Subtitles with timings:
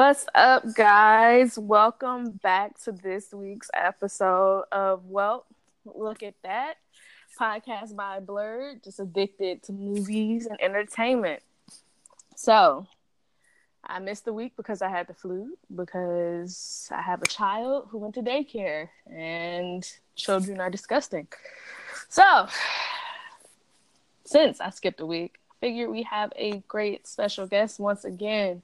[0.00, 1.58] What's up, guys?
[1.58, 5.44] Welcome back to this week's episode of Well,
[5.84, 6.76] Look at That
[7.38, 11.42] podcast by Blurred, just addicted to movies and entertainment.
[12.34, 12.86] So,
[13.84, 17.98] I missed the week because I had the flu, because I have a child who
[17.98, 19.86] went to daycare, and
[20.16, 21.28] children are disgusting.
[22.08, 22.48] So,
[24.24, 28.62] since I skipped a week, I figure we have a great special guest once again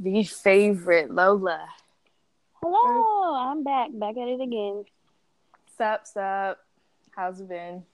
[0.00, 1.66] the favorite Lola.
[2.62, 4.84] Hello, I'm back, back at it again.
[5.78, 6.58] Sup, sup.
[7.14, 7.84] How's it been?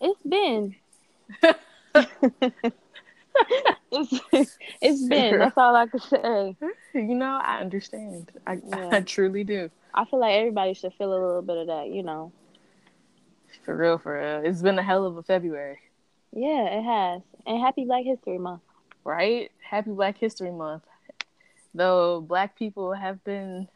[0.00, 0.74] It's been.
[3.92, 5.38] it's, it's been.
[5.38, 6.56] That's all I can say.
[6.94, 8.30] You know, I understand.
[8.46, 8.90] I, Yeah.
[8.92, 9.70] I truly do.
[9.94, 12.32] I feel like everybody should feel a little bit of that, you know.
[13.64, 14.42] For real, for real.
[14.48, 15.78] It's been a hell of a February,
[16.32, 17.22] Yeah, it has.
[17.46, 18.62] And happy Black History Month.
[19.04, 19.50] right?
[19.62, 20.84] Happy Black History Month.
[21.78, 23.68] Though black people have been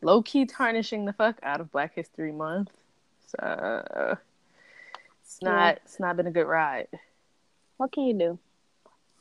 [0.00, 2.70] low key tarnishing the fuck out of Black History Month.
[3.26, 4.16] So
[5.24, 5.82] it's not Yeah.
[5.84, 6.86] it's not been a good ride.
[7.78, 8.38] What can you do?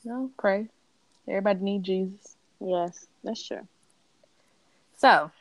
[0.04, 0.70] No, pray.
[1.28, 2.38] Everybody need Jesus.
[2.60, 3.68] Yes, that's true.
[4.98, 5.32] So,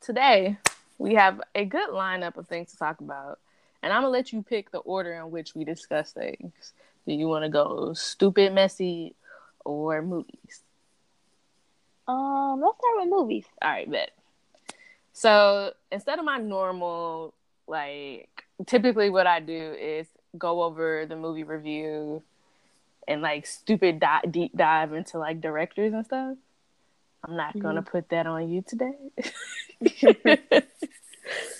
[0.00, 0.58] today
[0.98, 3.38] we have a good lineup of things to talk about,
[3.84, 6.72] and I'm gonna let you pick the order in which we discuss things.
[7.06, 9.14] Do you want to go stupid, messy,
[9.64, 10.64] or movies?
[12.08, 13.44] Um, let's start with movies.
[13.62, 14.10] All right, bet.
[15.12, 17.34] So instead of my normal,
[17.66, 20.06] like, typically what I do is
[20.38, 22.22] go over the movie review
[23.08, 26.36] and like stupid di- deep dive into like directors and stuff.
[27.24, 28.94] I'm not gonna put that on you today.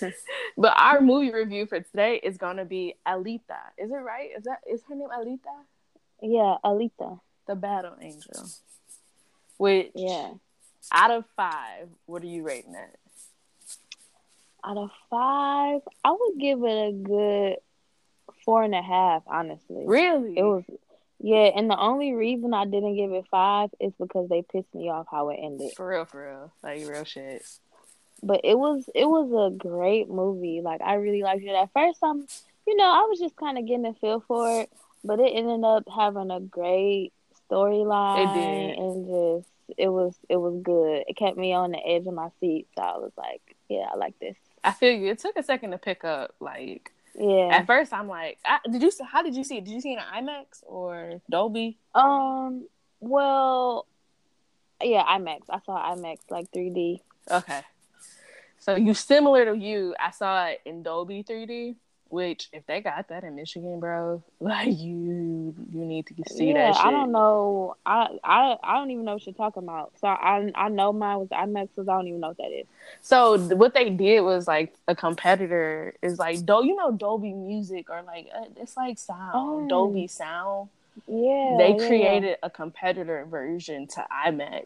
[0.57, 3.59] but our movie review for today is gonna be Alita.
[3.77, 4.29] Is it right?
[4.37, 5.63] Is that is her name Alita?
[6.21, 7.19] Yeah, Alita.
[7.47, 8.45] The Battle Angel.
[9.57, 10.33] Which Yeah.
[10.91, 12.99] out of five, what are you rating it?
[14.63, 17.57] Out of five, I would give it a good
[18.43, 19.83] four and a half, honestly.
[19.85, 20.37] Really?
[20.37, 20.63] It was,
[21.19, 24.89] yeah, and the only reason I didn't give it five is because they pissed me
[24.89, 25.73] off how it ended.
[25.75, 26.53] For real, for real.
[26.63, 27.45] Like real shit.
[28.23, 30.61] But it was it was a great movie.
[30.61, 31.49] Like I really liked it.
[31.49, 32.27] At first, I'm,
[32.65, 34.71] you know, I was just kind of getting a feel for it,
[35.03, 37.13] but it ended up having a great
[37.49, 38.23] storyline.
[38.23, 38.77] It did.
[38.79, 41.03] and just it was it was good.
[41.07, 43.95] It kept me on the edge of my seat, so I was like, yeah, I
[43.95, 44.35] like this.
[44.63, 45.11] I feel you.
[45.11, 46.33] It took a second to pick up.
[46.39, 47.49] Like Yeah.
[47.51, 48.91] at first, I'm like, I, did you?
[49.09, 49.65] How did you see it?
[49.65, 51.77] Did you see it in IMAX or Dolby?
[51.95, 52.67] Um.
[52.99, 53.85] Well.
[54.81, 55.41] Yeah, IMAX.
[55.49, 57.01] I saw IMAX like 3D.
[57.31, 57.61] Okay.
[58.59, 59.95] So you similar to you.
[59.99, 61.75] I saw it in Dolby 3D.
[62.09, 66.71] Which, if they got that in Michigan, bro, like you, you need to see yeah,
[66.71, 66.85] that shit.
[66.85, 67.75] I don't know.
[67.85, 69.91] I, I I don't even know what you're talking about.
[69.99, 72.65] So I I know mine was IMAX, because I don't even know what that is.
[73.01, 77.89] So what they did was like a competitor is like, do you know Dolby Music
[77.89, 79.67] or like uh, it's like sound Oh.
[79.67, 80.69] Dolby Sound.
[81.07, 81.87] Yeah, they yeah.
[81.87, 84.65] created a competitor version to IMAX,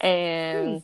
[0.00, 0.82] and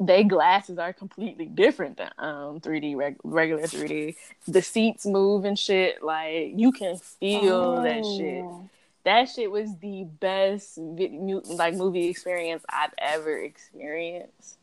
[0.00, 4.16] they glasses are completely different than um 3D reg- regular 3D.
[4.48, 6.02] The seats move and shit.
[6.02, 8.42] Like you can feel that shit.
[8.44, 8.68] Oh.
[9.04, 14.56] That shit was the best vi- like movie experience I've ever experienced.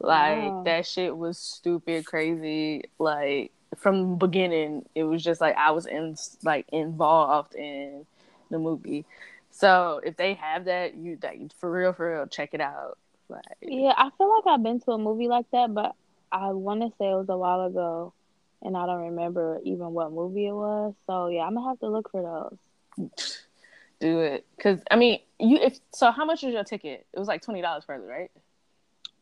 [0.00, 0.62] Like Wow.
[0.64, 2.84] that shit was stupid crazy.
[2.98, 8.06] Like from the beginning, it was just like I was in like involved in
[8.50, 9.04] the movie.
[9.52, 12.98] So if they have that, you like for real, for real, check it out.
[13.30, 15.94] Like Yeah, I feel like I've been to a movie like that, but
[16.32, 18.12] I want to say it was a while ago,
[18.62, 20.94] and I don't remember even what movie it was.
[21.06, 22.22] So yeah, I'm gonna have to look for
[22.98, 23.08] those.
[24.00, 27.06] do it, cause I mean, you if so, how much was your ticket?
[27.12, 28.30] It was like twenty dollars further, right?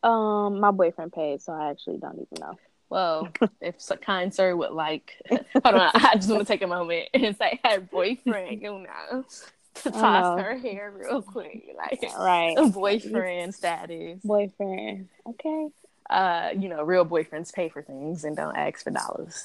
[0.03, 2.59] Um, my boyfriend paid, so I actually don't even know.
[2.91, 3.29] Well,
[3.61, 7.09] if a kind sir would like, hold on, I just want to take a moment
[7.15, 9.25] and say, "Hey, boyfriend, you know,
[9.83, 15.09] to toss her hair real quick, like Right, boyfriend status." boyfriend.
[15.27, 15.69] Okay.
[16.11, 19.45] Uh, you know, real boyfriends pay for things and don't ask for dollars.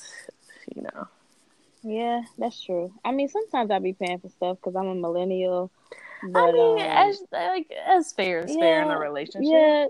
[0.74, 1.08] You know,
[1.84, 2.94] Yeah, that's true.
[3.04, 5.72] I mean, sometimes I be paying for stuff because I'm a millennial.
[6.22, 9.44] But, I mean, um, as like as fair as fair in a relationship.
[9.52, 9.88] Yeah,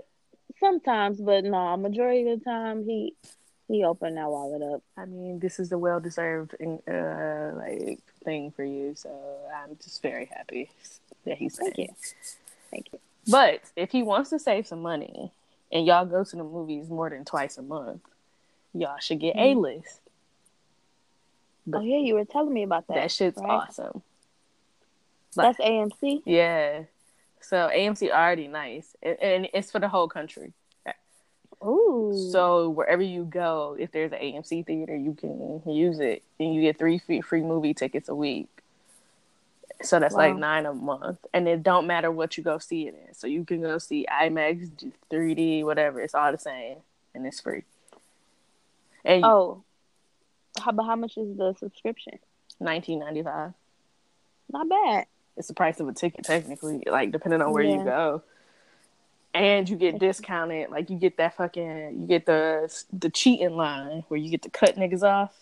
[0.58, 3.14] sometimes, but no, majority of the time he
[3.68, 4.82] he opened that wallet up.
[4.96, 9.10] I mean, this is a well deserved uh, like thing for you, so
[9.54, 10.70] I'm just very happy
[11.24, 11.88] that he's Thank you,
[12.70, 12.98] thank you.
[13.28, 15.32] But if he wants to save some money
[15.72, 18.02] and y'all go to the movies more than twice a month,
[18.74, 19.56] y'all should get Mhm.
[19.56, 20.00] a list.
[21.72, 22.94] Oh yeah, you were telling me about that.
[22.94, 23.48] That shit's right?
[23.50, 24.02] awesome.
[25.34, 26.22] That's AMC.
[26.26, 26.82] Yeah.
[27.40, 30.52] So AMC already nice, and, and it's for the whole country.
[31.62, 32.28] Ooh.
[32.32, 36.62] So wherever you go, if there's an AMC theater, you can use it, and you
[36.62, 38.48] get three free, free movie tickets a week.
[39.82, 40.20] So that's Wow.
[40.20, 43.14] like nine a month, and it don't matter what you go see it in.
[43.14, 46.00] So you can go see IMAX, 3D, whatever.
[46.00, 46.78] It's all the same,
[47.14, 47.64] and it's free.
[49.04, 49.62] And Oh.
[50.60, 52.18] How but how much is the subscription?
[52.60, 53.52] nineteen ninety five.
[54.52, 55.06] Not bad.
[55.36, 58.22] It's the price of a ticket technically, like depending on where you go.
[59.34, 64.04] And you get discounted, like you get that fucking, you get the the cheating line
[64.06, 65.34] where you get to cut niggas off.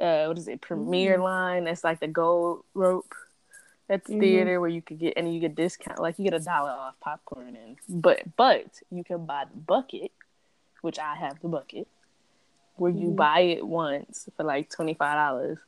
[0.00, 0.60] Uh, what is it?
[0.60, 1.22] Premier Mm.
[1.24, 1.64] line.
[1.64, 3.12] That's like the gold rope
[3.90, 4.20] at the Mhm.
[4.20, 6.94] theater where you could get, and you get discount, like you get a dollar off
[7.00, 10.12] popcorn and, but but you can buy the bucket,
[10.82, 11.88] which I have the bucket,
[12.76, 13.16] where you Mhm.
[13.16, 15.58] buy it once for like twenty five dollars,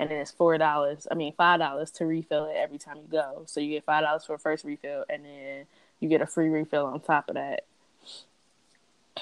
[0.00, 1.06] and then it's four dollars.
[1.08, 3.44] I mean five dollars to refill it every time you go.
[3.46, 5.66] So you get five dollars for a first refill, and then
[6.00, 7.64] you get a free refill on top of that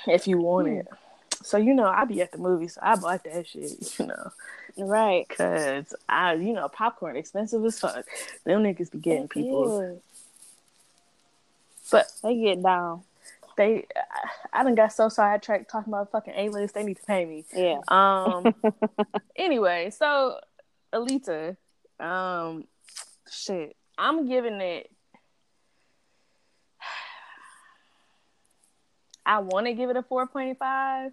[0.06, 0.74] if you want Hmm.
[0.74, 0.88] it.
[1.42, 3.94] So you know, I be at the movies, so I bought that shit.
[3.98, 4.32] You know,
[4.76, 5.28] Right.
[5.28, 8.04] cause I, you know, popcorn expensive as fuck.
[8.44, 10.00] Them niggas be getting people,
[11.90, 13.02] but They get down.
[13.56, 16.74] they, I, I done got so sidetracked talking about fucking A list.
[16.74, 17.44] They need to pay me.
[17.52, 17.80] Yeah.
[17.88, 18.54] Um.
[19.36, 20.38] anyway, so
[20.92, 21.56] Alita,
[21.98, 22.64] um,
[23.30, 24.90] shit, I'm giving it.
[29.28, 31.12] I want to give it a four point five,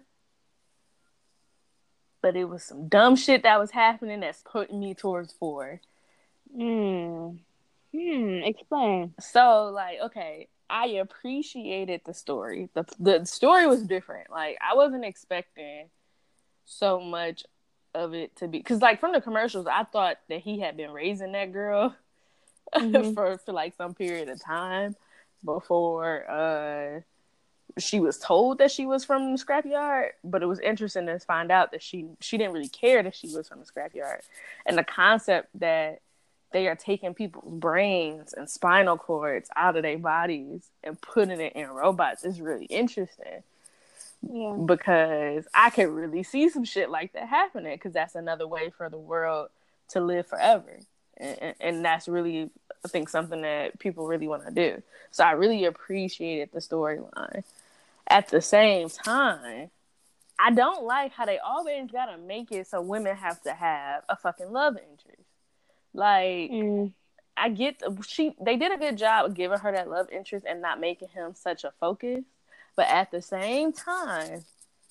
[2.22, 5.80] but it was some dumb shit that was happening that's putting me towards four.
[6.54, 7.32] Hmm.
[7.94, 8.40] Hmm.
[8.42, 9.14] Explain.
[9.20, 12.70] So like, okay, I appreciated the story.
[12.74, 14.30] the The story was different.
[14.30, 15.90] Like, I wasn't expecting
[16.64, 17.44] so much
[17.94, 20.90] of it to be because, like, from the commercials, I thought that he had been
[20.90, 21.94] raising that girl
[22.74, 23.14] Mhm.
[23.14, 24.96] for for like some period of time
[25.44, 27.00] before uh
[27.78, 30.10] she was told that she was from the scrapyard.
[30.24, 33.28] But it was interesting to find out that she she didn't really care that she
[33.34, 34.20] was from the scrapyard,
[34.64, 36.00] and the concept that
[36.52, 41.52] they are taking people's brains and spinal cords out of their bodies and putting it
[41.54, 43.42] in robots is really interesting
[44.22, 44.52] Yeah.
[44.64, 48.88] because I could really see some shit like that happening because that's another way for
[48.88, 49.48] the world
[49.88, 50.78] to live forever.
[51.18, 52.48] And, and, and that's really,
[52.84, 54.82] I think, something that people really want to do.
[55.10, 57.42] So I really appreciated the storyline.
[58.08, 59.70] At the same time,
[60.38, 64.04] I don't like how they always got to make it so women have to have
[64.08, 65.22] a fucking love interest.
[65.92, 66.92] Like, Mm.
[67.38, 70.46] I get the, she they did a good job of giving her that love interest
[70.48, 72.24] and not making him such a focus.
[72.76, 74.44] But at the same time,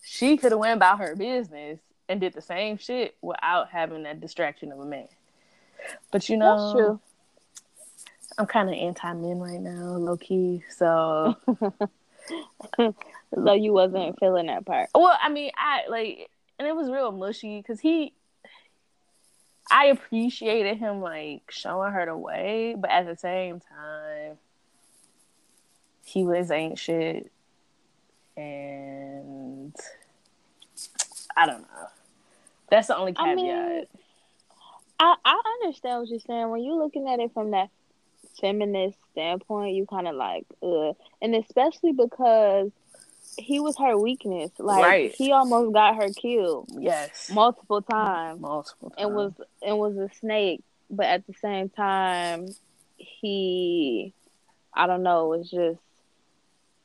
[0.03, 4.21] she could have went about her business and did the same shit without having that
[4.21, 5.07] distraction of a man.
[6.12, 7.00] But you know.
[8.38, 10.63] I'm kind of anti men right now, low key.
[10.75, 11.38] So,
[13.33, 14.89] So you wasn't feeling that part.
[14.95, 18.13] well, I mean, I like, and it was real mushy because he,
[19.69, 24.38] I appreciated him like showing her the way, but at the same time,
[26.04, 27.31] he was ain't shit,
[28.38, 29.75] and
[31.36, 31.88] I don't know.
[32.69, 33.30] That's the only caveat.
[33.30, 33.86] I mean,
[35.00, 36.50] I I understand what you're saying.
[36.50, 37.69] When you're looking at it from that
[38.40, 42.72] feminist standpoint, you kind of like, uh, and especially because
[43.38, 44.51] he was her weakness.
[44.60, 45.15] Like Right.
[45.15, 48.96] he almost got her killed yes, multiple times, multiple times.
[49.06, 50.62] and was and was a snake.
[50.89, 52.48] But at the same time,
[52.98, 54.13] he,
[54.74, 55.80] I don't know, was just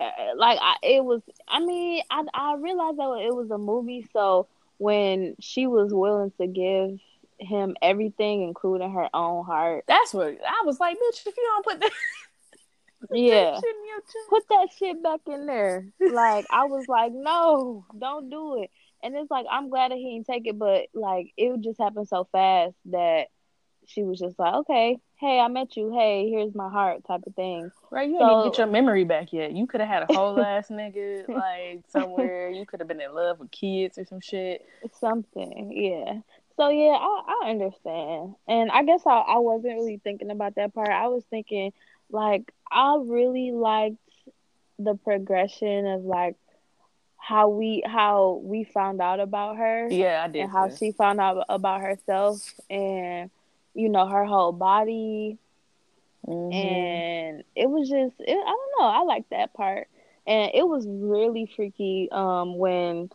[0.00, 1.20] uh, like I, it was.
[1.46, 6.32] I mean, I I realized that it was a movie, so when she was willing
[6.40, 6.98] to give
[7.40, 11.26] him everything, including her own heart, That's what I was like, bitch.
[11.26, 11.90] If you don't put that,
[13.10, 13.54] that Yeah.
[13.60, 14.28] shit in your chest.
[14.28, 15.86] put that shit back in there.
[16.00, 18.70] Like I was like, no, don't do it.
[19.02, 21.80] And it's like I'm glad that he didn't take it, but like it would just
[21.80, 23.28] happened so fast that
[23.86, 25.90] she was just like, okay, hey, I met you.
[25.92, 27.70] Hey, here's my heart, type of thing.
[27.90, 29.52] Right, you didn't even get your memory back yet.
[29.52, 32.50] You could have had a whole ass nigga like somewhere.
[32.50, 34.64] You could have been in love with kids or some shit.
[35.00, 36.20] Something, yeah.
[36.60, 40.74] So yeah, I, I understand, and I guess I, I wasn't really thinking about that
[40.74, 40.90] part.
[40.90, 41.72] I was thinking
[42.10, 43.96] like I really liked
[44.78, 46.36] the progression of like
[47.16, 50.42] how we how we found out about her Yeah, I did.
[50.42, 50.76] and how too.
[50.76, 53.30] she found out about herself and
[53.72, 55.38] you know her whole body
[56.26, 56.52] Mhm.
[56.52, 59.88] and it was just it, I don't know I like that part
[60.26, 63.08] and it was really freaky um when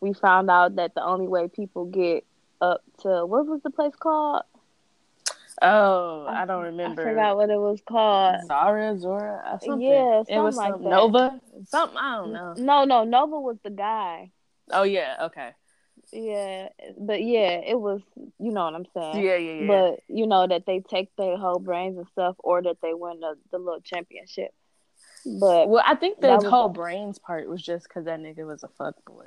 [0.00, 2.24] we found out that the only way people get
[2.60, 4.42] up to what was the place called
[5.62, 7.02] Oh, I, I don't remember.
[7.02, 8.46] I forgot what it was called.
[8.46, 9.80] Zara, Zora, something.
[9.80, 10.90] Yeah, something it was like some, that.
[10.90, 11.98] Nova, something.
[11.98, 12.54] I don't know.
[12.58, 14.32] No, no, Nova was the guy.
[14.70, 15.52] Oh yeah, okay.
[16.12, 18.02] Yeah, but yeah, it was.
[18.38, 19.24] You know what I'm saying?
[19.24, 19.66] Yeah, yeah, yeah.
[19.66, 23.20] But you know that they take their whole brains and stuff, or that they win
[23.20, 24.52] the the little championship.
[25.24, 28.62] But well, I think the was whole brains part was just because that nigga was
[28.62, 29.26] a fuck boy,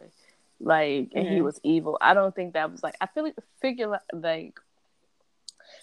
[0.59, 1.43] like, and he Mhm.
[1.43, 1.97] was evil.
[2.01, 2.95] I don't think that was like.
[3.01, 4.59] I feel like figure like-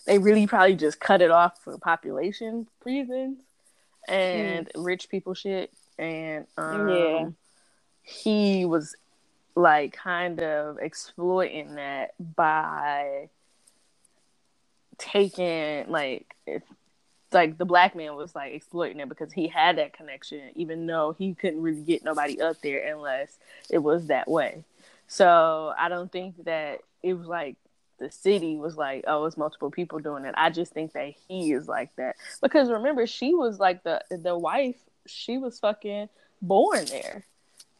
[0.07, 3.43] they really probably just cut it off for population reasons
[4.09, 5.73] and rich people shit.
[5.99, 7.29] And um, Yeah.
[8.03, 8.95] he was
[9.55, 13.31] like kind of exploiting that by
[14.99, 16.35] taking like
[17.37, 21.15] like the black man was like exploiting it because he had that connection even though
[21.17, 23.39] he couldn't really get nobody up there unless
[23.71, 24.65] it was that way.
[25.07, 27.57] So i don't think that it was like
[27.99, 30.35] the city was like oh it's multiple people doing it.
[30.37, 32.17] I just think that he is like that.
[32.43, 34.77] Because remember she was like the the wife
[35.07, 36.09] she was fucking
[36.43, 37.25] born there.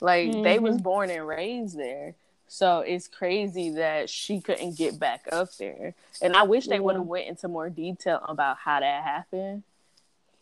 [0.01, 0.83] Like they was mm-hmm.
[0.83, 2.15] born and raised there
[2.49, 6.81] so it's crazy that she couldn't get back up there and i wish they Yeah.
[6.81, 9.63] would have went into more detail about how that happened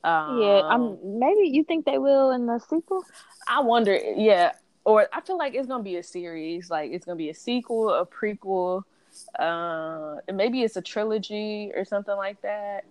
[0.03, 3.05] um, yeah, I'm maybe you think they will in the sequel.
[3.49, 4.53] I wonder, yeah,
[4.85, 6.69] or I feel like it's gonna be a series.
[6.69, 8.85] Like it's gonna be a sequel, a prequel,
[9.39, 12.85] uh, and maybe it's a trilogy or something like that.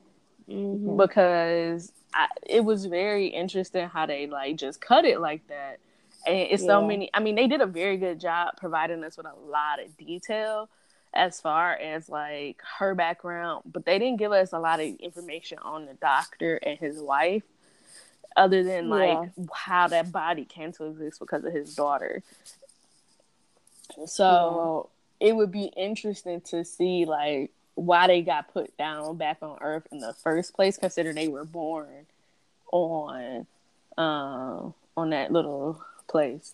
[0.50, 0.98] Mhm.
[0.98, 5.78] Because I, it was very interesting how they like just cut it like that,
[6.26, 7.10] and it's so many.
[7.14, 10.70] I mean, they did a very good job providing us with a lot of detail
[11.14, 15.60] as far as like her background, but they didn't give us a lot of information
[15.60, 17.44] on the doctor and his wife
[18.36, 22.24] other than like how that body came to exist because of his daughter.
[24.06, 24.90] So
[25.20, 29.88] it would be interesting to see like why they got put down back on Earth
[29.92, 32.08] in the first place, considering they were born
[32.72, 33.46] on
[33.98, 35.84] um on that little
[36.14, 36.54] place.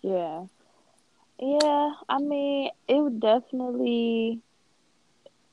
[0.00, 0.46] Yeah.
[1.38, 4.40] Yeah, I mean, it would definitely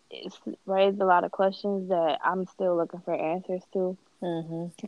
[0.10, 3.98] it's raised a lot of questions that I'm still looking for answers to.
[4.22, 4.86] Mm-hmm.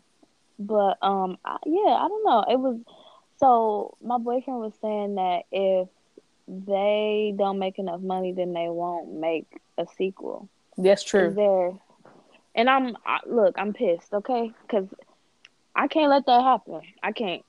[0.59, 2.45] But um, I, yeah, I don't know.
[2.49, 2.77] It was
[3.39, 5.87] so my boyfriend was saying that if
[6.47, 10.49] they don't make enough money, then they won't make a sequel.
[10.77, 11.33] That's true.
[11.33, 11.71] there?
[12.55, 14.51] And I'm I, look, I'm pissed, okay?
[14.63, 14.87] Because
[15.75, 16.81] I can't let that happen.
[17.01, 17.43] I can't.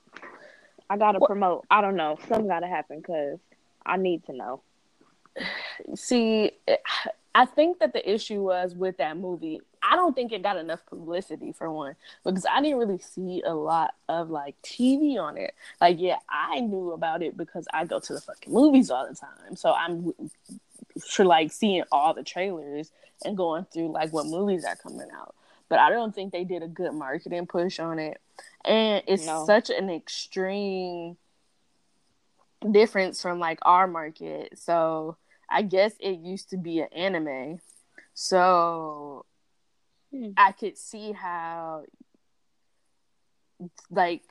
[0.89, 1.65] I gotta What- promote.
[1.69, 2.17] I don't know.
[2.27, 3.39] Something gotta happen because
[3.85, 4.61] I need to know.
[5.95, 6.51] See,
[7.33, 9.61] I think that the issue was with that movie.
[9.81, 13.53] I don't think it got enough publicity for one because I didn't really see a
[13.53, 15.53] lot of like TV on it.
[15.79, 19.15] Like, yeah, I knew about it because I go to the fucking movies all the
[19.15, 20.13] time, so I'm
[21.07, 22.91] for like seeing all the trailers
[23.23, 25.33] and going through like what movies are coming out.
[25.71, 28.19] But I don't think they did a good marketing push on it,
[28.65, 29.45] and it's No.
[29.45, 31.15] such an extreme
[32.69, 34.59] difference from like our market.
[34.59, 35.15] So
[35.49, 37.61] I guess it used to be an anime.
[38.13, 39.25] So
[40.13, 40.31] Hmm.
[40.35, 41.85] I could see how
[43.89, 44.23] like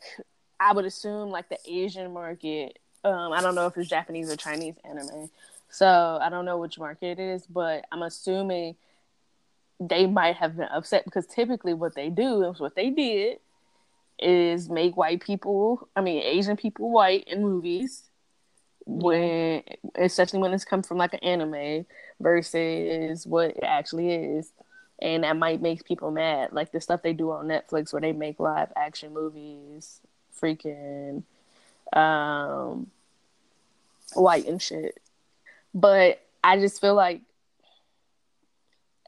[0.60, 4.36] I would assume like the Asian market, um, I don't know if it's Japanese or
[4.36, 5.30] Chinese anime.
[5.70, 8.76] So I don't know which market it is, but I'm assuming
[9.80, 13.38] they might have been upset because typically what they do is what they did
[14.18, 18.02] is make white people, I mean Asian people white in movies
[18.84, 19.62] when
[19.94, 21.86] especially when it's come from like an anime
[22.20, 24.52] versus what it actually is.
[25.00, 26.52] And that might make people mad.
[26.52, 30.00] Like the stuff they do on netflix where they make live action movies
[30.38, 31.22] freaking
[31.94, 32.90] um
[34.14, 35.00] white and shit.
[35.72, 37.20] But i just feel like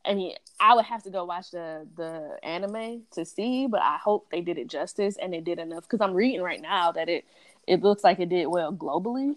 [0.05, 3.99] i mean i would have to go watch the the anime to see but i
[3.99, 7.09] hope they did it justice and it did enough because i'm reading right now that
[7.11, 7.25] it
[7.67, 9.37] it looks like it did well globally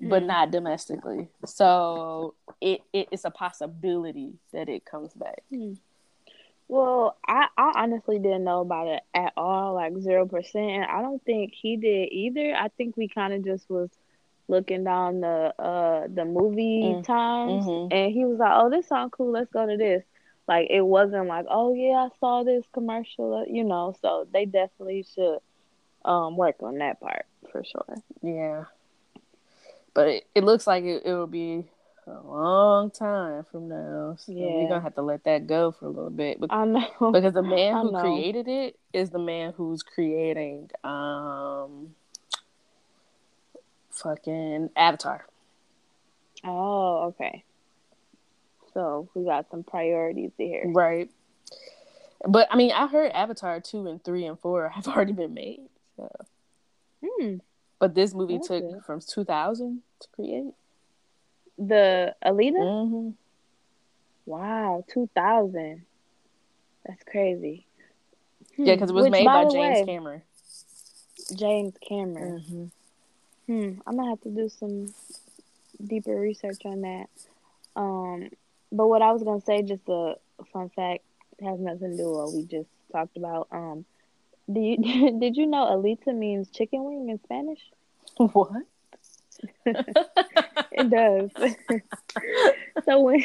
[0.00, 0.26] but Mm.
[0.26, 1.28] not domestically.
[1.44, 5.42] So it, it it's a possibility that it comes back.
[6.68, 10.70] Well, I, I honestly didn't know about it at all, like zero percent.
[10.70, 12.54] And I don't think he did either.
[12.54, 13.90] I think we kind of just was
[14.50, 17.04] looking down the uh the movie Mm.
[17.04, 17.92] times, Mhm.
[17.92, 19.30] and he was like, "Oh, this sounds cool.
[19.32, 20.04] Let's go to this."
[20.48, 23.94] Like it wasn't like, "Oh yeah, I saw this commercial," uh, you know.
[24.02, 25.38] So they definitely should
[26.04, 27.96] um work on that part for sure.
[28.22, 28.64] Yeah.
[29.94, 31.64] But it, it looks like it, it will be
[32.06, 34.16] a long time from now.
[34.18, 34.46] So Yeah.
[34.46, 36.38] we're gonna have to let that go for a little bit.
[36.50, 37.10] I know.
[37.12, 41.94] Because the man who created it is the man who's creating um
[44.02, 45.26] fucking Avatar.
[46.44, 47.44] Oh, okay.
[48.72, 50.62] So we got some priorities here.
[50.66, 51.10] Right.
[52.26, 55.60] But I mean, I heard Avatar two and three and four have already been made.
[55.96, 56.10] So.
[57.04, 57.36] Hmm.
[57.78, 58.84] But this movie That's took good.
[58.84, 60.52] from two thousand to create.
[61.58, 62.58] The Alita.
[62.58, 63.10] Mm-hmm.
[64.26, 65.82] Wow, two thousand.
[66.86, 67.66] That's crazy.
[68.56, 70.22] Yeah, because it was Which, made by, the James way, Cameron.
[71.36, 72.40] James Cameron.
[72.40, 72.64] Mm-hmm.
[73.50, 73.80] Hmm.
[73.84, 74.94] I'm gonna have to do some
[75.84, 77.06] deeper research on that.
[77.74, 78.30] Um,
[78.70, 80.14] but what I was gonna say, just a
[80.52, 81.02] fun fact,
[81.42, 83.48] has nothing to do with what we just talked about.
[83.50, 83.84] Um,
[84.52, 84.76] do you
[85.18, 87.58] did you know Alita means chicken wing in Spanish?
[88.18, 88.52] What?
[90.72, 91.30] It does.
[92.84, 93.24] so when,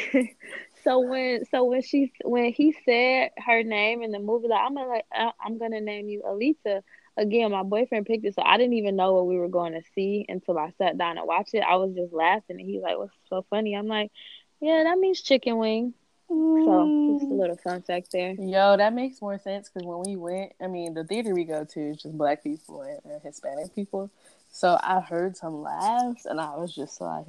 [0.82, 4.74] so when, so when she, when he said her name in the movie, like I'm
[4.74, 5.00] gonna,
[5.40, 6.82] I'm gonna name you Alita.
[7.16, 9.82] Again, my boyfriend picked it, so I didn't even know what we were going to
[9.94, 11.64] see until I sat down and watched it.
[11.66, 14.12] I was just laughing, and he's like, "What's so funny?" I'm like,
[14.60, 15.94] "Yeah, that means chicken wing."
[16.28, 18.32] So just a little fun fact there.
[18.32, 21.64] Yo, that makes more sense because when we went, I mean, the theater we go
[21.64, 24.10] to is just black people and, and Hispanic people.
[24.50, 27.26] So I heard some laughs and I was just like,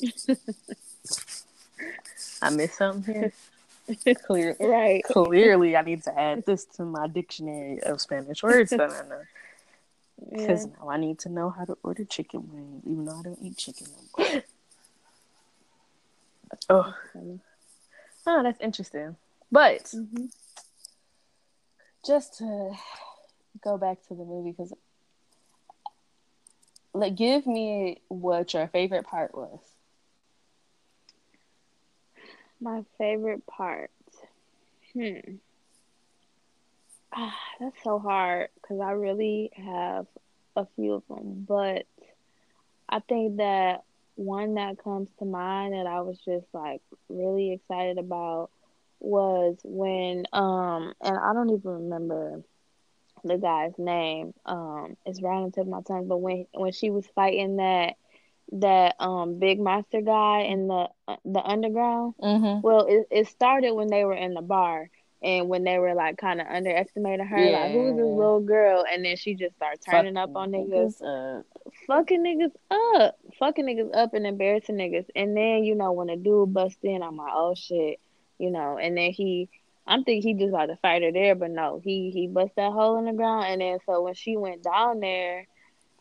[2.42, 3.32] I missed something here.
[4.26, 5.04] Clear, Right.
[5.04, 9.22] clearly, I need to add this to my dictionary of Spanish words that I know.
[10.32, 10.38] Yeah.
[10.38, 13.38] Because now I need to know how to order chicken wings, even though I don't
[13.42, 13.86] eat chicken
[14.18, 14.42] no more.
[16.70, 16.94] oh,
[18.26, 19.14] oh, that's interesting.
[19.52, 20.32] But Mhm.
[22.06, 22.72] just to
[23.62, 24.72] go back to the movie because
[26.94, 29.58] like give me what your favorite part was
[32.60, 33.90] My favorite part.
[34.92, 35.36] Hmm.
[37.12, 40.06] Ah, that's so hard because I really have
[40.56, 41.86] a few of them, but
[42.88, 43.84] I think that
[44.16, 48.50] one that comes to mind that I was just like really excited about
[49.00, 52.42] was when um and I don't even remember
[53.24, 56.72] the guy's name um it's right on the tip of my tongue but when when
[56.72, 57.96] she was fighting that
[58.52, 60.88] that um big monster guy in the
[61.24, 62.60] the underground mm-hmm.
[62.60, 64.88] well, it, it started when they were in the bar
[65.22, 69.04] and when they were like kind of underestimating her, like who's this little girl, and
[69.04, 71.42] then she just started turning up on niggas, uh,
[71.86, 75.06] fucking niggas up, fucking niggas up, and embarrassing niggas.
[75.16, 77.98] And then you know when a dude busts in, I'm like, oh shit,
[78.38, 78.78] you know.
[78.78, 79.48] And then he,
[79.86, 82.72] I'm thinking he just about to fight her there, but no, he he bust that
[82.72, 85.46] hole in the ground, and then so when she went down there.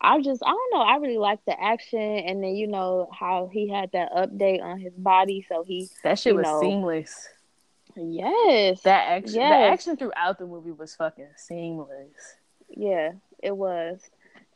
[0.01, 3.47] I just I don't know I really liked the action and then you know how
[3.51, 7.27] he had that update on his body so he that shit was know, seamless
[7.95, 12.35] yes that action the action throughout the movie was fucking seamless
[12.69, 14.01] Yeah, it was.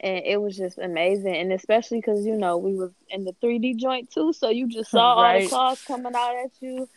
[0.02, 1.36] And it was just amazing.
[1.36, 4.32] And especially because, you know, we was in the 3D joint too.
[4.34, 5.44] So you just saw all Right.
[5.44, 6.88] the claws coming out at you.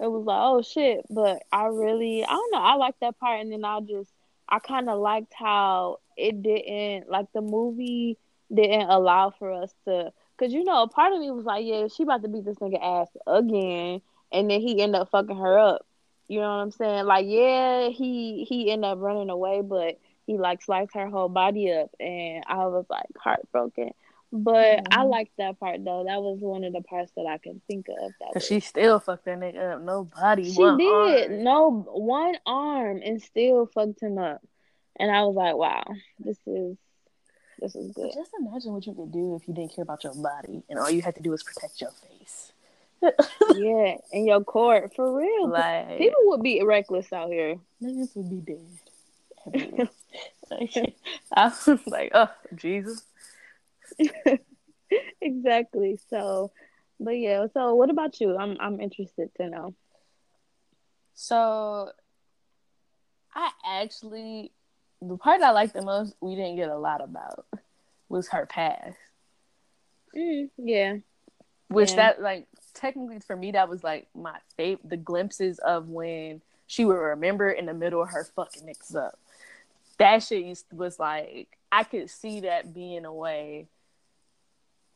[0.00, 1.04] It was like, oh shit.
[1.10, 2.60] But I really, I don't know.
[2.60, 3.40] I liked that part.
[3.40, 4.10] And then I just,
[4.48, 8.18] I kind of liked how it didn't, like the movie
[8.52, 11.86] didn't allow for us to, because, you know, a part of me was like, yeah,
[11.88, 14.00] she about to beat this nigga ass again.
[14.32, 15.86] And then he end up fucking her up.
[16.28, 17.06] You know what I'm saying?
[17.06, 21.72] Like, yeah, he he end up running away, but he like sliced her whole body
[21.72, 23.92] up and I was like heartbroken.
[24.30, 25.08] But I Mhm.
[25.08, 26.04] liked that part though.
[26.04, 28.12] That was one of the parts that I could think of.
[28.20, 31.42] That she still fucked that nigga up nobody she did arm.
[31.44, 34.42] no one arm and still fucked him up.
[34.98, 35.84] And I was like, wow,
[36.18, 36.76] this is
[37.60, 38.12] this is good.
[38.14, 40.90] Just imagine what you could do if you didn't care about your body and all
[40.90, 42.52] you had to do was protect your face.
[43.02, 45.48] yeah, in your court for real.
[45.50, 47.56] like People would be reckless out here.
[47.82, 49.88] niggas would be dead.
[50.50, 50.72] Like,
[51.32, 53.02] I was like, oh Jesus.
[55.20, 55.98] exactly.
[56.10, 56.50] So,
[57.00, 57.46] but yeah.
[57.54, 58.36] So, what about you?
[58.36, 59.74] I'm I'm interested to know.
[61.14, 61.90] So
[63.34, 64.52] I actually
[65.00, 67.46] the part I liked the most we didn't get a lot about
[68.08, 68.96] was her past.
[70.16, 70.96] Mm, yeah.
[71.68, 71.96] Which Yeah.
[71.96, 76.84] that like technically for me that was like my favorite the glimpses of when she
[76.84, 79.18] would remember in the middle of her fucking niggas up.
[79.98, 83.66] That shit used, was like I could see that being a way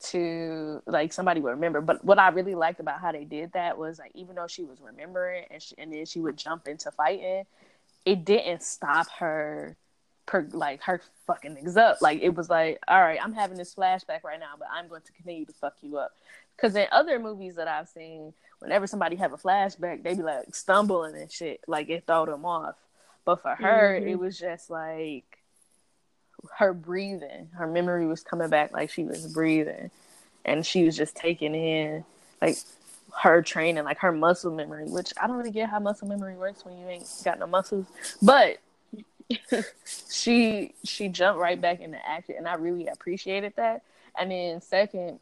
[0.05, 1.81] to like somebody would remember.
[1.81, 4.65] But what I really liked about how they did that was like even though she
[4.65, 7.45] was remembering and she, and then she would jump into fighting,
[8.05, 9.77] it didn't stop her
[10.27, 12.01] per like her fucking niggas up.
[12.01, 15.03] Like it was like, all right, I'm having this flashback right now, but I'm going
[15.03, 16.13] to continue to fuck you up.
[16.57, 20.55] Because in other movies that I've seen, whenever somebody have a flashback, they be like
[20.55, 22.77] stumbling and shit, like it throw them off.
[23.25, 24.09] But for her, Mhm.
[24.09, 25.39] it was just like
[26.59, 27.49] her breathing.
[27.55, 29.91] Her memory was coming back like she was breathing,
[30.45, 32.05] and she was just taking in
[32.41, 32.57] like
[33.23, 36.65] her training, like her muscle memory, which I don't really get how muscle memory works
[36.65, 37.87] when you ain't got no muscles.
[38.21, 38.59] But
[40.11, 43.83] she she jumped right back into action and I really appreciated that.
[44.19, 45.19] And then second,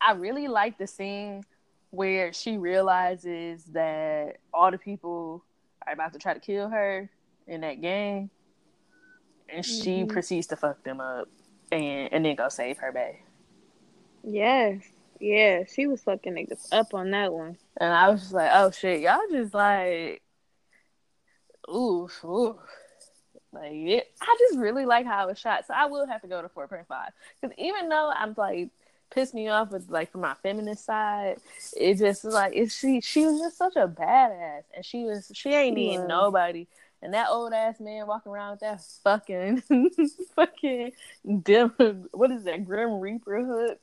[0.00, 1.44] I really like the scene
[1.90, 5.44] where she realizes that all the people
[5.86, 7.08] are about to try to kill her
[7.46, 8.30] in that gang
[9.48, 9.82] and mm-hmm.
[9.82, 11.28] she proceeds to fuck them up
[11.72, 13.20] and and then go save her bae.
[14.24, 14.82] Yes.
[15.18, 17.56] Yeah, she was fucking niggas up on that one.
[17.78, 20.22] And I was just like, oh shit, y'all just like
[21.68, 22.56] oof, oof.
[23.52, 25.66] Like it, I just really like how it was shot.
[25.66, 27.10] So I will have to go to four point five.
[27.40, 28.70] Because even though I'm like
[29.10, 31.38] pissed me off with like from my feminist side,
[31.76, 35.50] it just like it she she was just such a badass and she was she
[35.50, 36.66] ain't needing nobody.
[37.02, 39.62] And that old ass man walking around with that fucking
[40.34, 40.92] fucking
[41.42, 41.70] dim
[42.12, 43.78] what is that Grim Reaper hook?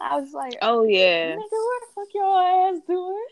[0.00, 3.26] I was like, oh yeah, nigga, where the fuck your ass doing?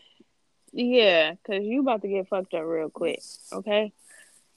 [0.77, 3.21] Yeah, cause you about to get fucked up real quick,
[3.53, 3.93] okay?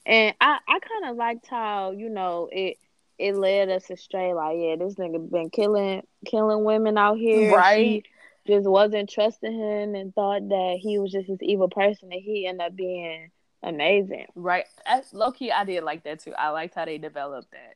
[0.05, 2.77] And I I kind of liked how you know it
[3.17, 4.33] it led us astray.
[4.33, 8.03] Like, yeah, this nigga been killing killing women out here, right?
[8.45, 12.21] She just wasn't trusting him and thought that he was just this evil person, and
[12.21, 13.31] he ended up being
[13.63, 14.25] amazing.
[14.35, 14.65] Right.
[15.13, 16.33] Low key, I did like that too.
[16.37, 17.75] I liked how they developed that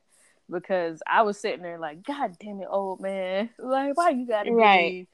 [0.49, 4.51] because I was sitting there like, God damn it, old man, like why you gotta
[4.51, 4.89] right.
[4.89, 5.07] be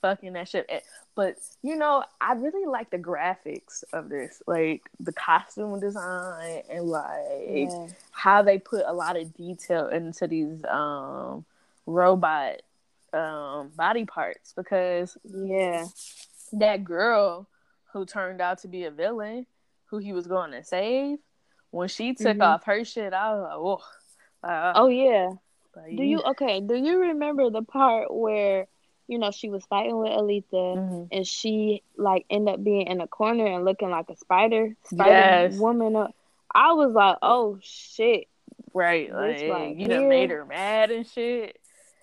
[0.00, 0.68] fucking that shit?
[1.14, 6.84] But you know, I really like the graphics of this, like the costume design and
[6.84, 7.10] like
[7.48, 7.86] yeah.
[8.10, 11.44] how they put a lot of detail into these um
[11.86, 12.62] robot
[13.12, 15.86] um body parts because yeah,
[16.52, 17.48] that girl
[17.92, 19.46] who turned out to be a villain
[19.86, 21.18] who he was going to save,
[21.70, 22.42] when she took mm-hmm.
[22.42, 25.30] off her shit, I was like, oh, uh, oh yeah.
[25.96, 26.60] do you okay?
[26.60, 28.66] Do you remember the part where
[29.10, 31.04] you know she was fighting with Alita mm-hmm.
[31.10, 35.10] and she like ended up being in a corner and looking like a spider, spider
[35.10, 35.56] yes.
[35.56, 35.96] woman?
[35.96, 36.14] Up.
[36.54, 38.28] I was like, oh shit.
[38.72, 41.58] Right, like right you know, made her mad and shit.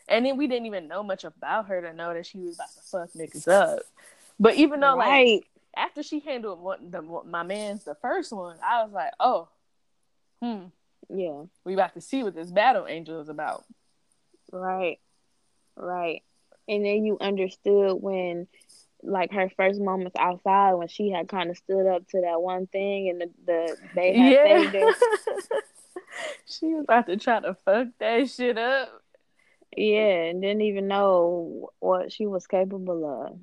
[0.10, 2.74] And then we didn't even know much about her to know that she was about
[2.74, 3.80] to fuck niggas up.
[4.40, 5.36] But even though right.
[5.36, 9.48] like after she handled one, the, my man's the first one, I was like, oh,
[10.42, 10.66] hmm,
[11.10, 13.64] yeah, we about to see what this battle angel is about.
[14.52, 15.00] Right,
[15.76, 16.24] right,
[16.68, 18.48] and then you understood when,
[19.04, 22.68] like her first moments outside when she had kind of stood up to that one
[22.68, 24.62] thing and the, the they had yeah.
[24.62, 25.62] saved her.
[26.46, 28.90] she was about to try to fuck that shit up.
[29.76, 33.40] Yeah, and didn't even know what she was capable of.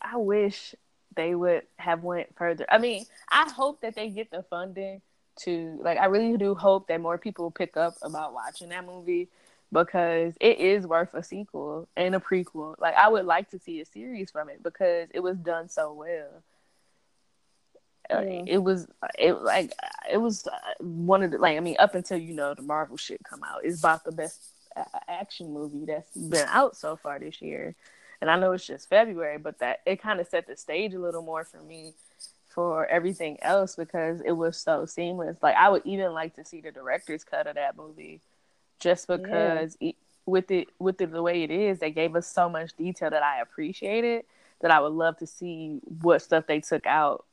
[0.00, 0.74] I wish
[1.16, 2.66] they would have went further.
[2.68, 5.00] I mean, I hope that they get the funding
[5.40, 5.98] to like.
[5.98, 9.28] I really do hope that more people pick up about watching that movie
[9.72, 12.74] because it is worth a sequel and a prequel.
[12.78, 15.92] Like, I would like to see a series from it because it was done so
[15.92, 16.42] well.
[18.08, 18.42] Uh, yeah.
[18.46, 18.86] It was
[19.18, 19.72] it like
[20.08, 20.46] it was
[20.78, 23.64] one of the like I mean up until you know the Marvel shit come out
[23.64, 24.40] it's about the best
[25.08, 27.74] action movie that's been out so far this year
[28.20, 30.98] and I know it's just February, but that it kind of set the stage a
[30.98, 31.92] little more for me
[32.48, 35.36] for everything else because it was so seamless.
[35.42, 38.20] Like I would even like to see the director's cut of that movie,
[38.78, 39.90] just because yeah.
[39.90, 43.10] it, with it with it the way it is, they gave us so much detail
[43.10, 44.24] that I appreciated.
[44.60, 47.26] That I would love to see what stuff they took out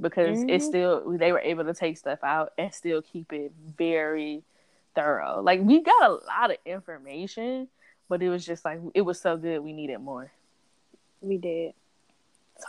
[0.00, 0.48] because mm-hmm.
[0.48, 4.42] it's still they were able to take stuff out and still keep it very
[4.94, 5.42] thorough.
[5.42, 7.68] Like we got a lot of information
[8.12, 9.60] but it was just like it was so good.
[9.60, 10.30] We needed more.
[11.22, 11.72] We did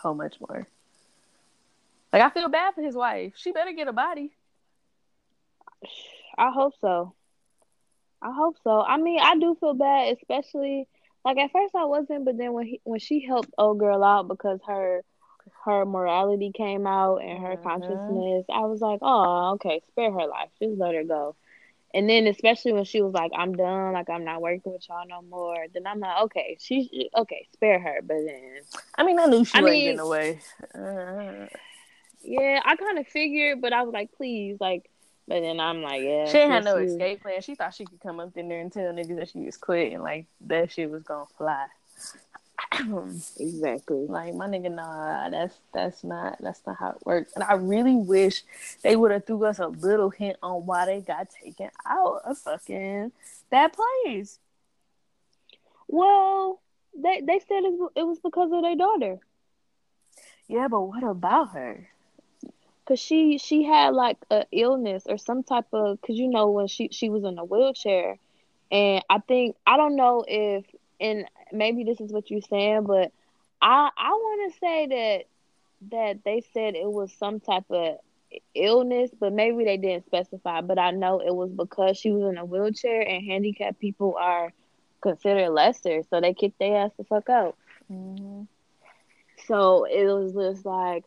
[0.01, 0.65] so much more.
[2.13, 3.33] Like I feel bad for his wife.
[3.35, 4.31] She better get a body.
[6.37, 7.13] I hope so.
[8.23, 8.81] I hope so.
[8.81, 10.87] I mean, I do feel bad, especially
[11.25, 14.27] like at first I wasn't, but then when he, when she helped old girl out
[14.27, 15.03] because her
[15.65, 17.63] her morality came out and her mm-hmm.
[17.63, 21.35] consciousness, I was like, oh, okay, spare her life, just let her go.
[21.93, 25.05] And then especially when she was like, "I'm done, like I'm not working with y'all
[25.07, 28.61] no more," then I'm like, "Okay, she okay, spare her." But then,
[28.97, 30.39] I mean, I knew she I wasn't getting away.
[32.23, 34.89] Yeah, I kind of figured, but I was like, "Please, like."
[35.27, 36.25] But then I'm like, yeah.
[36.27, 37.41] She had no escape plan.
[37.41, 40.01] She thought she could come up in there and tell niggas that she was quitting.
[40.01, 41.67] like that shit was gonna fly.
[43.39, 44.05] exactly.
[44.07, 47.31] Like my nigga, nah, that's that's not that's not how it works.
[47.35, 48.43] And I really wish
[48.81, 52.37] they would have threw us a little hint on why they got taken out of
[52.39, 53.11] fucking
[53.49, 54.39] that place.
[55.87, 56.59] Well,
[56.95, 57.63] they they said
[57.95, 59.19] it was because of their daughter.
[60.47, 61.89] Yeah, but what about her?
[62.85, 66.67] Cause she she had like a illness or some type of cause you know when
[66.67, 68.17] she she was in a wheelchair,
[68.71, 70.65] and I think I don't know if
[70.99, 73.13] and maybe this is what you're saying, but
[73.61, 75.25] I I want to say that
[75.91, 77.97] that they said it was some type of
[78.55, 80.61] illness, but maybe they didn't specify.
[80.61, 84.51] But I know it was because she was in a wheelchair, and handicapped people are
[85.01, 87.55] considered lesser, so they kicked their ass the fuck out.
[87.91, 88.43] Mm-hmm.
[89.47, 91.03] So it was just like,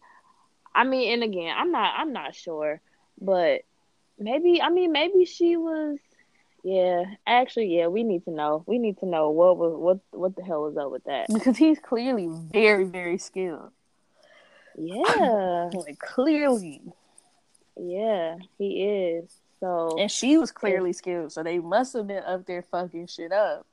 [0.76, 2.80] I mean, and again, I'm not, I'm not sure,
[3.20, 3.62] but
[4.18, 5.98] maybe, I mean, maybe she was.
[6.62, 8.64] Yeah, actually, yeah, we need to know.
[8.66, 11.56] We need to know what was what what the hell was up with that because
[11.56, 13.70] he's clearly very very skilled.
[14.76, 16.82] Yeah, like clearly.
[17.76, 19.32] Yeah, he is.
[19.60, 23.30] So and she was clearly skilled, so they must have been up there fucking shit
[23.30, 23.64] up.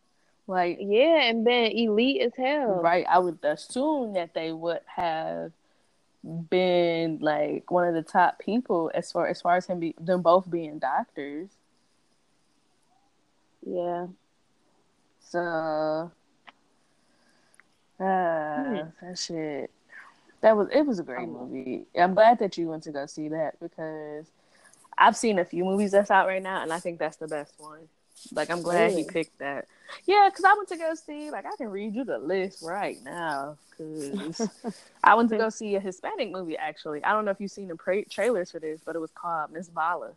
[0.46, 2.80] Like yeah, and been elite as hell.
[2.80, 3.08] Right.
[3.10, 5.52] I would assume that they would have
[6.24, 10.22] been like one of the top people as far as far as him be them
[10.22, 11.50] both being doctors.
[13.66, 14.08] Yeah.
[15.20, 16.12] So
[18.00, 18.76] uh hmm.
[19.02, 19.72] that shit.
[20.42, 21.86] That was it was a great movie.
[21.98, 24.26] I'm glad that you went to go see that because
[24.98, 27.54] I've seen a few movies that's out right now and I think that's the best
[27.58, 27.90] one.
[28.32, 29.68] Like I'm glad he picked that.
[30.06, 31.32] Yeah, because I went to go see.
[31.32, 33.58] Like I can read you the list right now.
[33.70, 34.50] Because
[35.04, 36.58] I went to go see a Hispanic movie.
[36.58, 39.12] Actually, I don't know if you've seen the pra- trailers for this, but it was
[39.12, 40.12] called Miss Bala.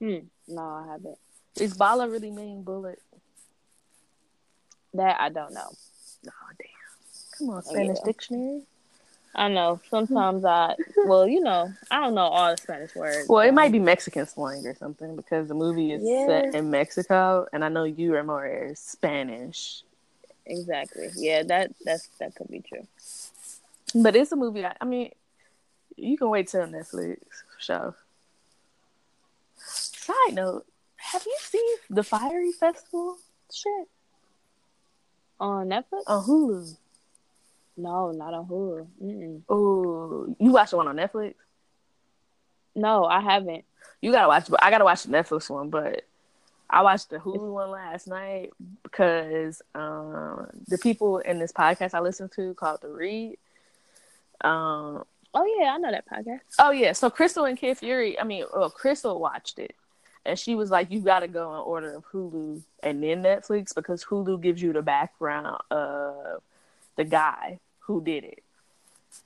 [0.00, 0.18] Hmm.
[0.48, 1.18] No, I haven't.
[1.58, 3.00] Is Bala really mean bullet?
[4.94, 5.70] That I don't know.
[6.26, 7.38] Oh damn!
[7.38, 8.04] Come on, Spanish yeah.
[8.04, 8.62] dictionary.
[9.36, 9.76] I know.
[9.76, 9.88] Hmm.
[9.90, 13.28] Sometimes I, well, you know, I don't know all the Spanish words.
[13.28, 16.26] Well, it might be Mexican slang or something because the movie is yeah.
[16.26, 19.82] set in Mexico, and I know you are more Spanish.
[20.46, 21.10] Exactly.
[21.16, 22.86] Yeah, that that's that could be true.
[23.94, 24.64] But it's a movie.
[24.64, 25.10] I, I mean,
[25.96, 27.94] you can wait till Netflix for sure.
[29.58, 30.64] Side note:
[30.96, 33.18] Have you seen the Fyre Festival?
[33.52, 33.88] Shit.
[35.38, 36.02] On Netflix?
[36.06, 36.76] On Hulu.
[37.76, 39.42] No, not on Hulu.
[39.48, 41.34] Oh, you watched the one on Netflix?
[42.74, 43.64] No, I haven't.
[44.00, 44.48] You gotta watch.
[44.60, 46.02] I gotta watch the Netflix one, but
[46.68, 48.50] I watched the Hulu one last night
[48.82, 53.38] because um, the people in this podcast I listen to called The Read.
[54.42, 56.40] Um, oh yeah, I know that podcast.
[56.58, 58.18] Oh yeah, so Crissle and Kid Fury.
[58.18, 59.74] I mean, well, Crissle watched it,
[60.24, 63.74] and she was like, "You got to go in order of Hulu and then Netflix
[63.74, 66.42] because Hulu gives you the background of
[66.96, 68.42] the guy who did it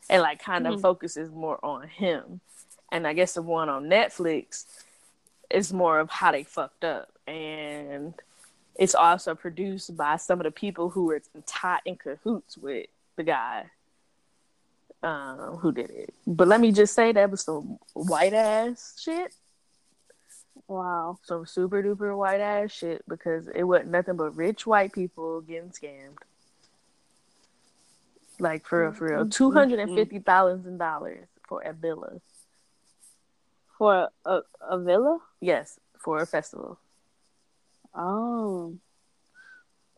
[0.09, 0.83] and like kind of mm-hmm.
[0.83, 2.41] focuses more on him.
[2.93, 4.65] And I guess the one on Netflix
[5.49, 7.11] is more of how they fucked up.
[7.27, 8.15] And
[8.77, 13.23] it's also produced by some of the people who were tied in cahoots with the
[13.23, 13.67] guy
[15.03, 16.15] um, who did it.
[16.27, 19.35] But let me just say that was some white ass shit.
[20.67, 21.19] Wow.
[21.23, 25.71] Some super duper white ass shit because it wasn't nothing but rich white people getting
[25.71, 26.19] scammed.
[28.41, 29.31] Like for real, for real, mm-hmm.
[29.31, 32.21] two hundred and fifty thousand dollars for a villa.
[33.77, 35.21] For a, a villa?
[35.41, 36.79] Yes, for a festival.
[37.95, 38.75] Oh.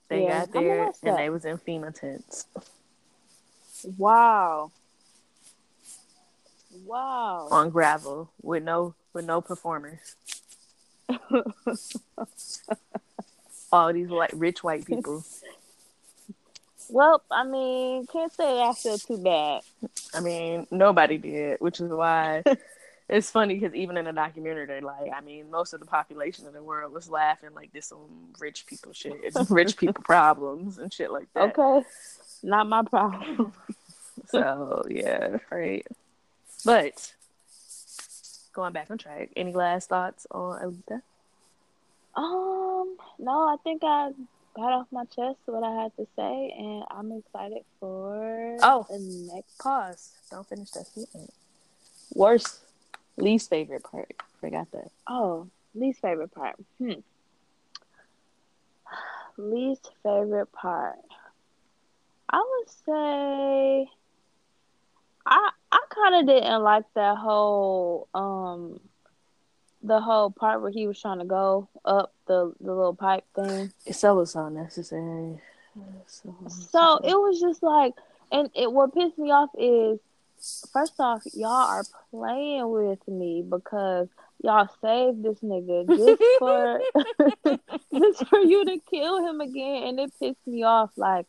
[0.08, 0.40] They yeah.
[0.40, 2.46] got there and they was in FEMA tents.
[3.96, 4.70] Wow.
[6.84, 7.48] Wow.
[7.50, 10.16] On gravel with no with no performers.
[13.72, 15.24] All these like rich white people.
[16.92, 19.62] Well, I mean, can't say I feel too bad.
[20.12, 22.42] I mean, nobody did, which is why
[23.08, 26.52] it's funny because even in the documentary, like, I mean, most of the population of
[26.52, 30.92] the world was laughing like this some rich people shit, it's rich people problems and
[30.92, 31.58] shit like that.
[31.58, 31.88] Okay,
[32.42, 33.54] not my problem.
[34.26, 35.86] so yeah, right.
[36.62, 37.14] But
[38.52, 41.00] going back on track, any last thoughts on Alita?
[42.14, 44.10] Um, no, I think I
[44.54, 49.30] got off my chest what I had to say, and I'm excited for oh the
[49.34, 50.12] next pause.
[50.30, 51.32] Don't finish that statement.
[52.14, 52.60] Worst,
[53.16, 54.12] least favorite part.
[54.40, 54.90] Forgot that.
[55.06, 56.56] Oh, least favorite part.
[56.78, 56.92] Hmm.
[59.38, 60.98] Least favorite part.
[62.28, 63.90] I would say
[65.26, 68.80] I I kind of didn't like that whole um
[69.82, 73.72] the whole part where he was trying to go up the the little pipe thing.
[73.84, 75.40] It's So was unnecessary.
[76.06, 76.34] So,
[76.70, 77.94] so it was just like,
[78.30, 79.98] and it what pissed me off is,
[80.72, 84.08] first off, y'all are playing with me because
[84.42, 86.80] y'all saved this nigga just for
[87.94, 90.90] just for you to kill him again, and it pissed me off.
[90.96, 91.26] Like,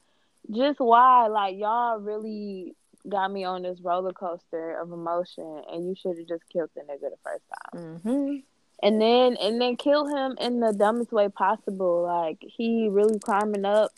[0.52, 1.28] just why?
[1.28, 2.76] Like y'all really
[3.10, 6.82] got me on this roller coaster of emotion, and you should have just killed the
[6.82, 8.02] nigga the first time.
[8.04, 8.36] Mm-hmm.
[8.82, 12.04] And then and then kill him in the dumbest way possible.
[12.04, 13.92] Like he really climbing up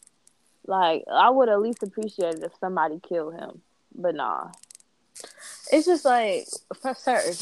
[0.67, 3.61] Like I would at least appreciate it if somebody killed him,
[3.95, 4.51] but nah.
[5.71, 6.47] It's just like
[6.81, 7.33] for certain.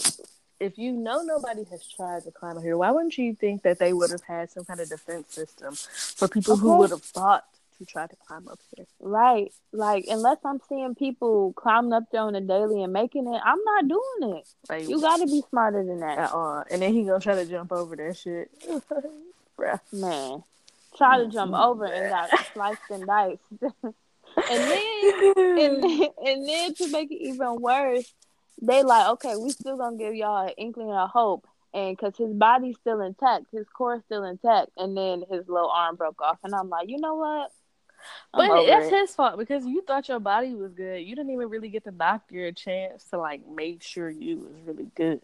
[0.59, 3.79] If you know nobody has tried to climb up here, why wouldn't you think that
[3.79, 7.45] they would have had some kind of defense system for people who would have thought
[7.77, 8.85] to try to climb up here?
[8.99, 9.51] Right.
[9.71, 13.63] Like unless I'm seeing people climbing up there on a daily and making it, I'm
[13.63, 14.47] not doing it.
[14.69, 16.17] Like You gotta be smarter than that.
[16.17, 16.63] at all.
[16.69, 18.49] And then he gonna try to jump over that shit.
[19.59, 19.79] Bruh.
[19.91, 20.43] Man.
[20.97, 23.41] Try to jump over and got sliced and diced.
[23.61, 23.93] and
[24.49, 25.83] then and,
[26.25, 28.13] and then to make it even worse,
[28.61, 31.47] they like, okay, we still gonna give y'all an inkling of hope.
[31.73, 35.95] And because his body's still intact, his core's still intact, and then his little arm
[35.95, 36.37] broke off.
[36.43, 37.51] And I'm like, you know what?
[38.33, 38.93] I'm But that's it.
[38.93, 40.99] his fault because you thought your body was good.
[40.99, 44.55] You didn't even really get the doctor a chance to like make sure you was
[44.65, 45.21] really good.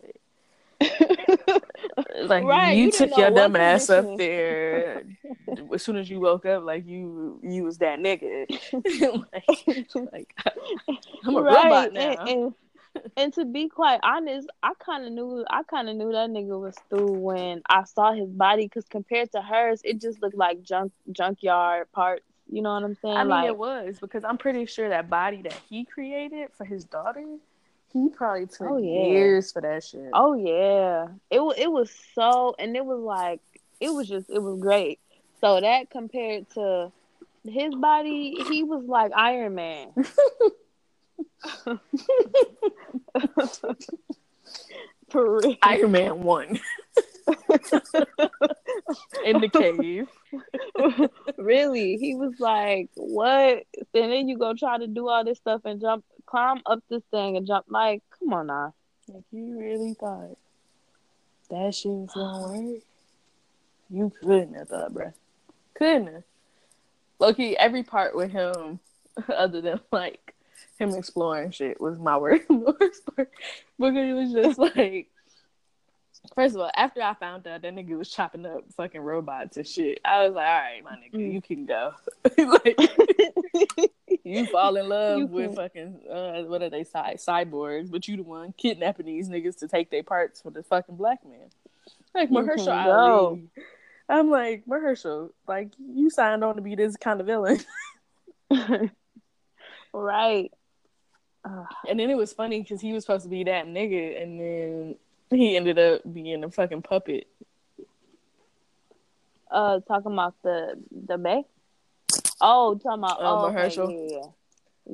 [2.22, 5.04] Like Right, you, you took your dumb ass up there.
[5.74, 8.46] as soon as you woke up, like you you was that nigga.
[9.34, 10.36] like, like,
[11.26, 12.12] I'm a robot now.
[12.20, 12.54] And, and,
[13.16, 16.60] and to be quite honest, I kind of knew I kind of knew that nigga
[16.60, 18.66] was through when I saw his body.
[18.66, 22.24] Because compared to hers, it just looked like junk junkyard parts.
[22.52, 23.16] You know what I'm saying?
[23.16, 26.66] I mean, like, it was because I'm pretty sure that body that he created for
[26.66, 27.24] his daughter,
[27.94, 29.04] he probably took Oh, yeah.
[29.06, 30.10] years for that shit.
[30.14, 33.42] oh yeah, it was it was so, and it was like
[33.80, 35.00] it was just it was great.
[35.42, 36.92] So that compared to
[37.46, 39.90] his body, he was like Iron Man.
[45.64, 46.60] Iron Man one
[49.26, 50.08] in the cave.
[51.38, 55.62] really, he was like, "What?" And then you go try to do all this stuff
[55.66, 57.66] and jump, climb up this thing and jump.
[57.70, 58.74] Like, come on now.
[59.08, 60.38] Like you really thought
[61.50, 62.82] that shit was gonna work?
[63.90, 65.14] You couldn't have thought, bruh.
[65.74, 66.24] Couldn't have.
[67.18, 68.80] Loki, every part with him,
[69.36, 70.36] other than like
[70.78, 73.32] him exploring shit, was my wor- worst part
[73.80, 75.10] because it was just like.
[76.36, 79.66] First of all, after I found out that nigga was chopping up fucking robots and
[79.68, 81.34] shit, I was like, all right, my nigga, Mm.
[81.34, 81.94] you can go.
[82.38, 83.90] like,
[84.24, 87.90] you fall in love You with can- fucking uh, what are they cy- cyborgs?
[87.90, 91.26] But you the one kidnapping these niggas to take their parts for the fucking black
[91.26, 91.50] man.
[92.14, 93.48] Like Mahershala Ali.
[94.10, 97.60] I'm like Mahershala, like you signed on to be this kind of villain.
[99.94, 100.52] right.
[101.88, 104.96] And then it was funny because he was supposed to be that nigga, and then
[105.32, 107.28] he ended up being a fucking puppet.
[109.52, 110.76] uh, talking about the
[111.08, 111.44] the bay.
[112.40, 113.92] Oh, talking about Uh, oh, okay, Mahershala.
[113.92, 114.26] yeah, yeah,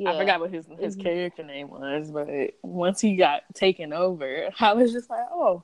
[0.04, 0.10] yeah.
[0.12, 1.02] I forgot what his his Mhm.
[1.04, 2.28] character name was, but
[2.62, 5.64] once he got taken over, I was just like, oh,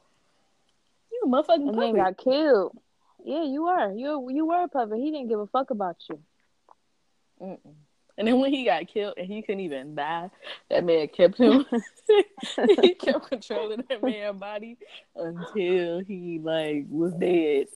[1.11, 1.95] you motherfucking And puppet.
[1.95, 2.77] got killed.
[3.23, 3.91] Yeah, you were.
[3.93, 4.97] You you were a puppet.
[4.97, 6.19] He didn't give a fuck about you.
[7.41, 7.75] Mm-mm.
[8.17, 10.29] And then when he got killed and he couldn't even die,
[10.69, 11.65] that man kept him.
[12.81, 14.77] he kept controlling that man's body
[15.15, 17.67] until he like was dead.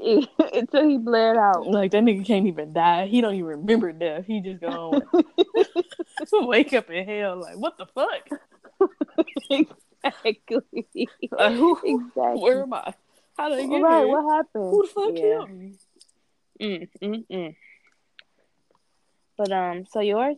[0.54, 1.66] Until he bled out.
[1.66, 3.06] Like that nigga can't even die.
[3.06, 4.24] He don't even remember death.
[4.26, 5.00] He just gonna
[6.32, 7.38] wake up in hell.
[7.38, 8.88] Like what the fuck?
[9.50, 10.86] exactly.
[11.30, 12.42] Like, who, exactly.
[12.42, 12.94] where am I?
[13.36, 14.08] How did I get right, here?
[14.08, 14.70] what happened?
[14.70, 15.20] Who the fuck yeah.
[15.20, 15.74] killed me?
[16.60, 17.56] Mm, mm, mm.
[19.36, 20.36] But um, so yours?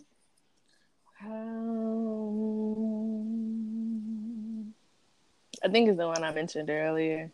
[3.85, 4.75] Um,
[5.65, 7.31] I think it's the one I mentioned earlier.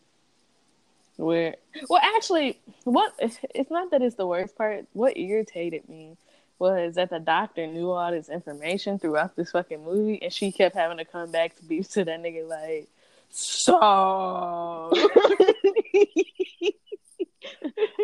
[1.17, 1.57] Where,
[1.89, 4.87] well, actually, what it's not that it's the worst part.
[4.95, 6.17] What irritated me
[6.59, 10.75] was that the doctor knew all this information throughout this fucking movie, and she kept
[10.75, 12.89] having to come back to beef to that nigga like,
[13.29, 14.91] so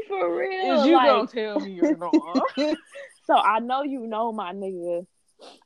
[0.09, 0.81] For real?
[0.81, 2.43] is you like- gonna tell me you're wrong?
[3.27, 5.07] so I know you know, my nigga.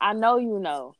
[0.00, 0.94] I know you know.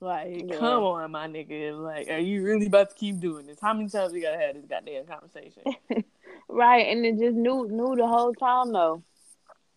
[0.00, 0.56] Like, Yeah.
[0.58, 1.76] come on, my nigga.
[1.80, 3.58] Like, are you really about to keep doing this?
[3.60, 5.62] How many times we gotta have this goddamn conversation?
[6.50, 9.02] Right, and it just knew knew the whole time though.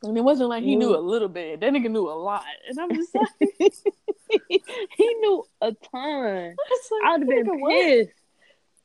[0.04, 1.60] And it wasn't like he knew You- a little bit.
[1.60, 2.44] That nigga knew a lot.
[2.70, 3.28] And I'm just like,
[4.98, 6.56] he knew a ton.
[6.92, 7.72] like, I'd have been nigga, what?
[7.72, 8.12] pissed.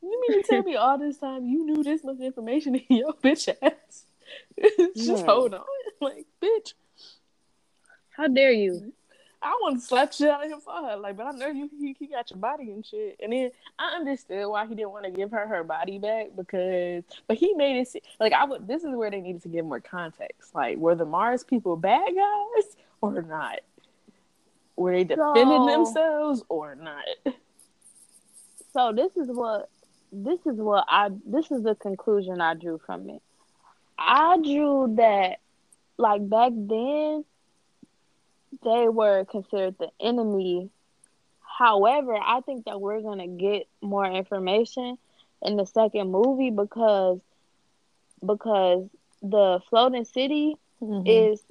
[0.03, 3.13] You mean to tell me all this time you knew this much information in your
[3.15, 4.05] bitch ass?
[4.97, 5.63] just hold on.
[6.01, 6.75] Like, bitch,
[8.17, 8.93] How dare you?
[9.43, 10.97] I want to slap shit out of him for her.
[10.97, 13.19] Like, but I know you he, he got your body and shit.
[13.23, 17.05] And then I understood why he didn't want to give her her body back because,
[17.29, 18.67] but he made it like I would.
[18.67, 20.55] This is where they needed to give more context.
[20.55, 23.61] Like, were the Mars people bad guys or not?
[24.77, 27.05] Were they defending So- themselves or not?
[28.73, 29.71] So this is what
[30.13, 33.23] this is what I this is the conclusion I drew from it.
[33.99, 35.39] I drew that
[35.99, 37.25] like back then
[38.63, 40.71] they were considered the enemy.
[41.59, 44.99] However, I think that we're gonna get more information
[45.43, 47.21] in the second movie because
[48.25, 48.89] because
[49.23, 51.03] the floating city Mhm.
[51.05, 51.45] is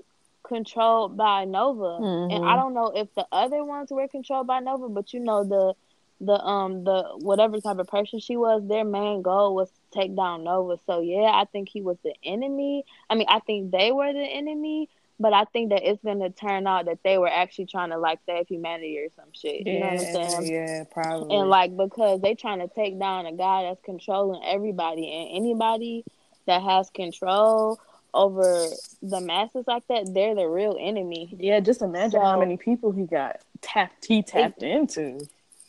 [0.44, 2.46] controlled by Nova, and Mhm.
[2.46, 5.76] I don't know if the other ones were controlled by Nova, but you know the
[6.22, 10.16] the um the whatever type of person she was, their main goal was to take
[10.16, 10.78] down Nova.
[10.86, 12.86] So yeah, I think he was the enemy.
[13.10, 14.90] I mean, I think they were the enemy,
[15.20, 18.20] but I think that it's gonna turn out that they were actually trying to like
[18.26, 19.66] save humanity or some shit.
[19.66, 20.54] You know what I'm Yeah, saying?
[20.54, 21.38] yeah, probably.
[21.38, 26.04] And like because they trying to take down a guy that's controlling everybody and anybody
[26.48, 27.80] that has control
[28.14, 28.70] over
[29.02, 31.36] the masses like that, they're the real enemy.
[31.40, 34.06] yeah, just imagine how many people he got tapped.
[34.06, 35.28] He tapped into.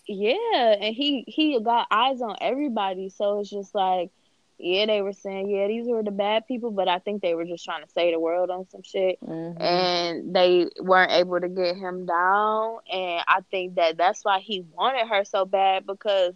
[0.09, 4.11] Yeah, and he he got eyes on everybody, so it's just like,
[4.59, 7.45] yeah, they were saying, yeah, these were the bad people, but I think they were
[7.45, 9.61] just trying to save the world on some shit, Mhm.
[9.61, 14.61] and they weren't able to get him down, and I think that that's why he
[14.73, 16.35] wanted her so bad because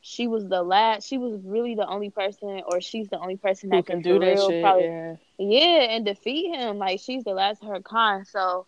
[0.00, 3.70] she was the last, she was really the only person, or she's the only person
[3.70, 4.62] that can can do that real shit?
[4.62, 5.16] probably yeah.
[5.38, 6.78] Yeah, and defeat him.
[6.78, 8.26] Like she's the last of her kind.
[8.26, 8.66] So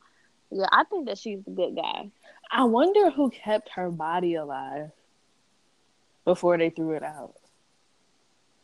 [0.50, 2.10] yeah, I think that she's the good guy.
[2.50, 4.90] I wonder who kept her body alive
[6.24, 7.34] before they threw it out.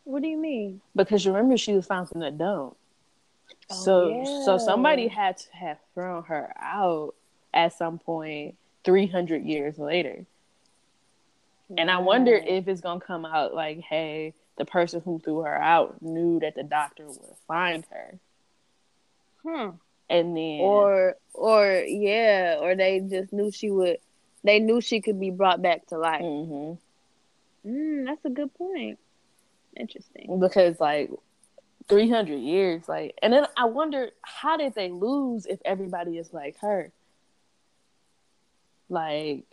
[0.05, 0.81] What do you mean?
[0.95, 2.77] Because you remember she was found in the dump.
[3.69, 7.15] Oh, So so somebody had to have thrown her out
[7.53, 10.25] at some point 300 years later.
[11.75, 15.39] And I wonder if it's going to come out like hey, the person who threw
[15.41, 18.19] her out knew that the doctor would find her.
[19.43, 19.69] Hmm.
[20.07, 23.97] And then Or or yeah, or they just knew she would.
[24.43, 26.21] They knew she could be brought back to life.
[26.21, 26.77] Mhm.
[27.65, 28.99] Mm, that's a good point.
[29.75, 30.39] Interesting.
[30.39, 31.09] because like
[31.87, 36.57] 300 years like and then i wonder how did they lose if everybody is like
[36.59, 36.91] her
[38.89, 39.43] like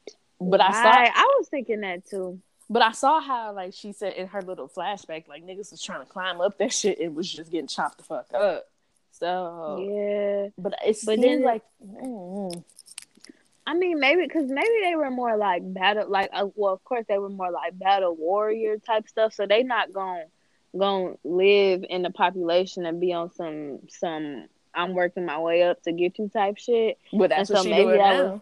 [0.41, 2.41] but i saw Right, I was thinking that too.
[2.71, 6.01] but i saw how like she said in her little flashback like niggas was trying
[6.01, 8.65] to climb up that shit and was just getting chopped the fuck up
[9.11, 10.49] so Yeah.
[10.59, 12.65] but it But seems then- like mm,
[13.67, 17.05] I mean, maybe because maybe they were more like battle, like uh, well, of course
[17.09, 19.33] they were more like battle warrior type stuff.
[19.35, 20.25] So they not gonna
[20.77, 25.83] gonna live in the population and be on some some I'm working my way up
[25.83, 26.99] to get you type shit.
[27.13, 28.41] but that's And what so she maybe that now was-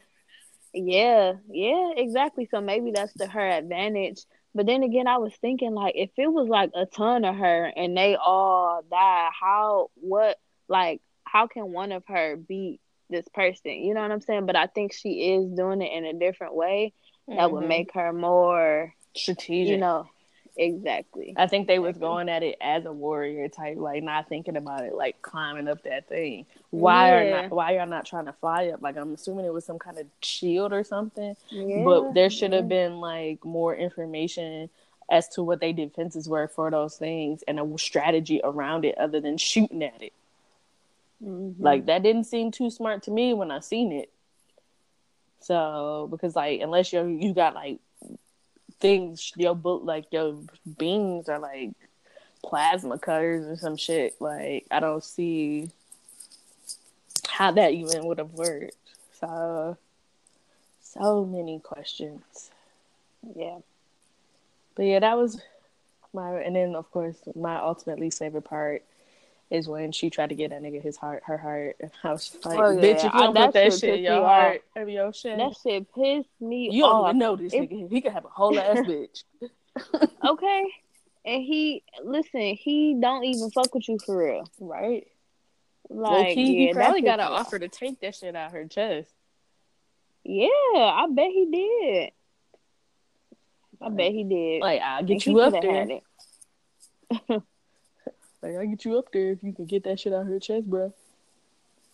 [0.73, 2.49] Yeah, yeah, exactly.
[2.51, 4.25] So maybe that's to her advantage.
[4.55, 7.64] But then again, I was thinking like if it was like a ton of her
[7.77, 12.81] and they all die, how what like how can one of her beat
[13.11, 13.73] this person?
[13.73, 14.47] You know what I'm saying?
[14.47, 16.93] But I think she is doing it in a different way
[17.29, 17.69] that would Mhm.
[17.69, 20.09] make her more, strategic you know,
[20.57, 21.35] exactly.
[21.37, 24.85] I think they was going at it as a warrior type, like not thinking about
[24.85, 26.47] it like climbing up that thing.
[26.71, 28.83] Why are not why y'all not trying to fly up?
[28.83, 31.37] Like I'm assuming it was some kind of shield or something.
[31.51, 32.89] Yeah, but there should have yeah.
[32.89, 34.71] been like more information
[35.11, 39.21] as to what they defenses were for those things and a strategy around it other
[39.21, 40.13] than shooting at it.
[41.23, 41.57] Mhm.
[41.59, 44.11] Like that didn't seem too smart to me when I seen it.
[45.41, 47.79] So because like unless you you got like
[48.79, 50.39] things your book like your
[50.79, 51.71] beams are like
[52.43, 55.71] plasma cutters or some shit, like I don't see
[57.29, 58.77] how that even would have worked.
[59.21, 59.77] So
[60.83, 62.51] so many questions.
[63.35, 63.59] yeah.
[64.75, 65.41] But yeah, that was
[66.12, 68.83] my and then of course my ultimately favorite part
[69.51, 72.37] is when she tried to get that nigga his heart her heart and I was
[72.45, 72.91] like, Oh, bitch, yeah.
[72.97, 75.57] if you I- don't that put that shit in your heart of your shit, That
[75.63, 76.75] shit pissed me off.
[76.75, 77.09] you don't off.
[77.09, 77.91] even know this nigga.
[77.91, 79.25] He could have a whole ass bitch.
[80.25, 80.65] Okay.
[81.25, 84.51] And he listen, he don't even fuck with you for real.
[84.59, 85.07] Right.
[85.89, 89.11] Like key, yeah, he probably got an offer to take that shit out her chest.
[90.25, 90.47] Yeah,
[90.77, 92.11] I bet he did.
[93.83, 94.61] I bet he did.
[94.61, 96.01] Like I'll get he you up there.
[98.43, 100.38] Like I'll get you up there if you can get that shit out of her
[100.41, 100.93] chest, bro.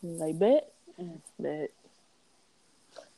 [0.02, 1.20] Like bet, Mm.
[1.38, 1.70] bet.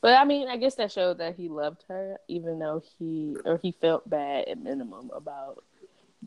[0.01, 3.57] But I mean, I guess that showed that he loved her, even though he or
[3.57, 5.63] he felt bad at minimum about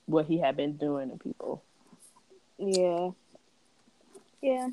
[0.06, 1.62] what he had been doing to people.
[2.58, 3.10] Yeah.
[4.40, 4.68] Yeah.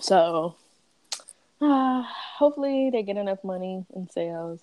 [0.00, 0.56] So,
[1.60, 2.02] uh,
[2.36, 4.60] hopefully they get enough money in sales,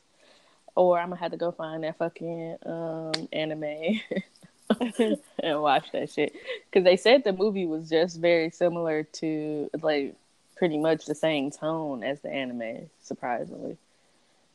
[0.75, 3.99] or I'm gonna have to go find that fucking um, anime
[5.43, 6.33] and watch that shit.
[6.65, 10.15] Because they said the movie was just very similar to like
[10.55, 13.77] pretty much the same tone as the anime, surprisingly.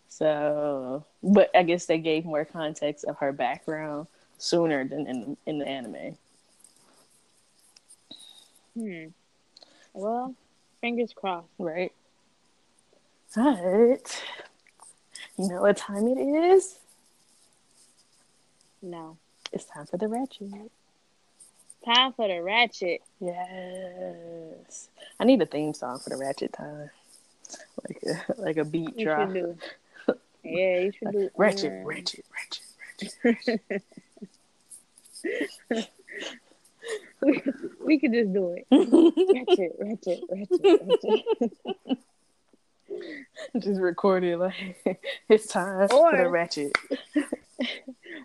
[0.09, 4.07] So, but I guess they gave more context of her background
[4.39, 6.17] sooner than in in the anime.
[8.75, 9.07] Hmm.
[9.93, 10.35] Well,
[10.85, 11.49] Fingers crossed.
[11.57, 11.93] Right.
[13.35, 14.23] But
[15.39, 16.79] you know what time it is?
[18.83, 19.17] No.
[19.55, 20.51] It's time for the ratchet.
[21.85, 23.03] Time for the ratchet.
[23.21, 24.89] Yes.
[25.21, 26.91] I need a theme song for the ratchet time.
[27.87, 29.33] Like a like a beat You drop.
[29.33, 29.57] do.
[30.47, 31.31] Yeah, you should do.
[31.39, 33.83] Ratchet, um, ratchet, ratchet, ratchet.
[37.23, 37.43] we,
[37.87, 38.67] we could just do it.
[38.71, 41.93] Ratchet, ratchet, ratchet, ratchet.
[43.59, 46.73] Just record it like it's time for the ratchet.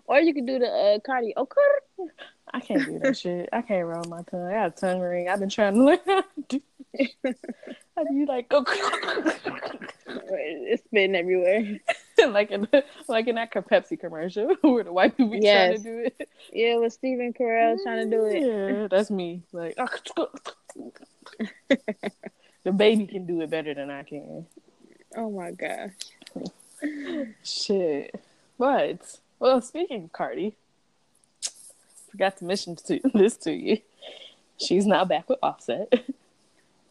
[0.06, 1.32] Or you could do the uh, Cardi.
[1.36, 2.10] Oh, Cardi.
[2.52, 3.48] I can't do that shit.
[3.52, 4.42] I can't roll my tongue.
[4.42, 5.28] I got a tongue ring.
[5.28, 6.60] I've been trying to learn how to do.
[7.96, 8.64] How do you like go
[10.08, 11.78] It's spitting everywhere.
[12.28, 12.66] like in
[13.06, 16.28] like in that Pepsi commercial where the white people be trying to do it.
[16.52, 18.42] Yeah, with Stephen Carell trying to do it.
[18.42, 19.42] Yeah, that's me.
[19.52, 19.76] Like
[22.64, 24.46] the baby can do it better than I can.
[25.16, 25.92] Oh my gosh.
[27.42, 28.14] Shit.
[28.58, 30.56] But well, speaking of Cardi,
[32.10, 33.78] forgot to mention to this to you.
[34.58, 35.92] She's now back with Offset.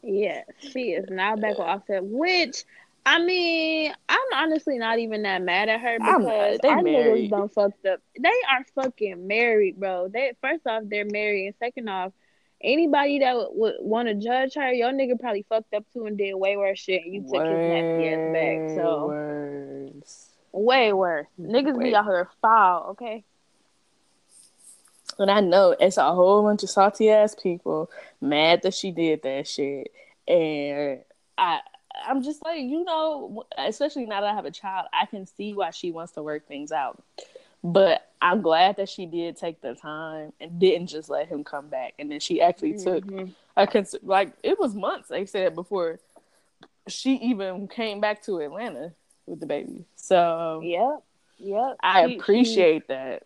[0.02, 2.64] Yeah, she is now back with Offset, which
[3.06, 6.60] I mean, I'm honestly not even that mad at her because.
[6.62, 7.30] They our married.
[7.32, 8.02] niggas done fucked up.
[8.20, 10.08] They are fucking married, bro.
[10.08, 12.12] They first off, they're married, and second off,
[12.62, 16.18] anybody that would, would want to judge her, your nigga probably fucked up too and
[16.18, 18.76] did way worse shit, and you took his nasty ass back.
[18.76, 20.30] So Words.
[20.52, 21.28] way worse.
[21.40, 23.24] Niggas Way be out here foul, okay?
[25.18, 27.90] And I know it's a whole bunch of salty ass people
[28.22, 29.92] mad that she did that shit.
[30.28, 31.02] And
[31.38, 31.60] I
[32.08, 35.54] I'm just like, you know, especially now that I have a child, I can see
[35.54, 37.04] why she wants to work things out.
[37.64, 41.68] But I'm glad that she did take the time and didn't just let him come
[41.68, 41.94] back.
[42.00, 43.34] And then she actually took Mhm.
[43.58, 46.00] I cons- like it was months they said before
[46.88, 48.94] she even came back to Atlanta
[49.26, 49.86] with the baby.
[49.96, 51.04] So Yep.
[51.40, 51.78] Yep.
[51.82, 53.24] I She- she- appreciate that.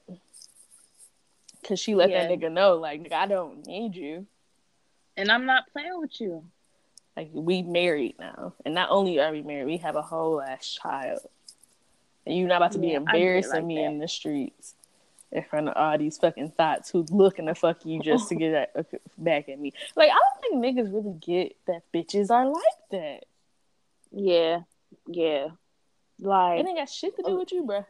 [1.63, 4.25] Cause she let that nigga know, like, nigga, I don't need you.
[5.15, 6.43] and I'm not playing with you.
[7.15, 10.67] Like, we married now, and not only are we married, we have a whole ass
[10.73, 11.19] child,
[12.25, 13.85] you're not about to be Yeah, I get it embarrassing like me that.
[13.85, 14.75] in the streets
[15.31, 18.53] in front of all these fucking thoughts who looking to fuck you just to get
[18.53, 18.83] at, uh,
[19.17, 19.73] back at me.
[19.95, 23.25] Like, I don't think niggas really get that bitches are like that.
[24.11, 24.59] Yeah.
[25.07, 25.47] Yeah.
[26.19, 27.39] Like It ain't got shit to do oh.
[27.39, 27.85] with you, bruh.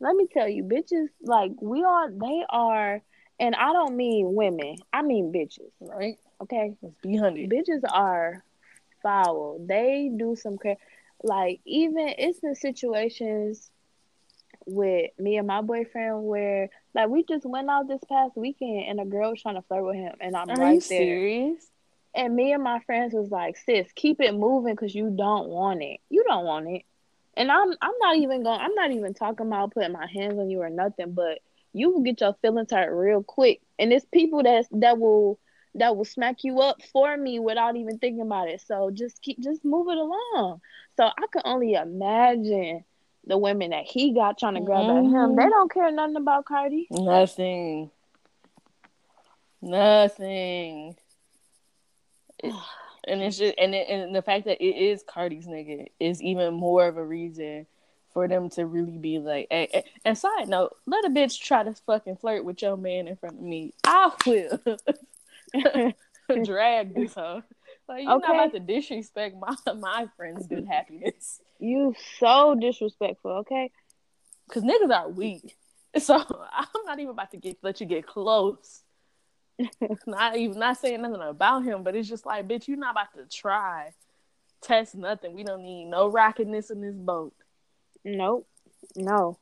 [0.00, 3.00] let me tell you, bitches, like we are, they are,
[3.40, 6.18] and I don't mean women, I mean bitches, Right?
[6.42, 6.74] okay?
[6.82, 7.48] Let's be hundred.
[7.50, 8.44] Bitches are
[9.02, 9.64] foul.
[9.66, 10.76] They do some cra-
[11.22, 13.70] like even it's in situations
[14.66, 19.00] with me and my boyfriend where like we just went out this past weekend and
[19.00, 21.20] a girl was trying to flirt with him and I'm Are right you there.
[21.20, 21.70] serious?
[22.14, 25.82] And me and my friends was like, sis, keep it moving because you don't want
[25.82, 26.00] it.
[26.10, 26.82] You don't want it.
[27.36, 30.50] And I'm I'm not even going I'm not even talking about putting my hands on
[30.50, 31.40] you or nothing, but
[31.72, 33.60] you will get your feelings hurt real quick.
[33.78, 35.38] And it's people that that will
[35.74, 38.60] that will smack you up for me without even thinking about it.
[38.60, 40.60] So just keep just move it along.
[41.00, 42.84] So I can only imagine
[43.26, 45.04] the women that he got trying to grab at him.
[45.04, 45.48] They mm-hmm.
[45.48, 46.88] don't care nothing about Cardi.
[46.90, 47.90] Nothing.
[49.62, 50.94] Nothing.
[52.40, 52.54] It-
[53.08, 56.52] and it's just and it, and the fact that it is Cardi's nigga is even
[56.52, 57.66] more of a reason
[58.12, 59.46] for them to really be like.
[59.50, 59.84] Hey, hey.
[60.04, 63.36] And side note, let a bitch try to fucking flirt with your man in front
[63.36, 63.72] of me.
[63.84, 65.94] I will
[66.44, 67.42] drag this hoe.
[67.90, 68.28] Like you're Okay.
[68.28, 71.40] not about to disrespect my my friend's good happiness.
[71.58, 73.72] You so disrespectful, okay?
[74.48, 75.56] Cause niggas are weak.
[75.98, 78.84] So I'm not even about to get let you get close.
[80.06, 83.12] not even not saying nothing about him, but it's just like, bitch, you're not about
[83.16, 83.90] to try.
[84.62, 85.34] Test nothing.
[85.34, 87.34] We don't need no rockiness in this boat.
[88.04, 88.46] Nope.
[88.94, 89.40] No.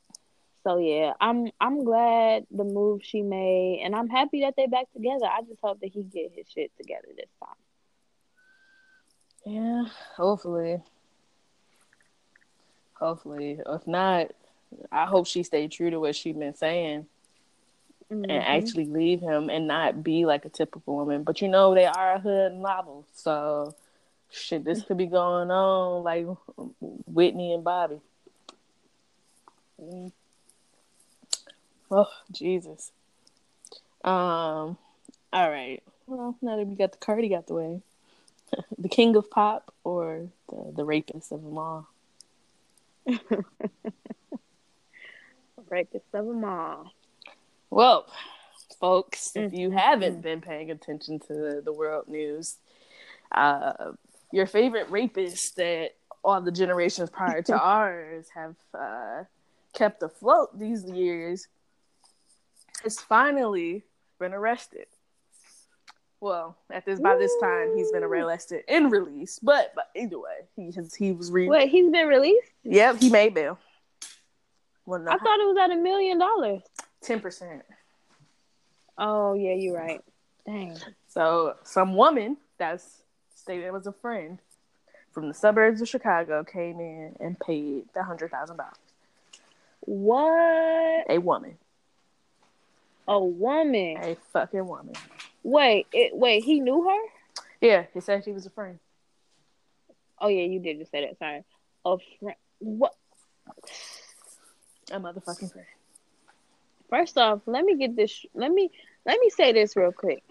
[0.64, 4.90] So yeah, I'm I'm glad the move she made and I'm happy that they back
[4.94, 5.26] together.
[5.26, 7.56] I just hope that he get his shit together this time.
[9.44, 9.84] Yeah,
[10.16, 10.82] hopefully.
[12.94, 13.60] Hopefully.
[13.64, 14.32] If not,
[14.92, 17.06] I hope she stayed true to what she's been saying
[18.10, 18.42] and Mhm.
[18.44, 21.22] actually leave him and not be like a typical woman.
[21.22, 23.74] But you know, they are a hood novel, so
[24.30, 26.26] shit, this could be going on like
[27.06, 28.00] Whitney and Bobby.
[29.80, 30.12] Mm.
[31.90, 32.92] Oh Jesus.
[34.04, 34.76] Um.
[35.32, 35.82] All right.
[36.06, 37.82] Well, now that we got the Cardi out the way,
[38.78, 41.88] the king of pop or the the rapist of them all.
[45.70, 46.92] Rapist of them all.
[47.70, 48.06] Well,
[48.80, 49.58] folks, if Mm.
[49.58, 52.56] you haven't been paying attention to the, the world news,
[53.32, 53.92] uh,
[54.32, 55.90] your favorite rapist that
[56.24, 59.24] all the generations prior to ours have uh,
[59.74, 61.48] kept afloat these years
[62.82, 63.84] has finally
[64.18, 64.86] been arrested.
[66.20, 70.46] Well, at this by this time he's been arrested and released, but but either way,
[70.56, 72.50] he has he was re- Wait, he's been released?
[72.64, 73.58] Yep, he made bail.
[74.84, 76.62] Well, no, I thought it was at a million dollars.
[77.02, 77.62] ten percent.
[78.96, 80.02] Oh yeah, you're right.
[80.44, 80.76] Dang.
[81.08, 83.02] So some woman that's
[83.36, 84.38] stated was a friend
[85.12, 88.74] from the suburbs of Chicago came in and paid the hundred thousand dollars.
[89.80, 91.06] What?
[91.08, 91.56] A woman,
[93.06, 93.96] A woman.
[94.02, 94.94] a fucking woman.
[95.42, 97.44] Wait, it, wait, he knew her?
[97.60, 98.78] Yeah, he said she was a friend.
[100.20, 101.18] Oh yeah, you did just say that.
[101.18, 101.44] Sorry.
[101.84, 102.36] A friend.
[102.58, 102.94] What?
[104.90, 105.66] A motherfucking friend.
[106.90, 108.24] First off, let me get this.
[108.34, 108.70] Let me
[109.06, 110.22] let me say this real quick.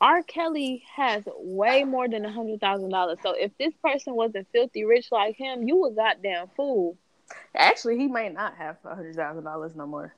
[0.00, 0.22] R.
[0.22, 3.18] Kelly has way more than a hundred thousand dollars.
[3.22, 6.96] So if this person wasn't filthy rich like him, you a goddamn fool.
[7.54, 10.14] Actually, he might not have a hundred thousand dollars no more.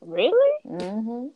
[0.00, 0.52] Really?
[0.66, 1.28] Mm-hmm.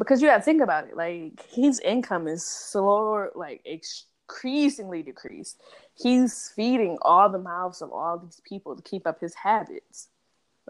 [0.00, 0.96] Because you got to think about it.
[0.96, 5.60] Like his income is slow, like increasingly decreased.
[5.94, 10.08] He's feeding all the mouths of all these people to keep up his habits,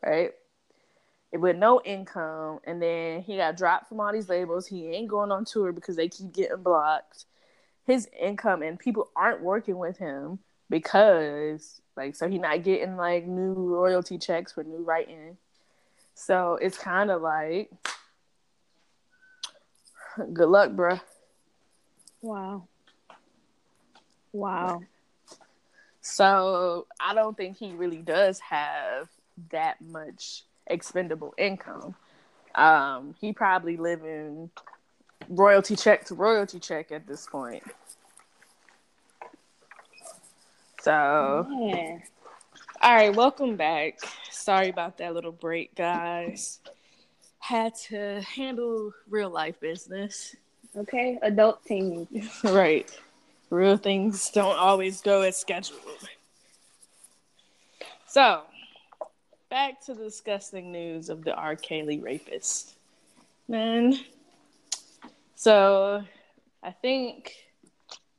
[0.04, 0.32] right?
[1.32, 4.66] With no income, and then he got dropped from all these labels.
[4.66, 7.26] He ain't going on tour because they keep getting blocked.
[7.86, 13.28] His income and people aren't working with him because, like, so he not getting like
[13.28, 15.36] new royalty checks for new writing.
[16.14, 17.70] So it's kind of like
[20.32, 21.00] Good luck, bruh.
[22.22, 22.64] Wow.
[24.32, 24.82] Wow.
[26.00, 29.08] So I don't think he really does have
[29.50, 31.94] that much expendable income.
[32.54, 34.50] Um, he probably living
[35.28, 37.62] royalty check to royalty check at this point.
[40.82, 42.02] So, Man.
[42.80, 43.98] all right, welcome back.
[44.30, 46.60] Sorry about that little break, guys.
[47.40, 50.36] Had to handle real life business.
[50.76, 52.06] Okay, adult things.
[52.44, 52.90] right.
[53.50, 55.80] Real things don't always go as scheduled.
[58.06, 58.42] So,
[59.48, 61.56] back to the disgusting news of the R.
[61.56, 62.74] Kelly rapist.
[63.48, 63.98] Man.
[65.34, 66.04] So,
[66.62, 67.34] I think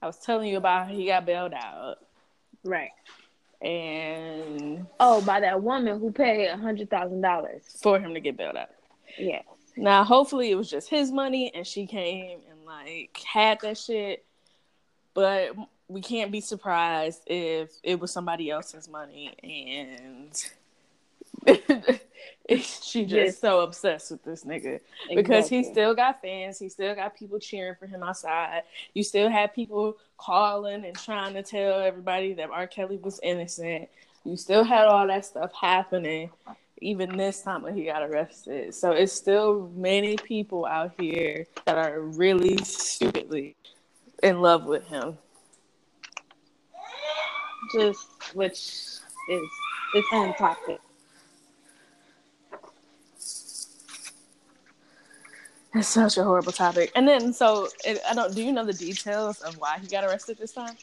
[0.02, 2.00] I was telling you about how he got bailed out.
[2.66, 2.92] Right.
[3.62, 7.62] And Oh, by that woman who paid a hundred thousand dollars.
[7.82, 8.70] for him to get bailed out.
[9.18, 9.42] Yeah.
[9.78, 14.26] Now, hopefully, it was just his money and she came and like had that shit.
[15.14, 15.56] But
[15.88, 20.44] we can't be surprised if it was somebody else's money and
[22.50, 23.40] she just Yes.
[23.40, 24.80] so obsessed with this nigga
[25.14, 26.60] because he still got fans.
[26.60, 28.64] He still got people cheering for him outside.
[28.94, 32.68] You still had people calling and trying to tell everybody that R.
[32.68, 33.90] Kelly was innocent.
[34.24, 36.30] You still had all that stuff happening
[36.82, 38.74] even this time when he got arrested.
[38.74, 43.56] So it's still many people out here that are really stupidly
[44.24, 45.18] in love with him.
[47.74, 48.60] just which
[49.30, 49.50] is
[49.94, 50.80] its own topic.
[55.74, 56.92] It's such a horrible topic.
[56.96, 58.36] And then, so it, I don't.
[58.36, 60.76] Do you know the details of why he got arrested this time?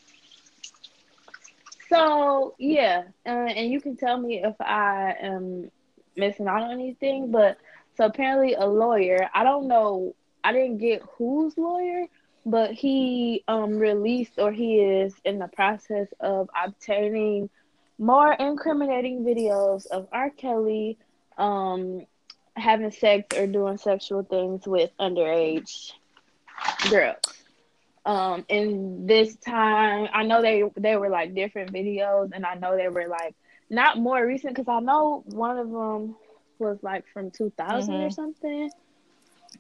[1.90, 5.70] So yeah, uh, and you can tell me if I am
[6.18, 7.30] missing out on anything.
[7.30, 7.58] But
[7.96, 9.28] so apparently, a lawyer.
[9.34, 10.14] I don't know.
[10.44, 12.06] I didn't get whose lawyer,
[12.46, 17.50] but he um released or he is in the process of obtaining
[17.98, 20.30] more incriminating videos of R.
[20.30, 20.98] Kelly
[21.36, 22.06] um
[22.56, 25.92] having sex or doing sexual things with underage
[26.90, 27.16] girls.
[28.04, 32.76] Um, and this time, I know they they were like different videos, and I know
[32.76, 33.34] they were like
[33.70, 36.16] not more recent because I know one of them
[36.58, 38.12] was like from 2000 or Mhm.
[38.12, 38.70] something.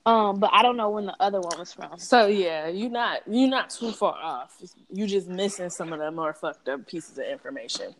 [0.06, 1.98] Um, but I don't know when the other one was from.
[1.98, 4.60] So yeah, you're not you're not too far off.
[4.90, 7.94] You're just missing some of the more fucked up pieces of information.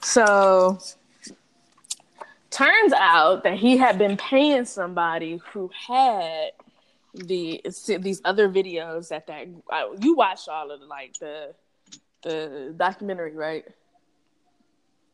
[0.00, 0.78] So
[2.50, 6.52] turns out that he had been paying somebody who had
[7.14, 7.60] the
[8.00, 11.54] these other videos that that uh, you watched all of the, like the
[12.22, 13.64] the documentary, right?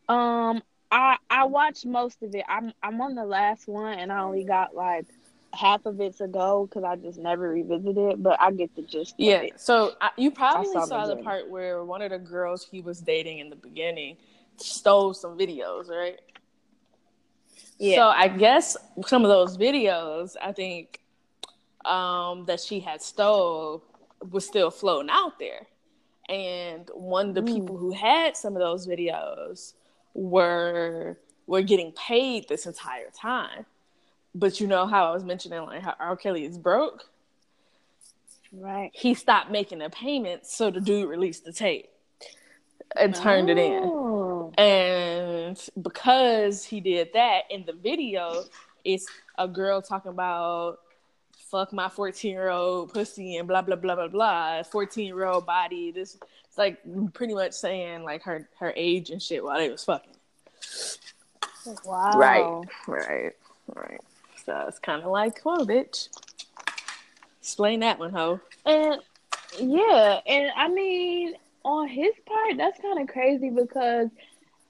[0.08, 2.44] Um, I I watched most of it.
[2.48, 5.06] I'm I'm on the last one, and I only got like
[5.54, 8.22] half of it to go because I just never revisited it.
[8.22, 9.14] But I get the gist.
[9.14, 9.46] of Yeah.
[9.56, 12.80] So I, you probably saw saw, the the part where one of the girls he
[12.80, 14.16] was dating in the beginning
[14.56, 16.20] stole some videos, right?
[17.78, 17.96] yeah.
[17.96, 18.76] So I guess
[19.06, 21.00] some of those videos, I think,
[21.84, 23.84] um, that she had stole
[24.30, 25.66] was still floating out there.
[26.28, 27.52] and one of the Mm.
[27.54, 29.74] people who had some of those videos
[30.14, 33.66] were were getting paid this entire time.
[34.34, 36.16] But you know how I was mentioning like how R.
[36.16, 37.04] Kelly is broke.
[38.52, 38.90] Right.
[38.94, 41.88] He stopped making the payments, so the dude released the tape
[42.96, 43.82] and turned it in.
[43.84, 44.52] Oh.
[44.56, 48.44] And because he did that in the video,
[48.84, 49.06] it's
[49.38, 50.78] a girl talking about
[51.50, 54.62] fuck my 14 year old pussy and blah blah blah blah blah.
[54.62, 56.16] 14 year old body this
[56.46, 56.78] it's like
[57.12, 60.12] pretty much saying like her her age and shit while they was fucking.
[61.84, 62.12] Wow.
[62.16, 62.64] right.
[62.86, 63.32] Right.
[63.74, 64.00] Right
[64.44, 66.08] so it's kind of like whoa bitch.
[67.40, 69.00] Explain that one ho And
[69.58, 74.08] yeah, and I mean, on his part, that's kind of crazy because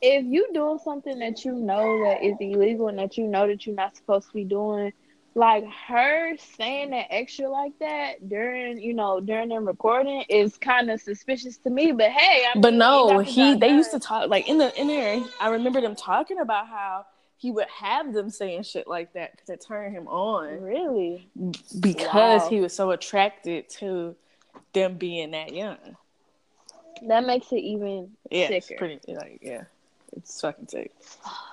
[0.03, 3.67] if you doing something that you know that is illegal and that you know that
[3.67, 4.93] you're not supposed to be doing,
[5.37, 10.91] like her saying that extra like that during, you know, during them recording is kind
[10.91, 11.91] of suspicious to me.
[11.93, 14.87] But hey, I mean, but no he they used to talk like in the in
[14.87, 17.05] there i remember them talking about how
[17.37, 21.29] he would have them saying shit like that because it turned him on really.
[21.81, 22.49] because Wow.
[22.49, 24.15] he was so attracted to
[24.73, 25.97] them being that young.
[27.09, 28.79] That makes it even Yeah, it's sicker.
[28.79, 29.65] pretty like yeah,
[30.17, 30.93] it's fucking sick.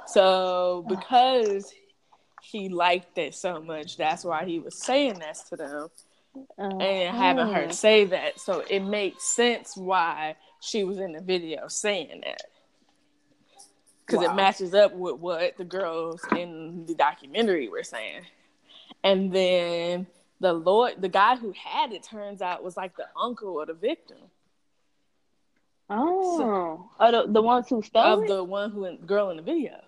[0.07, 1.73] So because
[2.52, 5.88] he liked it so much, that's why he was saying that to them
[6.80, 7.72] and having her Uh-huh.
[7.72, 8.39] say that.
[8.39, 12.43] So it makes sense why she was in the video saying that.
[14.06, 14.34] Because Wow.
[14.34, 18.24] it matches up with what the girls in the documentary were saying.
[19.04, 20.08] And then
[20.39, 23.74] the Lord, the guy who had it, turns out was like the uncle of the
[23.74, 24.18] victim.
[25.89, 28.28] Oh, oh the, the ones who stole of it?
[28.28, 29.80] the one who girl in the video.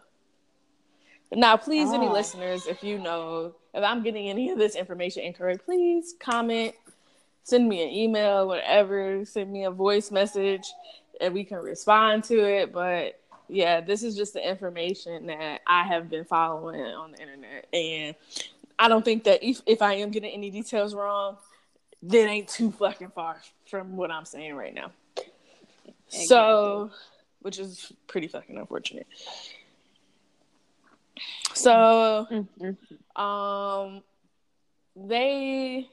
[1.35, 2.11] Now, please, any Oh.
[2.11, 6.75] listeners, if you know if I'm getting any of this information incorrect, please comment,
[7.43, 10.71] send me an email, whatever, send me a voice message,
[11.19, 12.71] and we can respond to it.
[12.71, 13.19] But
[13.49, 18.15] yeah, this is just the information that I have been following on the internet, and
[18.79, 21.37] I don't think that if if I am getting any details wrong,
[22.03, 24.91] that ain't too fucking far from what I'm saying right now.
[26.07, 26.91] So,
[27.41, 29.07] which is pretty fucking unfortunate.
[31.53, 32.77] So, Mhm.
[33.19, 34.03] um,
[34.95, 35.89] they,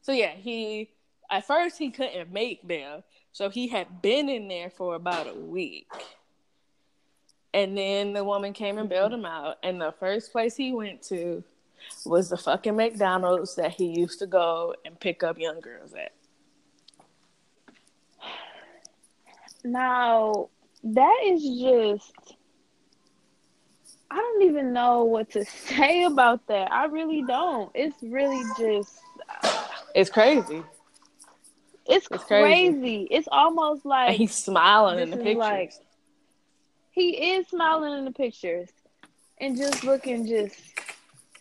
[0.00, 0.90] so yeah, he
[1.30, 5.34] at first he couldn't make bail, so he had been in there for about a
[5.34, 5.90] week,
[7.54, 11.02] and then the woman came and bailed him out, and the first place he went
[11.02, 11.42] to
[12.04, 16.12] was the fucking McDonald's that he used to go and pick up young girls at.
[19.64, 20.48] Now,
[20.84, 22.36] that is just.
[24.12, 26.70] I don't even know what to say about that.
[26.70, 27.70] I really don't.
[27.74, 28.98] It's really just.
[29.94, 30.62] It's crazy.
[31.86, 32.70] It's, It's crazy.
[32.72, 33.08] crazy.
[33.10, 35.36] It's almost And like he's smiling in the pictures.
[35.36, 35.72] like-
[36.90, 38.68] he is smiling in the pictures
[39.40, 40.54] and just looking just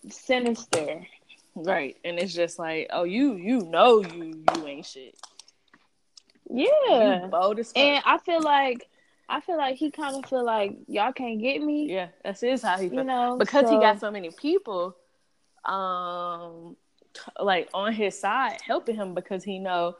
[0.10, 1.06] sinister.
[1.56, 1.98] Right.
[2.06, 5.16] And it's just like, oh, you you know you you ain't shit.
[6.50, 7.24] Yeah.
[7.24, 7.78] You bold as fuck.
[7.78, 8.88] And I feel like
[9.32, 11.90] I feel like he kind of feel like y'all can't get me.
[11.90, 14.96] yeah, that's is how he You know, because he got so many people
[15.64, 16.76] um
[17.14, 19.96] t- like on his side helping him because he know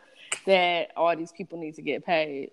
[0.46, 2.52] that all these people need to get paid.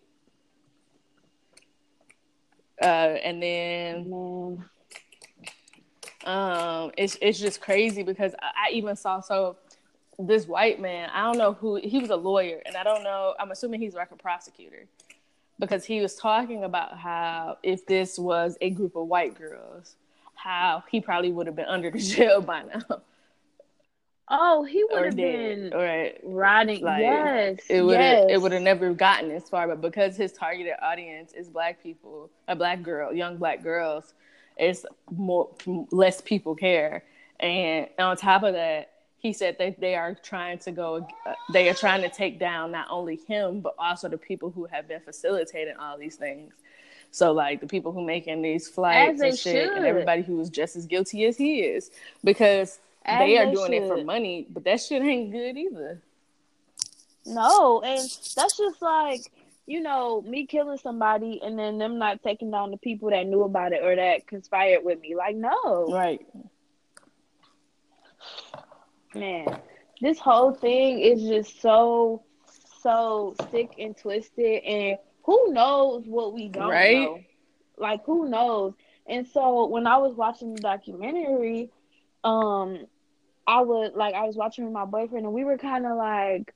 [2.80, 4.64] Uh and then Man.
[6.24, 9.56] um it's it's just crazy because I, I even saw so
[10.20, 13.34] this white man i don't know who he was a lawyer and i don't know
[13.38, 14.88] i'm assuming he's like a prosecutor
[15.58, 19.96] because he was talking about how if this was a group of white girls
[20.34, 23.02] how he probably would have been under the jail by now
[24.30, 26.82] Oh, he would have been right riding.
[26.84, 27.60] Like, yes.
[27.70, 28.26] it would yes.
[28.28, 32.30] it would have never gotten this far but because his targeted audience is black people
[32.46, 34.12] a black girl young black girls
[34.58, 35.48] it's more
[35.90, 37.04] less people care
[37.40, 41.68] and on top of that he said that they are trying to go uh, they
[41.68, 45.00] are trying to take down not only him but also the people who have been
[45.00, 46.54] facilitating all these things.
[47.10, 50.76] So like the people who making these flights and shit and everybody who is just
[50.76, 51.90] as guilty as he is
[52.22, 56.00] because As they are they doing it for money but that shit ain't good either.
[57.26, 59.20] No, and that's just like
[59.66, 63.42] you know me killing somebody and then them not taking down the people that knew
[63.42, 65.16] about it or that conspired with me.
[65.16, 66.24] Like no, right
[69.14, 69.58] man,
[70.00, 72.22] this whole thing is just so
[72.82, 76.90] so sick and twisted, and who knows what we don't Right?
[76.90, 77.24] know?
[77.76, 78.74] Like who knows?
[79.06, 81.70] And so when I was watching the documentary,
[82.24, 82.86] um,
[83.46, 86.52] I would like I was watching with my boyfriend, and we were kind of like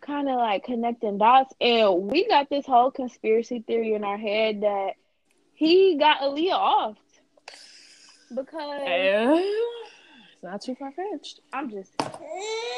[0.00, 4.62] kind of like connecting dots, and we got this whole conspiracy theory in our head
[4.62, 4.92] that
[5.54, 6.96] he got Aaliyah off
[8.34, 9.06] because
[10.40, 11.40] it's not too far fetched.
[11.52, 11.92] I'm just,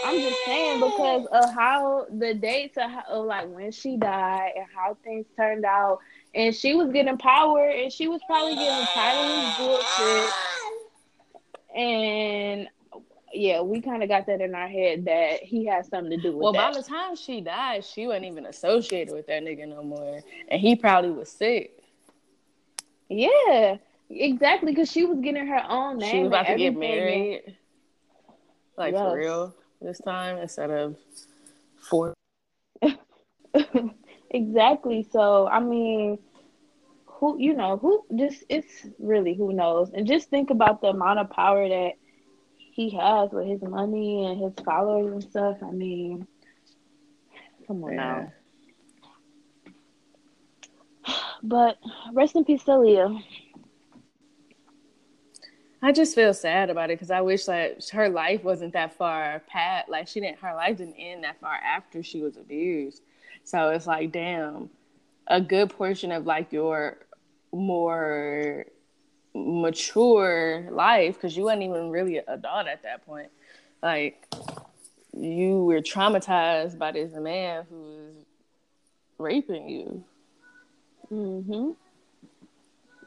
[0.05, 4.53] I'm just saying because of how the dates of, how, of like when she died
[4.57, 6.01] and how things turned out,
[6.35, 10.31] and she was getting power, and she was probably getting tired of bullshit,
[11.77, 12.69] and
[13.33, 16.33] yeah, we kind of got that in our head that he had something to do
[16.33, 16.39] with it.
[16.39, 16.75] well, that.
[16.75, 20.61] by the time she died, she wasn't even associated with that nigga no more, and
[20.61, 21.79] he probably was sick.
[23.09, 23.77] Yeah,
[24.13, 26.11] exactly, because she was getting her own name.
[26.11, 27.57] She was about to get married,
[28.77, 29.03] like Yes.
[29.03, 30.97] for real, this time instead of
[31.77, 32.15] four.
[34.31, 35.07] exactly.
[35.11, 36.19] So I mean,
[37.07, 41.19] who you know who just it's really who knows, and just think about the amount
[41.19, 41.93] of power that
[42.57, 45.59] he has with his money and his followers and stuff.
[45.63, 46.27] I mean,
[47.67, 47.97] come on Yeah.
[47.97, 48.33] now.
[51.43, 51.79] But
[52.13, 53.23] rest in peace, Aaliyah.
[55.85, 59.43] I just feel sad about it because I wish that her life wasn't that far
[59.49, 59.89] past.
[59.89, 63.03] Like she didn't, her life didn't end that far after she was abused.
[63.43, 64.71] So it's like, damn,
[65.27, 66.99] a good portion of like your
[67.53, 68.65] more
[69.35, 73.31] mature life because you weren't even really an adult at that point.
[73.83, 74.25] Like
[75.13, 78.15] you were traumatized by this man who was
[79.19, 80.05] raping you.
[81.11, 81.77] Mhm.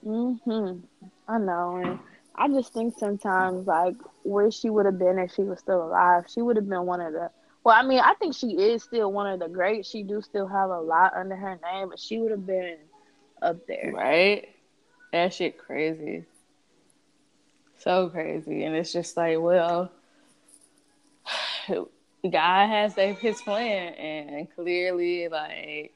[0.06, 0.82] Mhm.
[1.28, 2.00] I know, and
[2.38, 6.26] I just think sometimes like where she would have been if she was still alive,
[6.28, 7.32] she would have been one of the.
[7.64, 9.90] Well, I mean, I think she is still one of the greats.
[9.90, 12.78] She do still have a lot under her name, but she would have been
[13.42, 13.92] up there.
[13.94, 14.50] Right?
[15.12, 16.26] That shit crazy.
[17.80, 18.64] So crazy.
[18.64, 19.92] And it's just like, well,
[21.70, 25.95] God has his plan and clearly like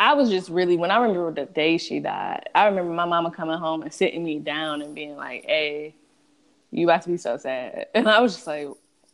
[0.00, 3.30] I was just really when I remember the day she died, I remember my mama
[3.30, 5.94] coming home and sitting me down and being like, Hey,
[6.70, 7.88] you about to be so sad.
[7.94, 8.68] And I was just like,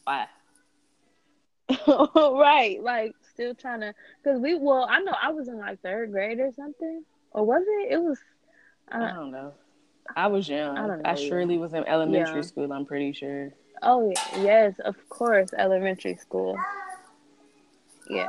[0.05, 0.29] Why?
[1.89, 4.55] right, like still trying to, cause we.
[4.55, 7.93] Well, I know I was in like third grade or something, or was it?
[7.95, 8.21] It was.
[8.89, 9.55] I Uh, don't know.
[10.15, 10.79] I was young.
[10.79, 12.43] I I, don't know, surely was in elementary Yeah.
[12.43, 13.51] school, I'm pretty sure.
[13.83, 16.57] oh yes, of course, elementary school.
[18.09, 18.29] Yeah.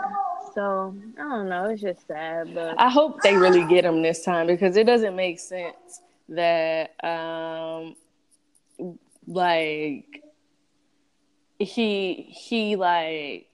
[0.53, 1.65] So I don't know.
[1.65, 5.15] It's just sad, but I hope they really get him this time because it doesn't
[5.15, 7.95] make sense that um
[9.27, 10.23] like
[11.59, 13.47] he he like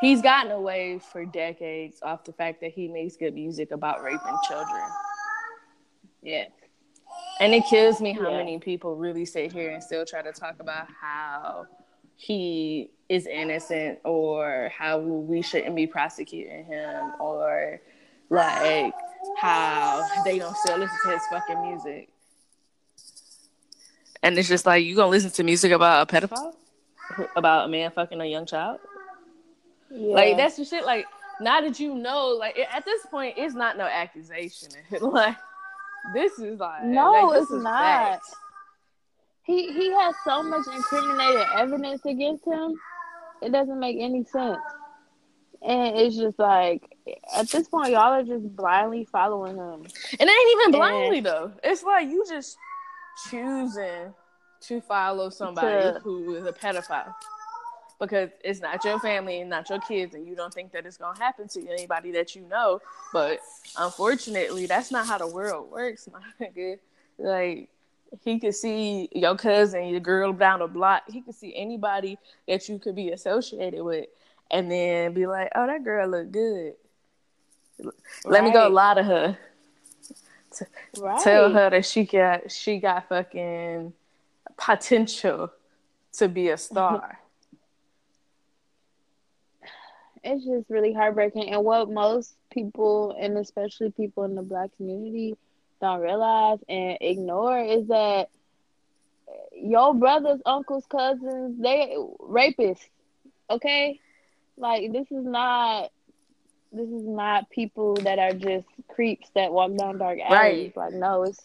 [0.00, 4.36] he's gotten away for decades off the fact that he makes good music about raping
[4.48, 4.82] children.
[6.22, 6.44] yeah.
[7.40, 8.36] And it kills me how Yeah.
[8.38, 11.66] many people really sit here and still try to talk about how
[12.16, 17.80] he is innocent or how we shouldn't be prosecuting him or
[18.30, 18.92] like
[19.38, 22.08] how they don't still listen to his fucking music.
[24.22, 26.54] And it's just like you gonna listen to music about a pedophile?
[27.36, 28.80] About a man fucking a young child?
[29.90, 30.14] Yeah.
[30.14, 30.84] Like that's the shit.
[30.84, 31.06] Like
[31.40, 34.68] now that you know, like at this point, it's not no accusation.
[35.00, 35.36] like
[36.14, 37.80] this is like No, like, it's not.
[37.80, 38.34] facts.
[39.44, 42.78] He he has so much incriminated evidence against him.
[43.42, 44.58] It doesn't make any sense.
[45.62, 46.96] And it's just like
[47.36, 49.82] at this point y'all are just blindly following him.
[49.82, 51.52] And it ain't even And- blindly though.
[51.64, 52.56] It's like you just
[53.28, 54.14] choosing
[54.60, 57.14] to follow somebody To- who is a pedophile.
[58.00, 60.96] Because it's not your family and not your kids, and you don't think that it's
[60.96, 62.80] gonna happen to anybody that you know.
[63.12, 63.40] But
[63.76, 66.78] unfortunately, that's not how the world works, my nigga.
[67.18, 67.68] Like
[68.24, 71.02] he could see your cousin, your girl down the block.
[71.08, 74.06] He could see anybody that you could be associated with,
[74.50, 76.74] and then be like, "Oh, that girl look good.
[78.24, 79.38] Let me go lie to her."
[80.98, 81.22] Right.
[81.22, 83.92] tell her that she got she got fucking
[84.56, 85.52] potential
[86.12, 87.20] to be a star.
[90.24, 95.36] it's just really heartbreaking and what most people and especially people in the black community
[95.80, 98.28] don't realize and ignore is that
[99.54, 102.86] your brothers uncles cousins they rapists
[103.50, 104.00] okay?
[104.56, 105.90] Like this is not
[106.72, 110.72] this is not people that are just creeps that walk down dark alleys.
[110.76, 110.76] Right.
[110.76, 111.40] like no it's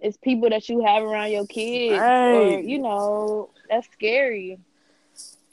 [0.00, 4.58] it's people that you have around your kids or you know that's scary.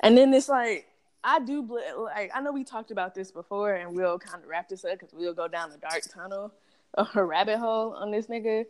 [0.01, 0.87] And then it's like
[1.23, 4.49] I do bl- like I know we talked about this before, and we'll kind of
[4.49, 6.51] wrap this up because we'll go down the dark tunnel
[7.15, 8.65] a rabbit hole on this nigga.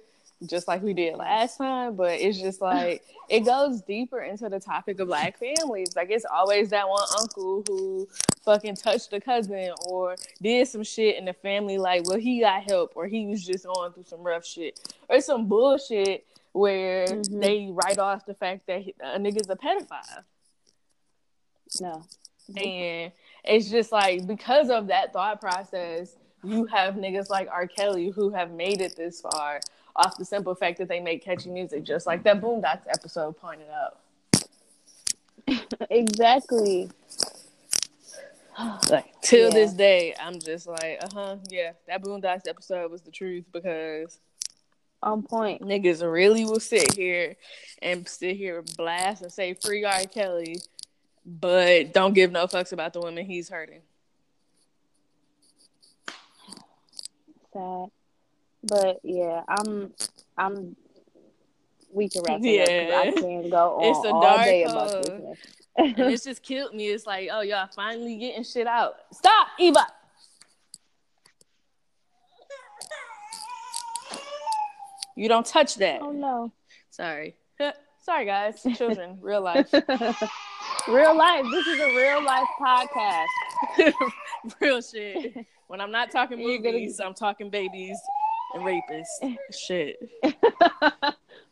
[0.45, 4.59] just like we did last time, but it's just like it goes deeper into the
[4.59, 5.95] topic of black families.
[5.95, 8.07] Like it's always that one uncle who
[8.43, 12.61] fucking touched a cousin or did some shit in the family like well he got
[12.63, 17.39] help or he was just going through some rough shit or some bullshit where mm-hmm.
[17.39, 20.23] they write off the fact that a nigga's a pedophile.
[21.81, 22.05] No.
[22.55, 23.11] And
[23.43, 27.67] it's just like because of that thought process, you have niggas like R.
[27.67, 29.59] Kelly who have made it this far
[29.95, 33.67] off the simple fact that they make catchy music, just like that Boondocks episode pointed
[33.69, 33.97] out.
[35.89, 36.89] exactly.
[38.89, 39.53] Like till yeah.
[39.53, 44.19] this day, I'm just like, uh huh, yeah, that Boondocks episode was the truth because
[45.03, 45.61] on point.
[45.61, 47.35] Niggas really will sit here
[47.81, 50.03] and sit here blast and say free R.
[50.05, 50.57] Kelly,
[51.25, 53.81] but don't give no fucks about the women he's hurting.
[57.53, 57.89] Sad.
[58.63, 59.93] But yeah, I'm
[60.37, 60.75] I'm
[61.91, 62.97] we can wrap it yeah.
[62.97, 65.37] up I can go on it's a all dark day about uh, this.
[65.77, 66.87] and it's just killed me.
[66.87, 68.95] It's like, oh y'all finally getting shit out.
[69.11, 69.85] Stop, Eva.
[75.15, 76.01] You don't touch that.
[76.01, 76.51] Oh no.
[76.89, 77.35] Sorry.
[78.01, 78.65] Sorry guys.
[78.75, 79.71] Children, real life.
[80.87, 81.45] real life.
[81.51, 83.93] This is a real life podcast.
[84.59, 85.45] real shit.
[85.73, 87.97] When I'm not talking movies, I'm talking babies
[88.53, 89.35] and rapists.
[89.51, 90.07] Shit.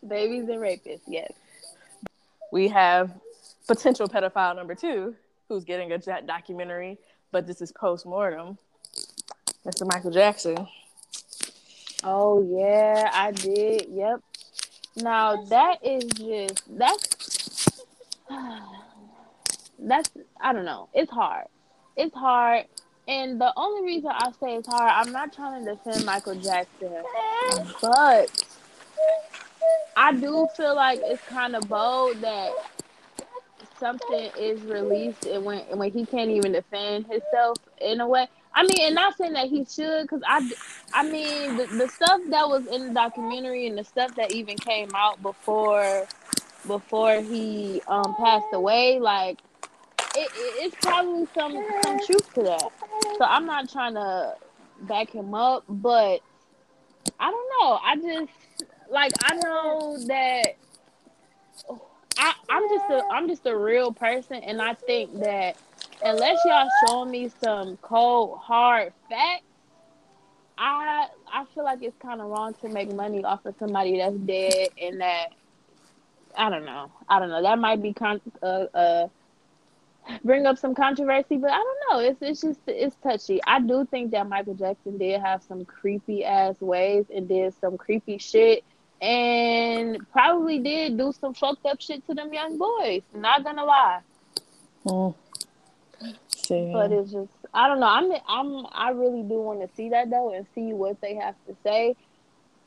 [0.08, 1.34] Babies and rapists, yes.
[2.52, 3.20] We have
[3.66, 5.16] potential pedophile number two
[5.50, 7.00] who's getting a documentary,
[7.32, 8.60] but this is post mortem.
[9.66, 9.92] Mr.
[9.92, 10.68] Michael Jackson.
[12.04, 13.88] Oh yeah, I did.
[13.90, 14.22] Yep.
[14.98, 17.82] Now that is just that's
[19.80, 20.90] that's I don't know.
[20.94, 21.48] It's hard.
[21.98, 22.68] It's hard
[23.12, 27.04] and the only reason I say it's hard, I'm not trying to defend Michael Jackson,
[27.82, 28.46] but
[29.98, 32.52] I do feel like it's kind of bold that
[33.78, 38.28] something is released and when when he can't even defend himself in a way.
[38.54, 40.50] I mean, and not saying that he should, because I,
[40.94, 44.58] I mean, the, the stuff that was in the documentary and the stuff that even
[44.58, 46.06] came out before,
[46.66, 49.40] before he um passed away, like
[50.16, 52.72] it, it's probably some some truth to that.
[53.18, 54.36] So I'm not trying to
[54.82, 56.22] back him up, but
[57.20, 57.80] I don't know.
[57.84, 60.56] I just like I know that
[62.18, 65.58] I, I'm just a I'm just a real person, and I think that
[66.04, 69.44] unless y'all show me some cold hard facts,
[70.58, 74.16] I I feel like it's kind of wrong to make money off of somebody that's
[74.18, 75.30] dead, and that
[76.38, 76.92] I don't know.
[77.10, 77.42] I don't know.
[77.42, 79.08] That might be con- uh, uh
[80.24, 82.00] bring up some controversy, but I don't know.
[82.00, 83.40] It's it's just it's touchy.
[83.46, 87.78] I do think that Michael Jackson did have some creepy ass ways and did some
[87.78, 88.64] creepy shit
[89.02, 93.02] and probably did do some fucked up shit to them young boys.
[93.14, 94.00] Not gonna lie.
[94.86, 95.16] Mm.
[96.50, 97.88] But it's just I don't know.
[97.88, 101.36] I'm I'm I really do want to see that though and see what they have
[101.48, 101.96] to say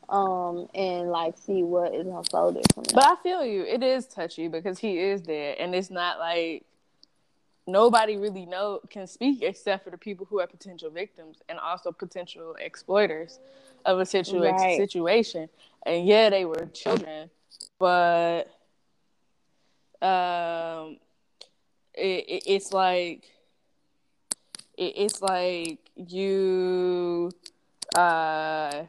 [0.07, 2.95] um and like see what is unfolded from that.
[2.95, 3.63] But I feel you.
[3.63, 6.63] It is touchy because he is dead and it's not like
[7.67, 11.91] nobody really know can speak except for the people who are potential victims and also
[11.91, 13.39] potential exploiters
[13.85, 14.77] of a situa- right.
[14.77, 15.49] situation.
[15.85, 17.29] And yeah, they were children,
[17.79, 18.47] but
[20.01, 20.97] um,
[21.93, 23.25] it, it, it's like
[24.77, 27.31] it, it's like you
[27.95, 28.83] uh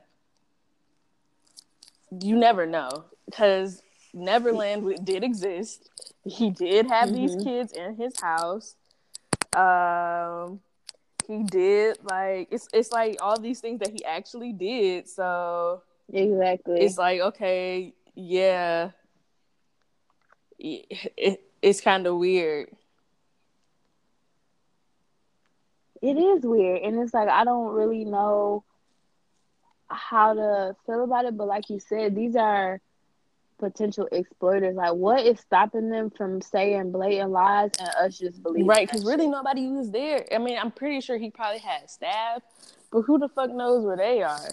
[2.20, 3.83] you never know because
[4.14, 5.91] Neverland did exist
[6.27, 7.27] he did have mm-hmm.
[7.27, 8.74] these kids in his house.
[9.55, 10.61] Um,
[11.27, 15.09] he did like it's it's like all these things that he actually did.
[15.09, 18.91] So exactly, it's like okay, yeah,
[20.59, 22.68] it, it it's kind of weird.
[26.03, 28.64] It is weird, and it's like I don't really know
[29.89, 31.37] how to feel about it.
[31.37, 32.81] But like you said, these are
[33.59, 34.76] potential exploiters.
[34.76, 38.66] Like, what is stopping them from saying blatant lies and us just believing?
[38.66, 40.26] Right, because really nobody was there.
[40.34, 42.42] I mean, I'm pretty sure he probably had staff,
[42.90, 44.48] but who the fuck knows where they are?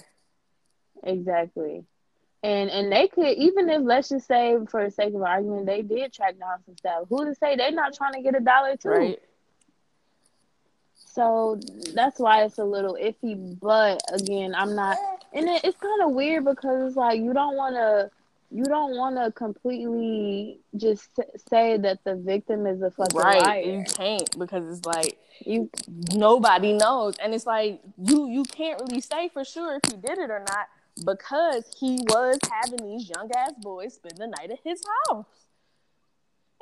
[1.04, 1.84] Exactly.
[2.44, 5.82] And and they could even if let's just say for the sake of argument they
[5.82, 7.06] did track down some stuff.
[7.08, 8.90] Who to say they're not trying to get a dollar too?
[8.90, 9.20] Right.
[10.94, 11.60] So
[11.94, 13.58] that's why it's a little iffy.
[13.60, 14.98] But again, I'm not,
[15.32, 18.10] and it, it's kind of weird because it's like you don't want to
[18.54, 21.10] you don't want to completely just
[21.50, 23.42] say that the victim is a fucking right.
[23.42, 23.62] liar.
[23.62, 25.72] You can't because it's like you
[26.14, 30.20] nobody knows, and it's like you you can't really say for sure if he did
[30.20, 30.68] it or not.
[31.04, 35.26] because he was having these young ass boys spend the night at his house.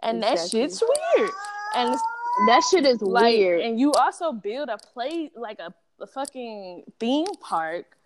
[0.01, 0.61] And exactly.
[0.61, 0.83] that shit's
[1.17, 1.31] weird.
[1.75, 1.99] And
[2.47, 3.59] that shit is like, weird.
[3.59, 7.97] And you also build a play like a, a fucking theme park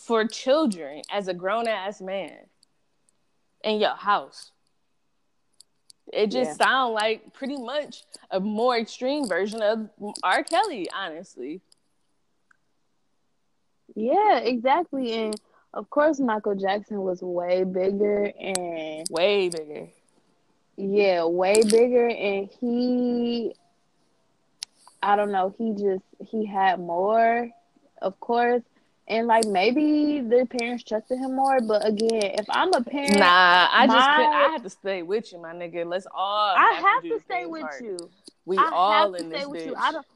[0.00, 2.38] for children as a grown ass man
[3.64, 4.50] in your house.
[6.12, 6.66] It just yeah.
[6.66, 9.88] sounds like pretty much a more extreme version of
[10.22, 10.42] R.
[10.42, 11.60] Kelly, honestly.
[13.94, 15.12] Yeah, exactly.
[15.14, 15.34] And
[15.74, 19.88] of course, Michael Jackson was way bigger and way bigger.
[20.76, 23.54] Yeah, way bigger, and he,
[25.02, 27.50] I don't know, he just he had more,
[28.00, 28.62] of course,
[29.12, 31.60] and like maybe the parents trusted him more.
[31.60, 35.32] But again, if I'm a parent, nah, I my, just I have to stay with
[35.32, 35.86] you, my nigga.
[35.86, 36.54] Let's all.
[36.56, 37.82] I have, have to, to stay with part.
[37.82, 37.98] you.
[38.46, 39.74] We I all in this bitch.
[39.78, 40.06] I don't.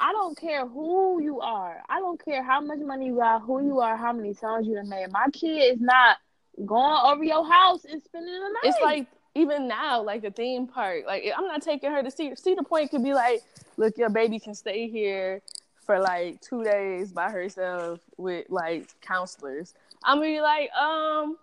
[0.00, 1.80] I don't care who you are.
[1.88, 4.76] I don't care how much money you got, who you are, how many songs you
[4.76, 5.12] have made.
[5.12, 6.16] My kid is not
[6.64, 8.64] going over your house and spending the night.
[8.64, 11.04] It's like even now, like the theme park.
[11.06, 12.34] Like I'm not taking her to see.
[12.34, 13.42] Cedar Point could be like,
[13.76, 15.40] look, your baby can stay here
[15.84, 19.74] for like two days by herself with like counselors.
[20.04, 21.36] I'm gonna be like, um,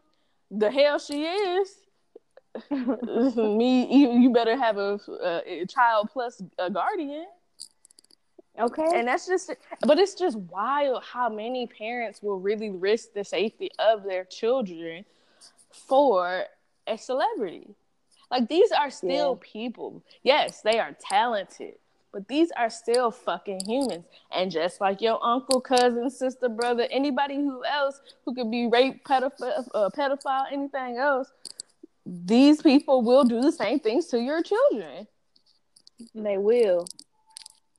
[0.52, 1.76] the hell she is.
[2.72, 7.28] Me, you, you better have a, a, a child plus a guardian.
[8.60, 8.88] Okay.
[8.94, 9.52] And that's just,
[9.86, 15.06] but it's just wild how many parents will really risk the safety of their children
[15.72, 16.44] for
[16.88, 17.76] a celebrity.
[18.30, 19.52] Like these are still yeah.
[19.54, 20.04] people.
[20.24, 21.76] Yes, they are talented,
[22.12, 24.06] but these are still fucking humans.
[24.32, 29.04] And just like your uncle, cousin, sister, brother, anybody who else who could be rape,
[29.06, 31.32] pedophile, uh, pedophile, anything else,
[32.06, 35.08] these people will do the same things to your children.
[36.16, 36.88] They will.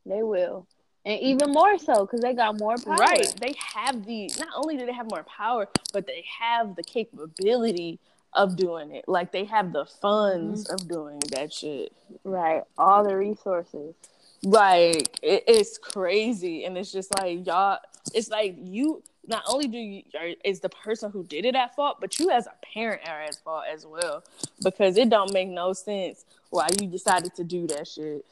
[0.06, 0.66] They will.
[1.04, 2.96] And even more so because they got more power.
[2.96, 3.34] Right.
[3.40, 7.98] They have the, not only do they have more power, but they have the capability
[8.34, 9.06] of doing it.
[9.08, 10.74] Like they have the funds mm-hmm.
[10.74, 11.92] of doing that shit.
[12.22, 12.62] Right.
[12.78, 13.94] All the resources.
[14.42, 16.64] Like it, it's crazy.
[16.64, 17.78] And it's just like, y'all,
[18.14, 20.02] it's like you, not only do you
[20.44, 23.36] is the person who did it at fault, but you as a parent are at
[23.36, 24.24] fault as well
[24.62, 28.24] because it don't make no sense why you decided to do that shit.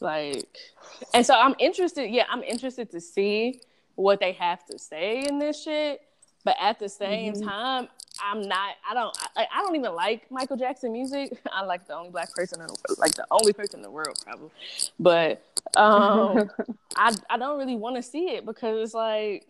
[0.00, 0.56] Like,
[1.12, 2.10] and so I'm interested.
[2.10, 3.60] Yeah, I'm interested to see
[3.96, 6.00] what they have to say in this shit.
[6.42, 7.48] But at the same mm-hmm.
[7.48, 7.88] time,
[8.22, 8.74] I'm not.
[8.88, 9.16] I don't.
[9.36, 11.40] I, I, don't even like Michael Jackson music.
[11.52, 13.90] I'm like the only black person, in the, world, like the only person in the
[13.90, 14.50] world, probably.
[14.98, 15.44] But
[15.76, 16.50] um,
[16.96, 19.46] I I don't really want to see it because it's like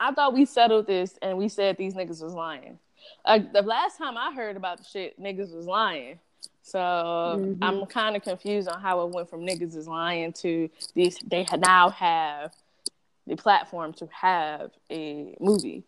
[0.00, 2.78] I thought we settled this and we said these niggas was lying.
[3.26, 6.18] Like the last time I heard about the shit, niggas was lying.
[6.62, 7.62] So mm-hmm.
[7.62, 11.18] I'm kind of confused on how it went from niggas is lying to these.
[11.26, 12.52] They now have
[13.26, 15.84] the platform to have a movie,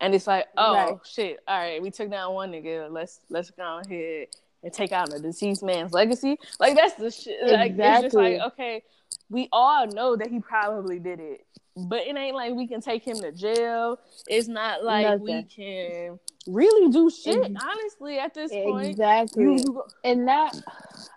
[0.00, 0.94] and it's like, oh right.
[1.04, 1.38] shit!
[1.46, 2.90] All right, we took down one nigga.
[2.90, 4.28] Let's let's go ahead
[4.62, 6.38] and take out a deceased man's legacy.
[6.58, 7.50] Like that's the shit.
[7.50, 8.06] Like exactly.
[8.06, 8.82] it's just like okay,
[9.28, 13.06] we all know that he probably did it, but it ain't like we can take
[13.06, 13.98] him to jail.
[14.26, 15.22] It's not like Nothing.
[15.22, 17.36] we can really do shit.
[17.36, 19.44] honestly, at this point, exactly.
[19.44, 20.60] You, and that,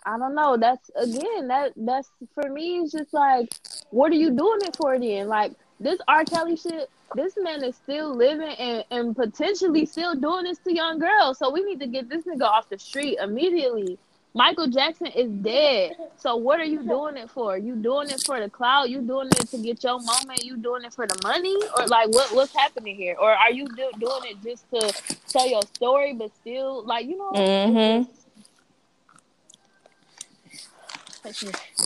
[0.06, 0.58] I don't know.
[0.58, 2.80] That's again that that's for me.
[2.80, 3.54] It's just like,
[3.90, 5.28] what are you doing it for then?
[5.28, 6.24] Like this R.
[6.24, 6.90] Kelly shit.
[7.16, 11.38] This man is still living and, and potentially still doing this to young girls.
[11.38, 14.00] So we need to get this nigga off the street immediately.
[14.36, 15.96] Michael Jackson is dead.
[16.18, 17.56] So what are you doing it for?
[17.56, 18.86] You doing it for the cloud?
[18.86, 20.44] You doing it to get your moment?
[20.44, 21.56] You doing it for the money?
[21.78, 23.16] Or like what what's happening here?
[23.20, 27.18] Or are you do, doing it just to tell your story but still like you
[27.18, 28.12] know mm-hmm.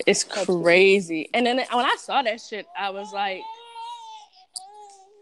[0.07, 1.29] It's crazy.
[1.33, 3.41] And then when I saw that shit, I was like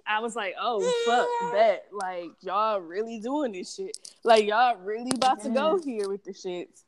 [0.08, 1.86] I was like, oh fuck that.
[1.92, 3.98] Like y'all really doing this shit.
[4.24, 6.84] Like y'all really about to go here with the shits.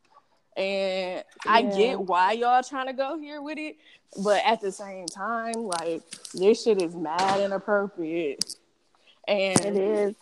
[0.55, 1.51] And yeah.
[1.51, 3.77] I get why y'all trying to go here with it,
[4.23, 6.01] but at the same time, like
[6.33, 8.55] this shit is mad inappropriate.
[9.27, 10.15] And it is.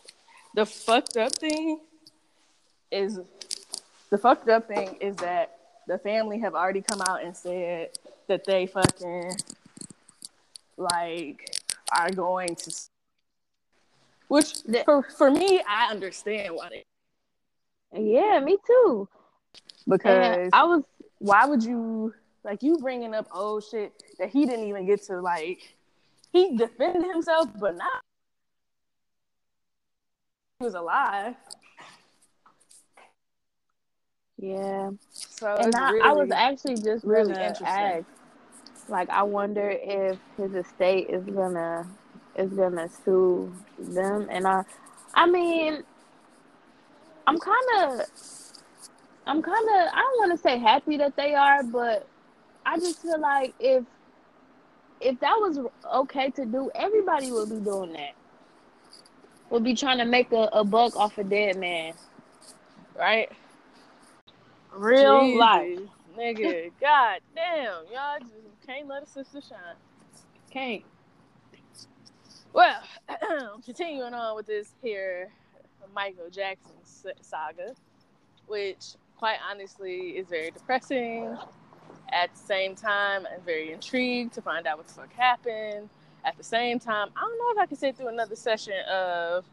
[0.55, 1.79] The fucked up thing
[2.91, 3.19] is
[4.09, 5.57] the fucked up thing is that
[5.87, 7.89] the family have already come out and said
[8.27, 9.33] that they fucking
[10.77, 11.59] like
[11.97, 12.73] are going to
[14.27, 14.55] which
[14.85, 16.83] for for me I understand why they
[17.93, 19.07] Yeah, me too.
[19.87, 20.83] Because and I was
[21.19, 22.13] why would you
[22.43, 25.75] like you bringing up old shit that he didn't even get to like
[26.31, 28.01] he defended himself but not
[30.59, 31.35] he was alive.
[34.37, 34.91] Yeah.
[35.11, 37.61] So and I, really, I, was actually just really ask
[38.87, 41.87] like I wonder if his estate is gonna
[42.35, 44.63] is gonna sue them, and I,
[45.13, 45.83] I mean,
[47.27, 48.01] I'm kind of,
[49.25, 52.07] I'm kind of, I don't want to say happy that they are, but
[52.65, 53.83] I just feel like if,
[55.01, 55.59] if that was
[55.93, 58.13] okay to do, everybody would be doing that.
[59.49, 61.93] Would be trying to make a, a buck off a dead man,
[62.97, 63.31] right?
[64.73, 65.79] Real Jesus, life,
[66.17, 66.71] nigga.
[66.81, 69.75] God damn, y'all just can't let a sister shine.
[70.51, 70.83] can't.
[72.53, 72.81] Well,
[73.65, 75.31] continuing on with this here
[75.93, 76.71] Michael Jackson
[77.21, 77.75] saga,
[78.47, 81.37] which quite honestly is very depressing.
[82.11, 85.89] At the same time, I'm very intrigued to find out what the fuck happened.
[86.25, 89.45] At the same time, I don't know if I can sit through another session of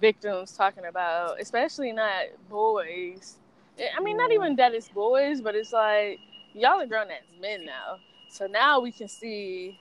[0.00, 3.36] victims talking about, especially not boys.
[3.78, 6.20] I mean, not even that it's boys, but it's like
[6.54, 7.98] y'all are grown as men now.
[8.28, 9.78] So now we can see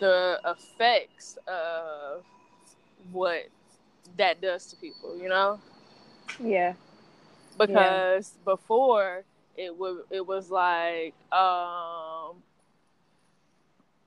[0.00, 2.24] the effects of
[3.12, 3.44] what
[4.16, 5.60] that does to people, you know?
[6.38, 6.74] Yeah,
[7.58, 9.24] Because before
[9.56, 12.42] it was it was like um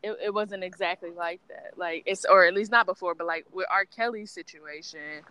[0.04, 1.74] it, it wasn't exactly like that.
[1.78, 3.86] Like it's or at least not before, but like with R.
[3.86, 5.24] Kelly's situation,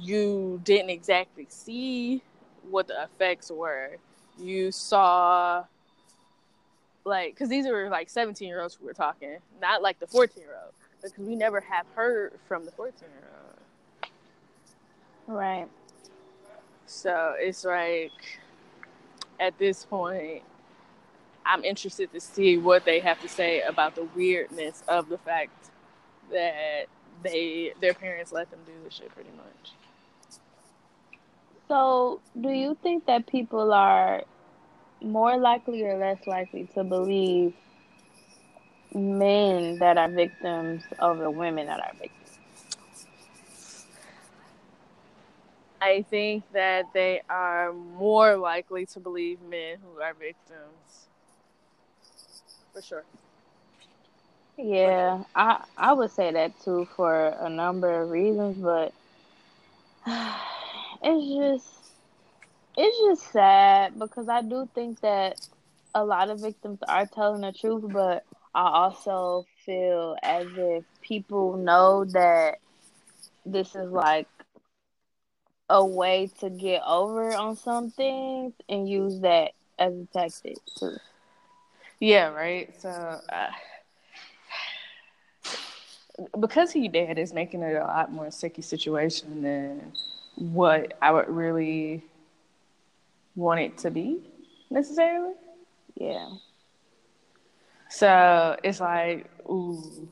[0.00, 2.22] you didn't exactly see
[2.70, 3.96] what the effects were.
[4.38, 5.64] You saw
[7.04, 10.42] like because these were like 17 year olds who were talking, not like the 14
[10.42, 10.72] year old.
[10.96, 13.30] Because we never have heard from the 14 year
[15.28, 15.38] old.
[15.38, 15.68] right.
[16.86, 18.12] So it's like
[19.38, 20.42] at this point,
[21.44, 25.70] I'm interested to see what they have to say about the weirdness of the fact
[26.32, 26.86] that
[27.22, 29.72] they their parents let them do this shit pretty much.
[31.68, 34.22] So, do you think that people are
[35.02, 37.54] more likely or less likely to believe
[38.94, 42.38] men that are victims over women that are victims?
[45.80, 51.08] I think that they are more likely to believe men who are victims.
[52.72, 53.04] For sure.
[54.58, 58.92] Yeah, I I would say that too for a number of reasons, but
[61.02, 61.26] it's
[61.62, 61.86] just
[62.76, 65.40] it's just sad because I do think that
[65.94, 68.24] a lot of victims are telling the truth, but
[68.54, 72.58] I also feel as if people know that
[73.46, 74.28] this is like
[75.68, 80.96] a way to get over on some things and use that as a tactic too.
[82.00, 82.74] Yeah, right.
[82.80, 83.50] So uh,
[86.40, 89.92] because he dead is making it a lot more sticky situation than
[90.36, 92.04] what I would really
[93.34, 94.20] want it to be
[94.70, 95.34] necessarily.
[95.94, 96.28] Yeah.
[97.88, 100.08] So it's like, ooh,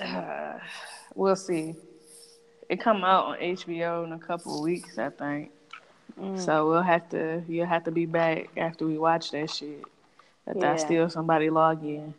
[0.00, 0.58] uh,
[1.14, 1.74] we'll see.
[2.68, 5.50] It come out on HBO in a couple of weeks, I think.
[6.18, 6.38] Mm.
[6.38, 9.84] So we'll have to, you'll have to be back after we watch that shit.
[10.46, 10.76] If I Yeah.
[10.76, 12.14] steal somebody log in.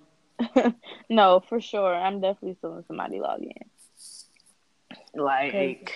[1.09, 1.93] no, for sure.
[1.95, 3.65] I'm definitely still somebody log in.
[5.15, 5.93] Like,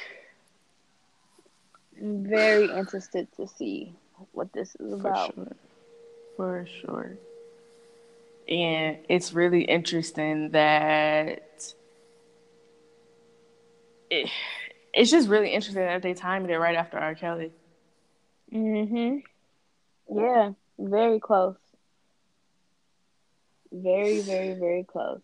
[1.99, 3.93] I'm very interested to see
[4.31, 5.35] what this is for about.
[5.35, 5.55] sure.
[6.37, 7.17] For sure.
[8.47, 11.73] And it's really interesting that
[14.09, 14.29] it,
[14.93, 17.13] it's just really interesting that they timed it right after R.
[17.13, 17.51] Kelly.
[18.51, 19.21] Mhm.
[20.11, 21.57] Yeah, very close.
[23.71, 25.21] Very, very, very close.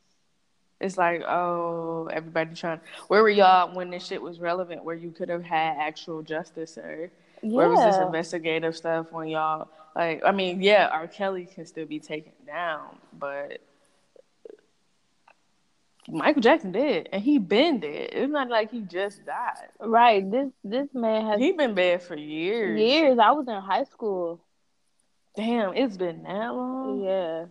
[0.81, 2.81] It's like, oh, everybody trying.
[3.07, 4.83] Where were y'all when this shit was relevant?
[4.83, 7.09] Where you could have had actual justice, or
[7.41, 10.21] where was this investigative stuff when y'all like?
[10.25, 11.07] I mean, yeah, R.
[11.07, 13.61] Kelly can still be taken down, but
[16.07, 18.09] Michael Jackson did, and he been dead.
[18.11, 19.69] It's not like he just died.
[19.79, 20.29] Right.
[20.29, 22.79] This this man has He been bad for years.
[22.79, 23.17] years.
[23.17, 24.39] I was in high school.
[25.35, 27.01] Damn, it's been that long.
[27.01, 27.45] Yeah.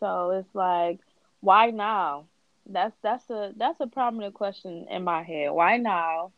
[0.00, 1.00] So it's like,
[1.40, 2.24] why now?
[2.68, 5.52] That's that's a that's a prominent question in my head.
[5.52, 6.32] Why now?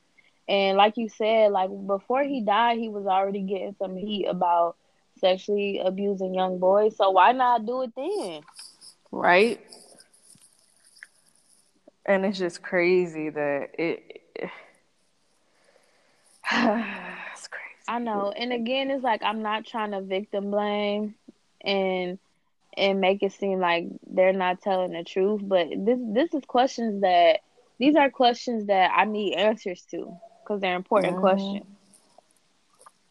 [0.49, 4.77] And like you said, like before he died, he was already getting some heat about
[5.21, 6.97] sexually abusing young boys.
[6.97, 8.43] So why not do it then?
[9.11, 9.61] right?
[12.07, 14.23] And it's just crazy that it.
[16.51, 17.85] it's crazy.
[17.87, 18.33] I know.
[18.37, 21.15] And again, it's like I'm not trying to victim blame
[21.63, 22.19] and
[22.79, 27.03] and make it seem like they're not telling the truth, but this this is questions
[27.03, 27.41] that
[27.79, 31.21] these are questions that I need answers to because they're important Mhm.
[31.21, 31.67] questions.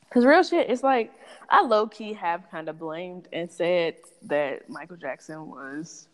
[0.10, 1.12] Cause real shit, it's like
[1.50, 6.08] I low key have kind of blamed and said that Michael Jackson was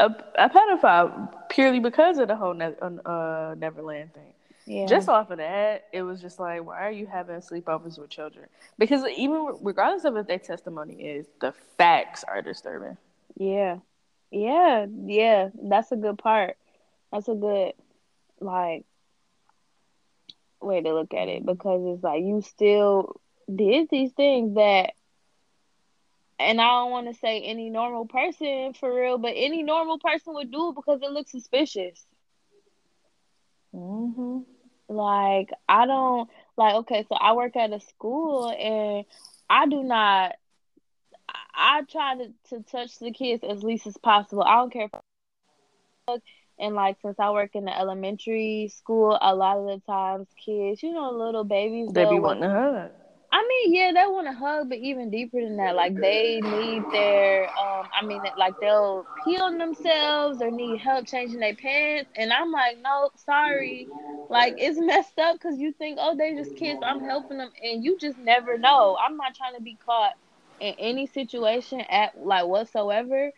[0.00, 0.06] a,
[0.36, 4.32] a pedophile purely because of the whole ne- uh, Neverland thing.
[4.66, 4.88] Yeah.
[4.88, 8.46] Just off of that, it was just like, why are you having sleepovers with children?
[8.78, 12.96] Because even regardless of what their testimony is, the facts are disturbing.
[13.36, 13.78] Yeah,
[14.30, 15.50] yeah, yeah.
[15.62, 16.56] That's a good part.
[17.12, 17.74] That's a good
[18.40, 18.84] like
[20.60, 23.20] way to look at it because it's like you still
[23.54, 24.92] did these things that
[26.38, 30.34] and I don't want to say any normal person for real, but any normal person
[30.34, 32.06] would do it because it looks suspicious.
[33.72, 34.42] hmm
[34.88, 36.74] Like I don't like.
[36.74, 39.04] Okay, so I work at a school, and
[39.48, 40.36] I do not.
[41.56, 44.42] I, try to to touch the kids as least as possible.
[44.42, 44.88] I don't care.
[46.08, 46.22] If
[46.58, 50.82] and like since I work in the elementary school, a lot of the times kids,
[50.82, 52.90] you know, little babies, they be wanting to hug.
[53.34, 56.86] I mean, yeah, they want to hug, but even deeper than that, like they need
[56.92, 62.10] their, um, I mean, like they'll pee on themselves or need help changing their pants,
[62.16, 63.90] and I'm like, no, sorry,
[64.30, 67.84] like it's messed up because you think, oh, they just kids, I'm helping them, and
[67.84, 68.96] you just never know.
[69.04, 70.12] I'm not trying to be caught
[70.60, 73.32] in any situation at like whatsoever,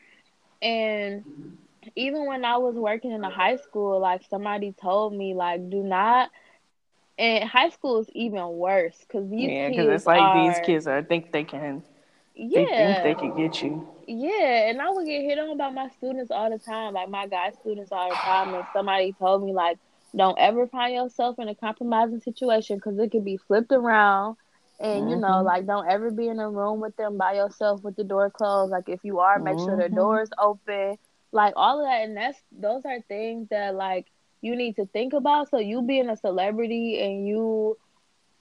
[0.63, 1.25] and
[1.97, 5.83] even when I was working in a high school, like somebody told me, like, do
[5.83, 6.31] not.
[7.19, 10.87] And high school is even worse because these yeah, because it's like are, these kids
[10.87, 11.83] are think they can.
[12.35, 13.89] Yeah, they think they can get you.
[14.07, 17.27] Yeah, and I would get hit on by my students all the time, like my
[17.27, 18.55] guy students all the time.
[18.55, 19.79] And somebody told me like,
[20.15, 24.37] don't ever find yourself in a compromising situation because it could be flipped around.
[24.79, 25.09] And mm-hmm.
[25.09, 25.47] you know, mm-hmm.
[25.47, 28.71] like don't ever be in a room with them by yourself with the door closed.
[28.71, 29.65] Like if you are, make mm-hmm.
[29.65, 29.95] sure the mm-hmm.
[29.95, 30.99] door is open
[31.37, 34.07] like all of that and that's those are things that like
[34.47, 35.51] you need to think about.
[35.51, 37.77] So you being a celebrity and you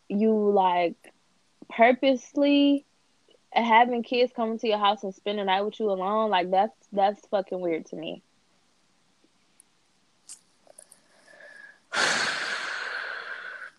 [0.08, 0.96] you like
[1.70, 2.86] purposely
[3.52, 6.76] having kids come to your house and spend the night with you alone like that's
[6.92, 8.22] that's fucking weird to me.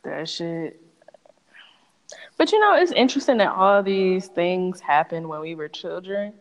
[0.05, 0.81] That shit.
[2.39, 6.33] But you know it's interesting that all these things happened when we were children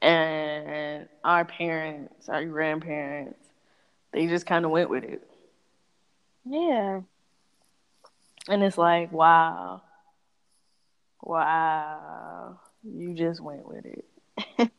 [0.00, 3.38] and our parents, our grandparents,
[4.12, 5.29] they just kind of went with it.
[6.44, 7.00] Yeah.
[8.48, 9.82] And it's like, wow,
[11.22, 14.04] wow, you just went with it.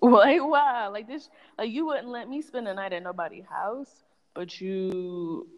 [0.00, 1.28] like, wow, like this,
[1.58, 5.48] like you wouldn't let me spend the night at nobody's house, but you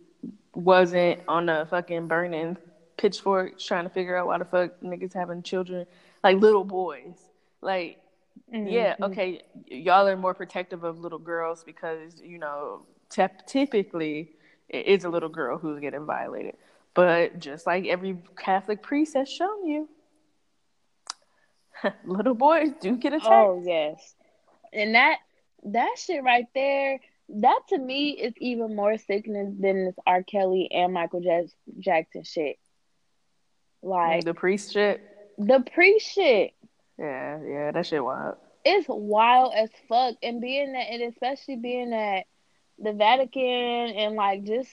[0.55, 2.57] wasn't on a fucking burning
[2.97, 5.87] pitchfork trying to figure out why the fuck niggas having children,
[6.24, 7.16] like little boys.
[7.61, 8.03] Like,
[8.53, 8.66] Mm-hmm.
[8.66, 9.43] Yeah, okay.
[9.66, 14.31] Y'all are more protective of little girls because, you know, te- typically
[14.68, 16.55] it is a little girl who's getting violated.
[16.94, 19.89] But just like every Catholic priest has shown you,
[22.05, 23.30] little boys do get attacked.
[23.30, 24.14] Oh, yes.
[24.72, 25.18] And that
[25.64, 30.22] that shit right there, that to me is even more sickening than this R.
[30.22, 31.22] Kelly and Michael
[31.78, 32.56] Jackson shit.
[33.82, 35.01] Like the priest shit.
[35.39, 36.52] The priest shit.
[36.98, 38.36] Yeah, yeah, that shit wild.
[38.64, 42.26] It's wild as fuck, and being that, and especially being that
[42.78, 44.70] the Vatican and like just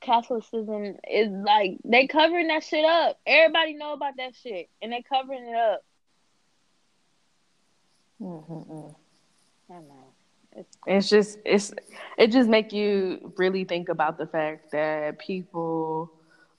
[0.00, 3.18] Catholicism is like they covering that shit up.
[3.26, 5.84] Everybody know about that shit, and they covering it up.
[8.20, 9.72] Mm-hmm.
[9.72, 10.04] I know.
[10.52, 11.74] It's, it's just it's
[12.16, 16.10] it just make you really think about the fact that people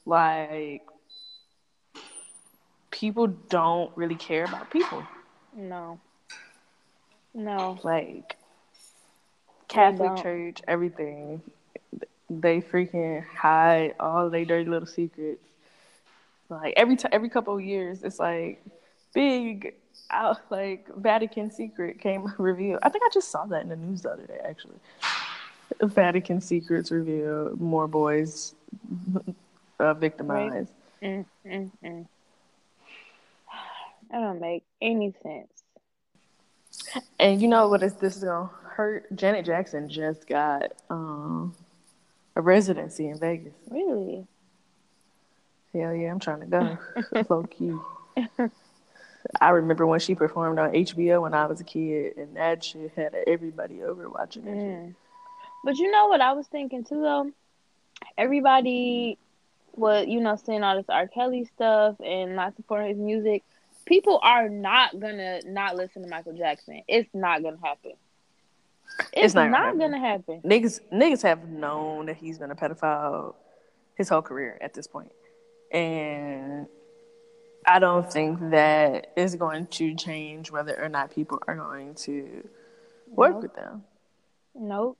[0.06, 0.84] like
[2.92, 5.04] people don't really care about people.
[5.56, 6.00] No.
[7.34, 7.80] No.
[7.84, 8.37] Like
[9.68, 11.42] Catholic Church, everything.
[12.30, 15.44] They freaking hide all their dirty little secrets.
[16.50, 18.64] Like every time, every couple of years, it's like
[19.14, 19.74] big
[20.10, 22.80] out like Vatican secret came revealed.
[22.84, 24.40] I think I just saw that in the news the other day.
[24.44, 24.80] Actually,
[25.82, 27.60] Vatican secrets revealed.
[27.60, 28.56] More boys
[29.80, 30.72] uh, victimized.
[31.02, 31.26] Right.
[31.26, 32.08] Mm, mm, mm.
[34.10, 35.58] That don't make any sense.
[37.20, 39.16] And you know what is this is gonna hurt?
[39.16, 41.56] Janet Jackson just got um,
[42.36, 43.54] a residency in Vegas.
[43.70, 44.26] Really?
[45.74, 46.78] Hell yeah, I'm trying to go.
[47.30, 47.74] Low key.
[49.42, 52.92] I remember when she performed on HBO when I was a kid, and that shit
[52.96, 54.56] had everybody over watching it.
[54.56, 54.96] Mm.
[55.66, 57.32] But you know what I was thinking too, though.
[58.18, 59.18] Everybody
[59.76, 61.08] was, you know, seeing all this R.
[61.08, 63.44] Kelly stuff and not supporting his music
[63.88, 66.84] people are not gonna not listen to Michael Jackson.
[66.88, 67.94] It's not gonna happen.
[69.00, 70.36] It's, it's not, not gonna, happen.
[70.36, 70.50] happen.
[70.50, 73.36] Niggas niggas have known that he's been a pedophile
[73.96, 75.12] his whole career at this point.
[75.72, 76.68] And
[77.66, 82.48] I don't think that is going to change whether or not people are going to
[83.08, 83.40] work no.
[83.40, 83.84] with them.
[84.56, 84.98] Nope,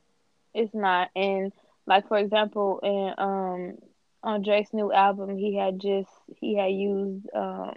[0.54, 1.10] it's not.
[1.16, 1.54] And
[1.86, 3.78] like for example, in um
[4.24, 6.10] on Drake's new album, he had just
[6.40, 7.74] he had used um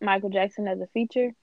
[0.00, 1.34] Michael Jackson as a feature.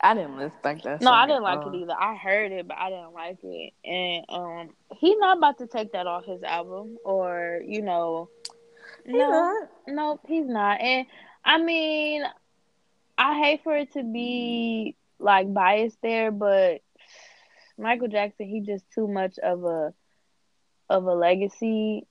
[0.00, 1.00] I didn't listen like that.
[1.00, 1.94] No, I didn't like it either.
[1.98, 3.72] I heard it, but I didn't like it.
[3.84, 8.28] And um, he's not about to take that off his album, or you know,
[9.06, 9.68] He no, not.
[9.88, 10.80] no, he's not.
[10.80, 11.06] And
[11.44, 12.24] I mean,
[13.16, 16.82] I hate for it to be like biased there, but
[17.78, 19.94] Michael Jackson, he just too much of a
[20.90, 22.06] of a legacy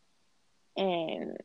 [0.76, 1.38] and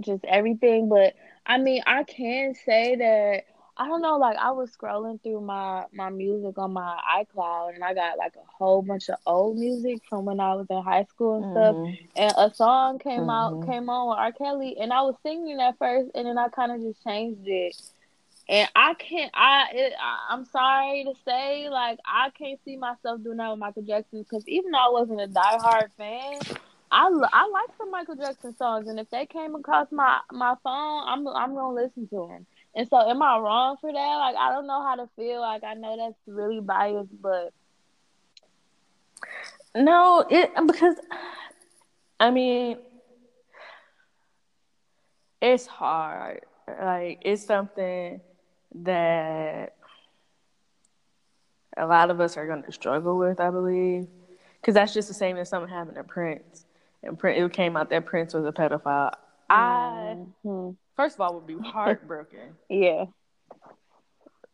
[0.00, 0.88] just everything.
[0.88, 1.14] But
[1.46, 3.44] I mean, I can say that
[3.78, 4.16] I don't know.
[4.18, 8.34] Like I was scrolling through my my music on my iCloud, and I got like
[8.34, 11.76] a whole bunch of old music from when I was in high school and stuff.
[11.76, 11.98] Mhm.
[12.16, 13.66] And a song came out Mhm.
[13.66, 14.32] came on with R.
[14.32, 17.76] Kelly, and I was singing at first, and then I kind of just changed it.
[18.48, 19.30] And I can't.
[19.34, 23.60] I, it, I I'm sorry to say, like I can't see myself doing that with
[23.60, 26.40] Michael Jackson because even though I wasn't a diehard fan,
[26.90, 31.02] I, I like some Michael Jackson songs, and if they came across my my phone,
[31.06, 32.46] I'm I'm gonna listen to them.
[32.78, 33.98] And so, am I wrong for that?
[33.98, 35.40] Like I don't know how to feel.
[35.40, 37.52] Like I know that's really biased, but
[39.74, 40.96] No, it because
[42.20, 42.78] I mean
[45.40, 46.40] it's hard.
[46.68, 48.20] Like it's something
[48.76, 49.74] that
[51.76, 54.06] a lot of us are going to struggle with, I believe,
[54.60, 56.64] because that's just the same as something happened to Prince,
[57.02, 59.14] and Prince, it came out that Prince was a pedophile.
[59.50, 60.76] I Mhm.
[60.96, 62.56] first of all would be heartbroken.
[62.68, 63.06] yeah,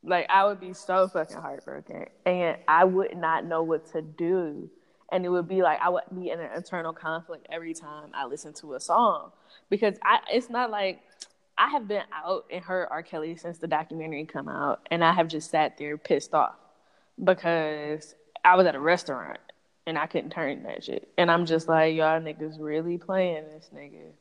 [0.02, 4.70] like I would be so fucking heartbroken, and I would not know what to do,
[5.10, 8.26] and it would be like I would be in an internal conflict every time I
[8.26, 9.32] listen to a song
[9.70, 11.02] because I it's not like
[11.56, 13.02] I have been out and heard R.
[13.02, 16.56] Kelly since the documentary come out, and I have just sat there pissed off
[17.22, 18.14] because
[18.44, 19.38] I was at a restaurant
[19.86, 23.70] and I couldn't turn that shit, and I'm just like y'all niggas really playing this
[23.74, 24.12] nigga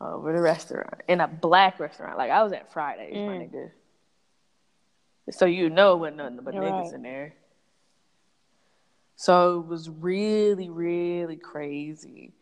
[0.00, 2.18] over the restaurant in a black restaurant.
[2.18, 3.50] Like I was at Fridays, my Mm.
[3.50, 3.70] nigga.
[5.30, 6.94] So you know it wasn't nothing but You're niggas right.
[6.94, 7.34] in there.
[9.16, 12.32] So it was really, really crazy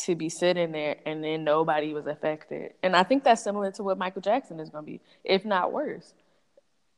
[0.00, 2.74] to be sitting there and then nobody was affected.
[2.82, 6.12] And I think that's similar to what Michael Jackson is gonna be, if not worse.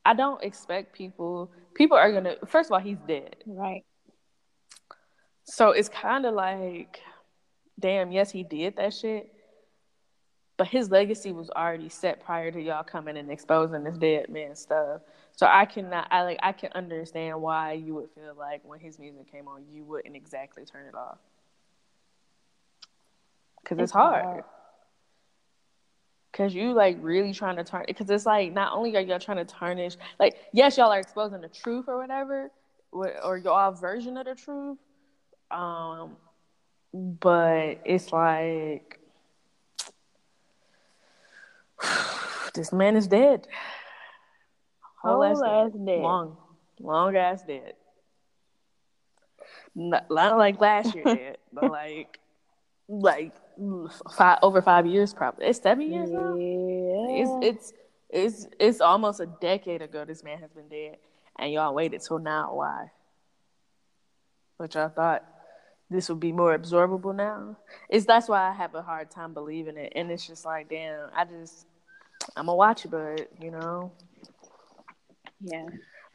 [0.05, 3.37] I don't expect people people are gonna first of all, he's dead.
[3.47, 3.85] right.
[5.45, 7.01] So it's kinda like,
[7.79, 9.33] damn, yes, he did that shit.
[10.61, 14.55] But his legacy was already set prior to y'all coming and exposing this dead man
[14.55, 15.01] stuff.
[15.35, 18.99] So I cannot I like I can understand why you would feel like when his
[18.99, 21.17] music came on you wouldn't exactly turn it off.
[23.65, 24.23] Cause it's, It's hard.
[24.23, 24.45] hard.
[26.35, 29.39] Cause you like really trying to turn because it's like not only are y'all trying
[29.39, 32.51] to tarnish like yes y'all are exposing the truth or whatever
[32.93, 34.77] or y'all version of the truth,
[35.51, 36.19] um,
[36.93, 39.00] but it's like
[42.55, 43.47] this man is dead.
[45.03, 46.01] Whole ass ass dead.
[46.01, 46.37] Long,
[46.79, 47.75] long ass dead.
[49.75, 52.19] Not, not like last year dead, but like,
[52.89, 53.33] like
[54.13, 55.47] five over five years probably.
[55.47, 56.35] It's seven years now.
[56.35, 57.23] Yeah.
[57.23, 57.73] It's it's
[58.11, 60.97] it's it's almost a decade ago this man has been dead,
[61.39, 62.55] and y'all waited till now.
[62.55, 62.91] Why?
[64.59, 65.25] Which y'all thought
[65.89, 67.57] this would be more absorbable now.
[67.89, 71.09] It's that's why I have a hard time believing it, and it's just like, damn,
[71.15, 71.67] I just
[72.37, 73.93] I'm gonna watch it, but you know,
[75.41, 75.67] yeah.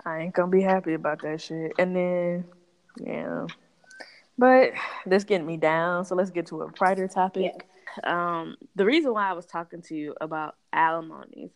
[0.06, 1.74] I ain't gonna be happy about that shit.
[1.80, 2.46] And then,
[3.00, 3.48] yeah.
[4.38, 4.74] But
[5.06, 6.06] this getting me down.
[6.06, 7.66] So let's get to a brighter topic.
[8.04, 11.52] Um, the reason why I was talking to you about alimony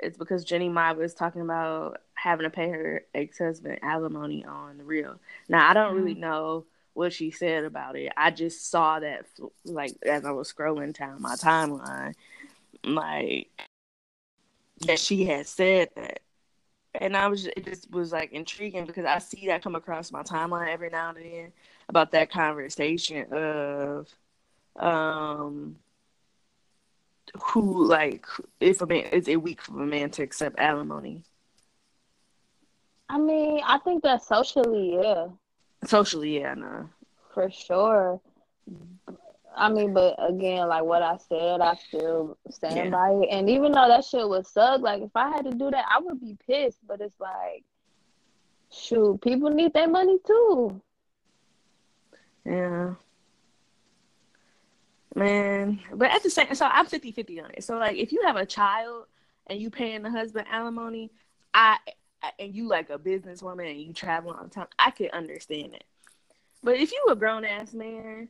[0.00, 4.78] is because Jeannie Mai was talking about having to pay her ex husband alimony on
[4.78, 5.20] the real.
[5.48, 6.64] Now I don't really know
[6.94, 8.12] what she said about it.
[8.16, 9.26] I just saw that
[9.64, 12.14] like as I was scrolling down my timeline,
[12.84, 13.48] like
[14.82, 16.20] that she had said that.
[16.94, 20.22] And I was it just was like intriguing because I see that come across my
[20.22, 21.52] timeline every now and then
[21.88, 24.08] about that conversation of
[24.76, 25.76] um
[27.34, 28.26] who like
[28.60, 31.22] if a man is it weak for a man to accept alimony?
[33.08, 35.28] I mean, I think that socially, yeah,
[35.84, 36.90] socially yeah no
[37.32, 38.20] for sure.
[39.56, 42.90] I mean, but again, like what I said, I still stand Yeah.
[42.90, 43.28] by it.
[43.30, 46.00] And even though that shit would suck, like if I had to do that, I
[46.00, 46.78] would be pissed.
[46.86, 47.64] But it's like,
[48.70, 50.80] shoot, people need their money too.
[52.44, 52.94] yeah
[55.14, 58.22] man but at the same so I'm 50 50 on it so like if you
[58.24, 59.06] have a child
[59.46, 61.10] and you paying the husband alimony
[61.54, 61.76] I
[62.38, 65.84] and you like a businesswoman and you travel all the time, I could understand it.
[66.62, 68.28] But if you a grown ass man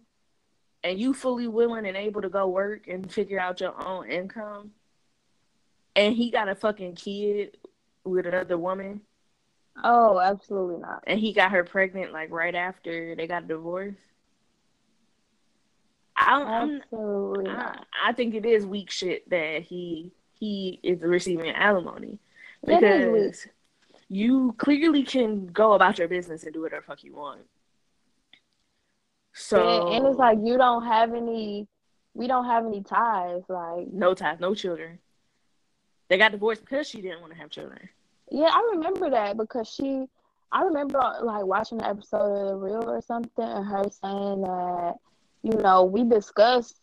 [0.84, 4.72] and you fully willing and able to go work and figure out your own income,
[5.94, 7.56] and he got a fucking kid
[8.04, 9.00] with another woman.
[9.82, 11.04] Oh, absolutely not.
[11.06, 13.98] And he got her pregnant like right after they got divorced.
[16.16, 17.86] I, absolutely I, not.
[18.04, 22.18] I think it is weak shit that he he is receiving alimony
[22.64, 23.46] because
[24.08, 27.40] you clearly can go about your business and do whatever fuck you want.
[29.34, 31.66] So and, and it's like you don't have any
[32.14, 34.98] we don't have any ties, like no ties, no children.
[36.08, 37.88] They got divorced because she didn't want to have children.
[38.30, 40.06] Yeah, I remember that because she
[40.52, 44.96] I remember like watching the episode of The Real or something and her saying that,
[45.42, 46.76] you know, we discussed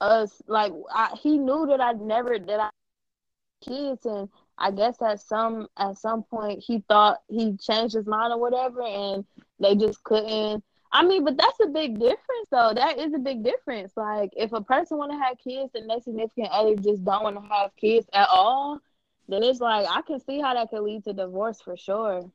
[0.00, 2.70] us like I, he knew that I never that I
[3.64, 4.28] kids and
[4.58, 8.82] I guess at some at some point he thought he changed his mind or whatever
[8.82, 9.24] and
[9.58, 10.62] they just couldn't
[10.96, 12.72] I mean, but that's a big difference, though.
[12.74, 13.92] That is a big difference.
[13.96, 17.36] Like, if a person want to have kids and their significant other just don't want
[17.36, 18.80] to have kids at all,
[19.28, 22.30] then it's like I can see how that could lead to divorce for sure.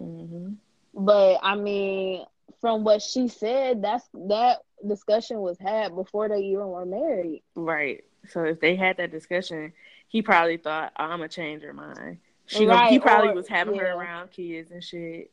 [0.00, 0.54] Mm-hmm.
[0.94, 2.24] But I mean,
[2.62, 7.42] from what she said, that's that discussion was had before they even were married.
[7.54, 8.04] Right.
[8.28, 9.74] So if they had that discussion,
[10.06, 12.90] he probably thought, oh, "I'm gonna change her mind." She, right.
[12.90, 13.82] he probably or, was having yeah.
[13.82, 15.30] her around kids and shit.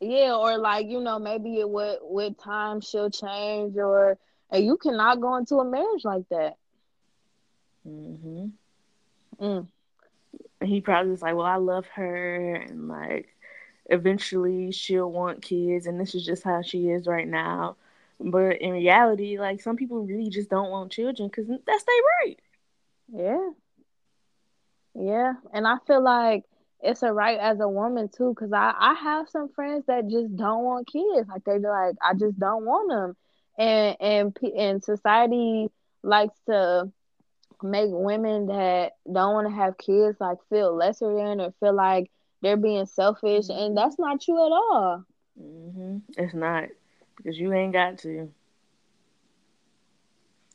[0.00, 4.18] Yeah, or like you know, maybe it would with time she'll change, or
[4.50, 6.56] and you cannot go into a marriage like that.
[7.84, 8.48] hmm
[9.40, 9.68] Mm.
[10.62, 13.34] He probably was like, "Well, I love her, and like,
[13.86, 17.76] eventually she'll want kids, and this is just how she is right now."
[18.20, 22.40] But in reality, like some people really just don't want children because that's their right.
[23.12, 23.50] Yeah.
[24.94, 26.44] Yeah, and I feel like
[26.82, 30.34] it's a right as a woman too because I, I have some friends that just
[30.36, 33.16] don't want kids like they like i just don't want them
[33.58, 35.70] and and and society
[36.02, 36.90] likes to
[37.62, 42.10] make women that don't want to have kids like feel lesser than or feel like
[42.40, 43.58] they're being selfish mm-hmm.
[43.58, 45.04] and that's not true at all
[45.40, 45.98] mm-hmm.
[46.16, 46.64] it's not
[47.16, 48.30] because you ain't got to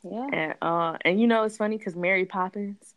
[0.02, 2.94] yeah and uh and you know it's funny because mary poppins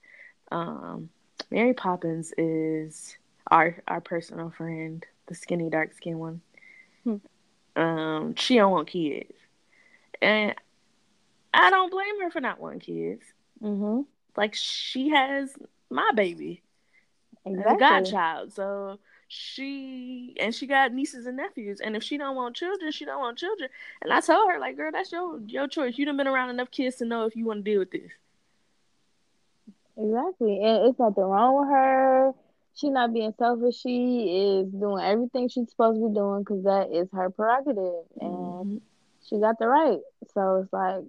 [0.51, 1.09] um
[1.51, 3.17] Mary Poppins is
[3.49, 6.41] our our personal friend, the skinny dark skin one.
[7.03, 7.15] Hmm.
[7.75, 9.33] Um, she don't want kids,
[10.21, 10.55] and
[11.53, 13.23] I don't blame her for not wanting kids.
[13.61, 14.01] Mm-hmm.
[14.35, 15.51] Like she has
[15.89, 16.61] my baby,
[17.45, 17.75] exactly.
[17.75, 18.99] a godchild, so
[19.29, 23.19] she and she got nieces and nephews and if she don't want children she don't
[23.19, 23.69] want children
[24.01, 26.71] and i told her like girl that's your your choice you done been around enough
[26.71, 28.09] kids to know if you want to deal with this
[29.95, 32.33] exactly and it's nothing wrong with her
[32.79, 33.81] she not being selfish.
[33.81, 38.31] She is doing everything she's supposed to be doing because that is her prerogative, and
[38.31, 38.77] mm-hmm.
[39.27, 39.99] she got the right.
[40.33, 41.03] So it's like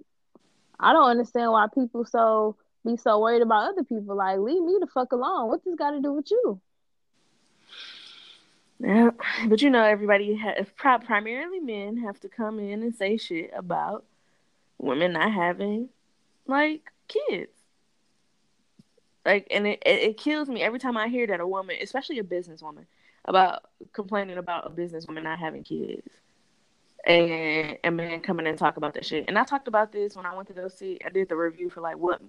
[0.79, 4.15] I don't understand why people so be so worried about other people.
[4.15, 5.47] Like, leave me the fuck alone.
[5.47, 6.59] What this got to do with you?
[8.79, 9.11] Yeah,
[9.47, 14.05] but you know, everybody, has primarily men, have to come in and say shit about
[14.79, 15.89] women not having
[16.47, 17.51] like kids.
[19.25, 22.19] Like, and it, it, it kills me every time I hear that a woman, especially
[22.19, 22.85] a businesswoman,
[23.25, 26.07] about complaining about a businesswoman not having kids.
[27.05, 29.25] And a man coming and talk about that shit.
[29.27, 30.99] And I talked about this when I went to go see.
[31.03, 32.21] I did the review for like what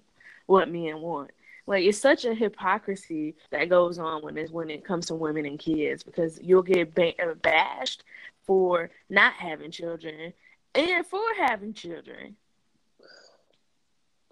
[0.47, 1.31] what men want.
[1.67, 5.45] Like it's such a hypocrisy that goes on when it's when it comes to women
[5.45, 8.03] and kids because you'll get ba- uh, bashed
[8.45, 10.33] for not having children
[10.75, 12.37] and for having children.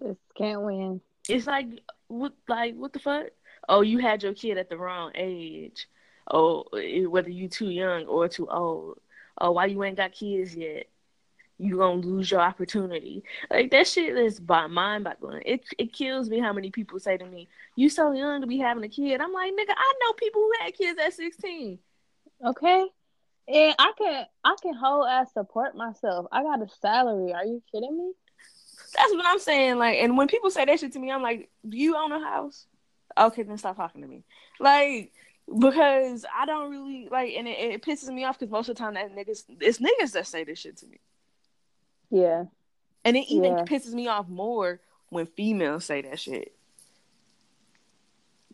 [0.03, 1.01] Just can't win.
[1.31, 1.67] It's like
[2.09, 3.27] what like what the fuck?
[3.69, 5.89] Oh, you had your kid at the wrong age.
[6.31, 9.01] Oh, eh, whether you too young or too old.
[9.39, 10.87] Oh, why you ain't got kids yet?
[11.59, 13.23] You gonna lose your opportunity.
[13.51, 15.43] Like that shit is by mind boggling.
[15.45, 18.59] It it kills me how many people say to me, "You so young to be
[18.59, 21.79] having a kid." I'm like, nigga, I know people who had kids at 16.
[22.47, 22.87] Okay,
[23.49, 26.27] and I can I can whole ass support myself.
[26.33, 27.33] I got a salary.
[27.35, 28.13] Are you kidding me?
[28.97, 29.79] That's what I'm saying.
[29.79, 32.21] Like, and when people say that shit to me, I'm like, "Do you own a
[32.21, 32.67] house?"
[33.19, 34.25] Okay, then stop talking to me.
[34.59, 35.13] Like,
[35.59, 38.81] because I don't really like, and it, it pisses me off because most of the
[38.81, 41.01] time that niggas, it's niggas that say this shit to me.
[42.11, 42.45] Yeah.
[43.05, 43.65] And it even yeah.
[43.65, 46.53] pisses me off more when females say that shit.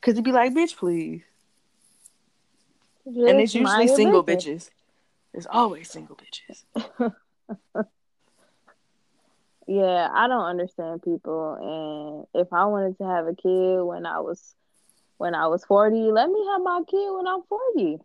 [0.01, 1.23] Cause it'd be like, bitch, please.
[3.07, 4.71] Just and it's usually single bitches.
[5.33, 7.15] It's always single bitches.
[9.67, 12.27] Yeah, I don't understand people.
[12.35, 14.55] And if I wanted to have a kid when I was
[15.19, 15.97] when I was 40.
[16.13, 17.99] Let me have my kid when I'm 40.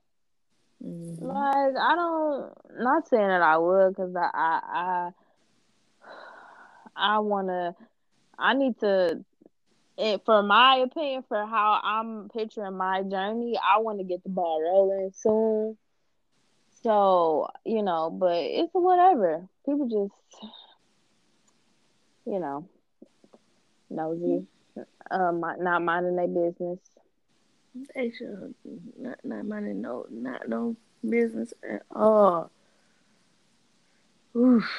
[0.83, 1.25] Mm-hmm.
[1.25, 5.11] Like I don't not saying that I would because I I I,
[6.95, 7.75] I wanna
[8.39, 9.23] I need to
[9.97, 14.29] it, for my opinion for how I'm picturing my journey, I want to get the
[14.29, 15.77] ball rolling soon.
[16.81, 19.47] So, you know, but it's whatever.
[19.65, 20.51] People just
[22.25, 22.67] you know,
[23.89, 24.45] nosy.
[25.09, 26.79] Um, not minding their business.
[27.93, 28.53] They should
[28.97, 30.75] not not minding no not no
[31.07, 32.51] business at all.
[34.35, 34.69] Oof,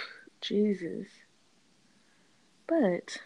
[0.40, 1.08] Jesus.
[2.66, 3.18] But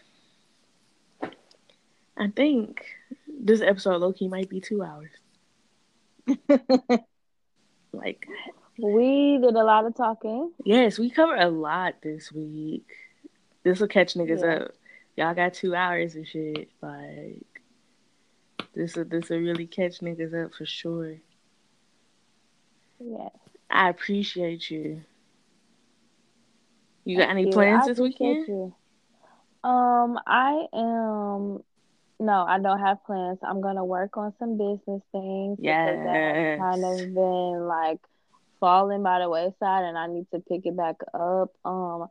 [2.17, 2.83] I think
[3.27, 5.11] this episode low key might be two hours.
[7.93, 8.27] like
[8.77, 10.51] we did a lot of talking.
[10.65, 12.87] Yes, we covered a lot this week.
[13.67, 14.63] This will catch niggas yeah.
[14.63, 14.71] up.
[15.17, 16.69] Y'all got two hours and shit.
[16.81, 17.43] Like
[18.73, 21.17] this will this will really catch niggas up for sure.
[22.97, 23.27] Yeah.
[23.69, 25.01] I appreciate you.
[27.03, 27.51] You got Thank any you.
[27.51, 28.47] plans I this weekend?
[28.47, 28.73] You.
[29.65, 31.61] Um, I am.
[32.21, 33.39] No, I don't have plans.
[33.43, 37.99] I'm gonna work on some business things that kind of been like
[38.61, 41.51] falling by the wayside, and I need to pick it back up.
[41.65, 42.07] Um,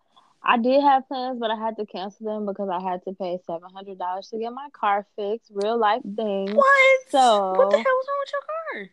[0.48, 3.38] I did have plans, but I had to cancel them because I had to pay
[3.46, 5.50] seven hundred dollars to get my car fixed.
[5.52, 6.54] Real life thing.
[6.54, 7.00] What?
[7.08, 8.90] So what the hell was wrong with your car?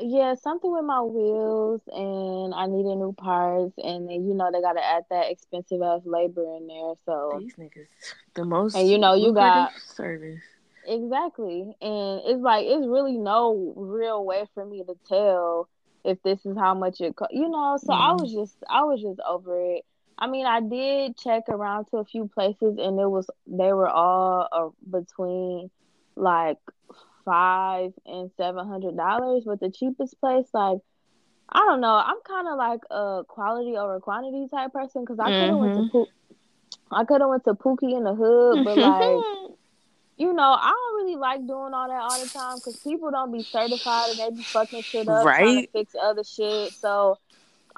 [0.00, 4.60] yeah, something with my wheels, and I needed new parts, and then you know they
[4.60, 6.94] gotta add that expensive ass labor in there.
[7.04, 7.88] So these niggas,
[8.34, 10.40] the most, and you know you got service
[10.86, 15.68] exactly, and it's like it's really no real way for me to tell
[16.04, 17.78] if this is how much it, co- you know.
[17.82, 18.02] So mm-hmm.
[18.02, 19.84] I was just, I was just over it.
[20.20, 23.88] I mean, I did check around to a few places, and it was they were
[23.88, 25.70] all uh, between
[26.14, 26.58] like
[27.24, 30.78] five and seven hundred dollars, but the cheapest place, like
[31.48, 35.24] I don't know, I'm kind of like a quality over quantity type person because I
[35.24, 35.60] could have mm-hmm.
[35.60, 36.94] went to mm-hmm.
[36.94, 39.24] I could have went to Pookie in the hood, but like.
[40.16, 43.32] you know, I don't really like doing all that all the time because people don't
[43.32, 45.38] be certified and they be fucking shit up right?
[45.38, 46.72] trying to fix other shit.
[46.74, 47.16] So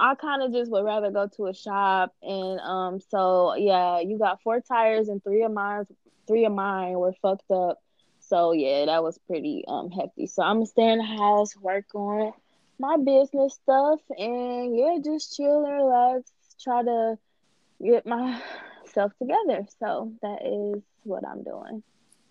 [0.02, 3.00] I kind of just would rather go to a shop and um.
[3.08, 5.86] So yeah, you got four tires and three of mine,
[6.26, 7.80] three of mine were fucked up.
[8.18, 10.26] So yeah, that was pretty um hefty.
[10.26, 12.32] So I'm gonna stay in the house, work on
[12.80, 16.32] my business stuff, and yeah, just chill and relax.
[16.60, 17.18] Try to
[17.80, 19.66] get myself together.
[19.78, 21.84] So that is what I'm doing.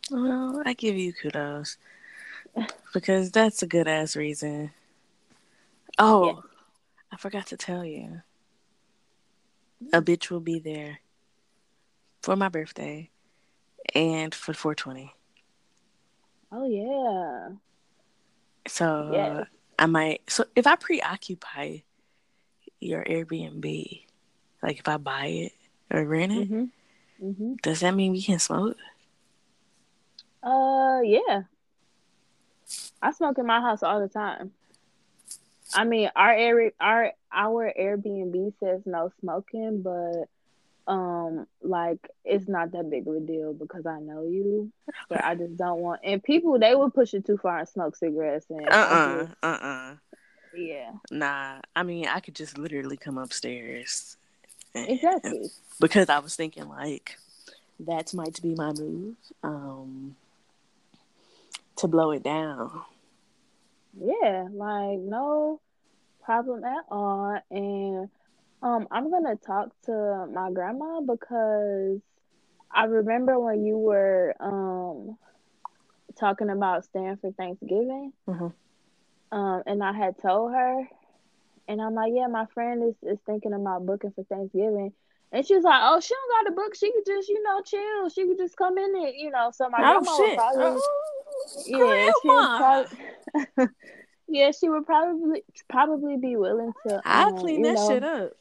[0.10, 1.78] Well, I give you kudos
[2.94, 4.72] because that's a good ass reason.
[5.98, 6.51] Oh, yeah.
[7.12, 8.22] I forgot to tell you.
[9.94, 11.00] A bitch will be there
[12.22, 13.10] for my birthday
[13.96, 15.14] and for 420.
[16.52, 17.50] Oh yeah.
[18.68, 19.44] So yeah.
[19.80, 20.22] I might.
[20.30, 21.80] So if I preoccupy
[22.80, 24.04] your Airbnb,
[24.62, 25.54] like if I buy it
[25.90, 27.26] or rent it, mm-hmm.
[27.26, 27.54] Mm-hmm.
[27.64, 28.78] does that mean we can smoke?
[30.44, 31.44] Uh, yeah.
[33.02, 34.52] I smoke in my house all the time.
[35.74, 40.28] I mean, our area, our our Airbnb says no smoking, but
[40.88, 44.72] um like it's not that big of a deal because I know you,
[45.10, 46.02] but I just don't want.
[46.04, 49.48] And people they would push it too far and smoke cigarettes and uh uh uh
[49.62, 49.96] uh.
[50.56, 50.92] Yeah.
[51.10, 54.18] Nah, I mean I could just literally come upstairs.
[54.74, 55.50] Exactly.
[55.80, 57.18] Because I was thinking like
[57.82, 59.16] that might be my move.
[59.44, 60.16] Um
[61.78, 62.82] to blow it down.
[64.00, 65.60] Yeah, like no
[66.24, 67.40] problem at all.
[67.50, 68.10] And
[68.62, 72.00] um, I'm gonna talk to my grandma because
[72.74, 75.18] I remember when you were um
[76.18, 78.14] talking about staying for Thanksgiving.
[78.28, 79.38] Mm-hmm.
[79.38, 80.88] Um, and I had told her,
[81.68, 84.92] and I'm like, yeah, my friend is, is thinking about booking for Thanksgiving.
[85.32, 86.76] And she was like, "Oh, she don't got a book.
[86.76, 88.10] She could just, you know, chill.
[88.10, 90.38] She could just come in and, you know." So my oh, grandma shit.
[90.38, 91.21] probably, oh,
[91.66, 92.98] yeah, she would probably,
[94.28, 97.02] yeah, she would probably probably be willing to.
[97.06, 98.32] I'll um, clean that know, shit up.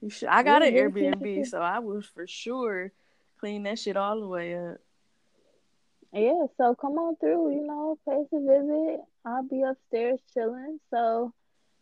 [0.00, 0.28] You should.
[0.28, 2.92] I got an Airbnb, so I will for sure
[3.38, 4.78] clean that shit all the way up.
[6.12, 7.54] Yeah, so come on through.
[7.54, 9.00] You know, place a visit.
[9.24, 10.78] I'll be upstairs chilling.
[10.90, 11.32] So,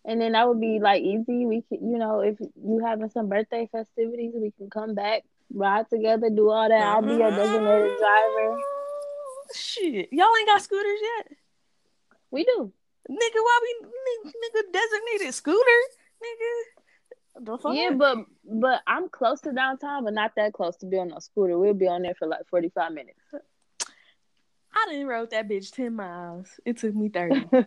[0.05, 1.47] and then that would be like easy.
[1.47, 5.91] We could, you know, if you having some birthday festivities, we can come back, ride
[5.91, 6.83] together, do all that.
[6.83, 8.59] I'll be a designated driver.
[9.55, 11.37] Shit, y'all ain't got scooters yet.
[12.31, 12.73] We do.
[13.11, 13.87] Nigga, why we
[14.27, 15.81] nigga designated scooter?
[16.23, 16.81] Nigga,
[17.73, 21.21] yeah, but but I'm close to downtown, but not that close to be on a
[21.21, 21.59] scooter.
[21.59, 23.21] We'll be on there for like 45 minutes.
[24.73, 26.49] I didn't rode that bitch ten miles.
[26.65, 27.45] It took me thirty.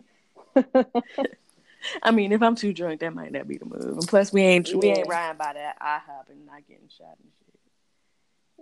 [2.02, 3.98] I mean, if I'm too drunk, that might not be the move.
[3.98, 7.30] And plus, we ain't we ain't riding by that IHOP and not getting shot and
[7.38, 7.43] shit.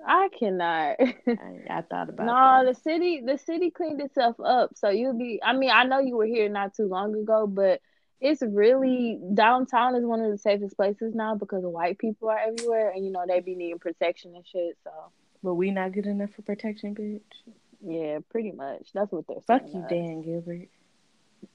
[0.07, 0.97] I cannot.
[1.01, 2.27] I, I thought about.
[2.27, 2.75] No, that.
[2.75, 5.41] the city the city cleaned itself up, so you'll be.
[5.43, 7.81] I mean, I know you were here not too long ago, but
[8.21, 12.39] it's really downtown is one of the safest places now because the white people are
[12.39, 14.77] everywhere, and you know they be needing protection and shit.
[14.85, 14.91] So,
[15.43, 17.21] but we not good enough for protection, bitch.
[17.85, 18.89] Yeah, pretty much.
[18.95, 19.91] That's what they're Fuck you, us.
[19.91, 20.69] Dan Gilbert.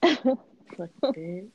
[0.76, 1.50] fuck you, bitch.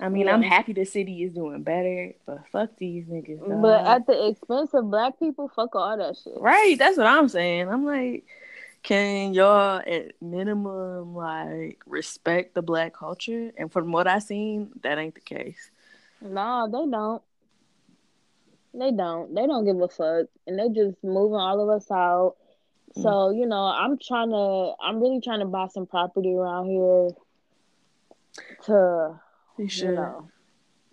[0.00, 0.34] I mean, Yeah.
[0.34, 3.38] I'm happy the city is doing better, but fuck these niggas.
[3.40, 3.62] dog.
[3.62, 6.34] But at the expense of black people, fuck all that shit.
[6.38, 7.68] right, that's what I'm saying.
[7.68, 8.24] I'm like,
[8.82, 13.52] can y'all at minimum like respect the black culture?
[13.56, 15.70] And from what I seen, that ain't the case.
[16.20, 17.22] Nah, they don't.
[18.74, 19.32] They don't.
[19.34, 22.34] They don't give a fuck, and they just moving all of us out.
[22.96, 23.02] Mm.
[23.02, 24.72] So you know, I'm trying to.
[24.82, 27.10] I'm really trying to buy some property around here.
[28.64, 29.20] To
[29.56, 30.30] You you know,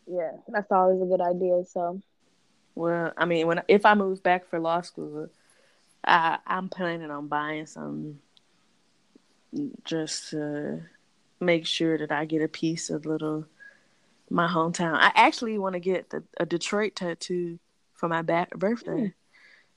[0.07, 1.63] yeah, that's always a good idea.
[1.65, 2.01] So
[2.75, 5.29] Well, I mean, when if I move back for law school,
[6.05, 8.19] I I'm planning on buying some
[9.83, 10.81] just to
[11.39, 13.45] make sure that I get a piece of little
[14.29, 14.95] my hometown.
[14.95, 17.59] I actually want to get the, a Detroit tattoo
[17.93, 19.13] for my back birthday.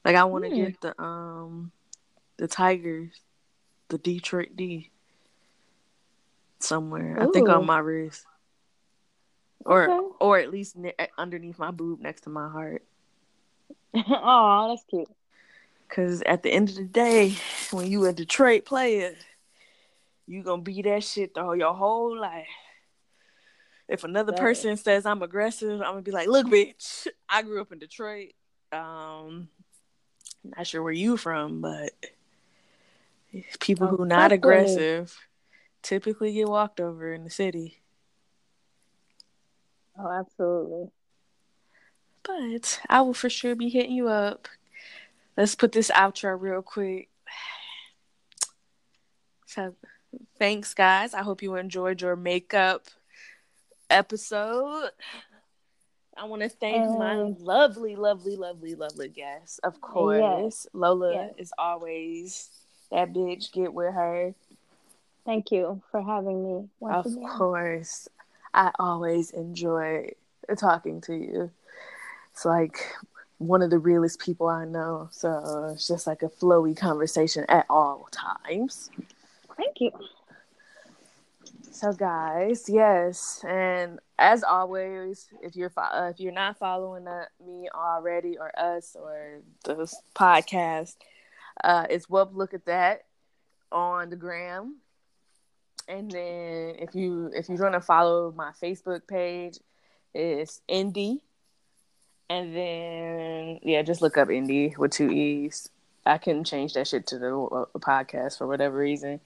[0.04, 0.54] Like I want to Hmm.
[0.62, 1.72] get the um
[2.36, 3.20] the Tigers,
[3.88, 4.90] the Detroit D
[6.60, 7.18] somewhere.
[7.20, 8.26] I think on my wrist.
[9.64, 10.16] Or Okay.
[10.20, 12.84] or at least ne- underneath my boob next to my heart.
[13.94, 15.08] oh, that's cute.
[15.88, 17.36] Cause at the end of the day,
[17.70, 19.14] when you a Detroit player,
[20.26, 22.48] you gonna be that shit the whole your whole life.
[23.88, 27.70] If another person says I'm aggressive, I'm gonna be like, "Look, bitch, I grew up
[27.70, 28.32] in Detroit.
[28.72, 29.48] Um,
[30.42, 31.92] not sure where you from, but
[33.60, 35.16] people who not aggressive
[35.82, 37.82] typically get walked over in the city.
[39.98, 40.90] Oh, absolutely.
[42.22, 44.48] But I will for sure be hitting you up.
[45.36, 47.08] Let's put this outro real quick.
[49.46, 49.74] So,
[50.38, 51.14] thanks, guys.
[51.14, 52.86] I hope you enjoyed your makeup
[53.88, 54.90] episode.
[56.16, 59.60] I want to thank my Um, lovely, lovely, lovely, lovely guest.
[59.62, 61.34] Of course, Lola Yes.
[61.36, 62.50] is always
[62.90, 63.52] that bitch.
[63.52, 64.34] Get with her.
[65.24, 67.24] Thank you for having me of again.
[67.24, 68.08] course,
[68.54, 70.10] I always enjoy
[70.56, 71.50] talking to you.
[72.32, 72.94] It's like
[73.38, 75.08] one of the realest people I know.
[75.10, 78.90] So it's just like a flowy conversation at all times.
[79.56, 79.90] Thank you.
[81.70, 87.24] So guys, yes, and as always, if you're fo- uh, if you're not following uh,
[87.44, 90.94] me already or us or this podcast,
[91.64, 93.02] uh, it's well look at that
[93.72, 94.76] on the gram.
[95.88, 99.58] And then if you if you're gonna follow my Facebook page,
[100.14, 101.20] it's Indie.
[102.30, 105.68] And then yeah, just look up Indie with two E's.
[106.06, 109.20] I couldn't change that shit to the uh, podcast for whatever reason.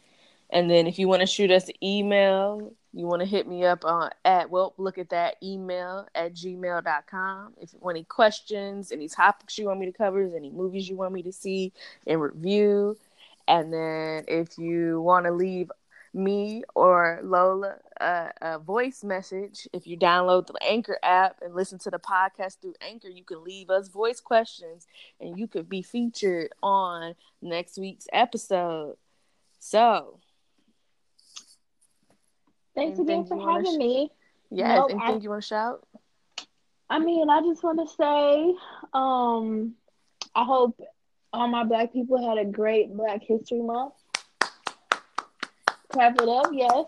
[0.50, 3.64] And then if you want to shoot us an email, you want to hit me
[3.64, 7.54] up on at well look at that email at gmail.com.
[7.60, 10.96] If you want any questions, any topics you want me to cover, any movies you
[10.96, 11.72] want me to see
[12.06, 12.96] and review.
[13.46, 15.70] And then if you want to leave
[16.18, 21.78] me or Lola a, a voice message, if you download the Anchor app and listen
[21.80, 24.86] to the podcast through Anchor, you can leave us voice questions
[25.20, 28.96] and you could be featured on next week's episode.
[29.60, 30.18] So,
[32.74, 34.12] Thanks again for having sh- me.
[34.50, 35.86] yes, Nope, anything I- you want to shout?
[36.90, 38.54] I mean, I just want to say,
[38.94, 39.74] um,
[40.34, 40.80] I hope
[41.34, 43.92] all my black people had a great Black History Month.
[45.98, 46.86] Clap it up, yes.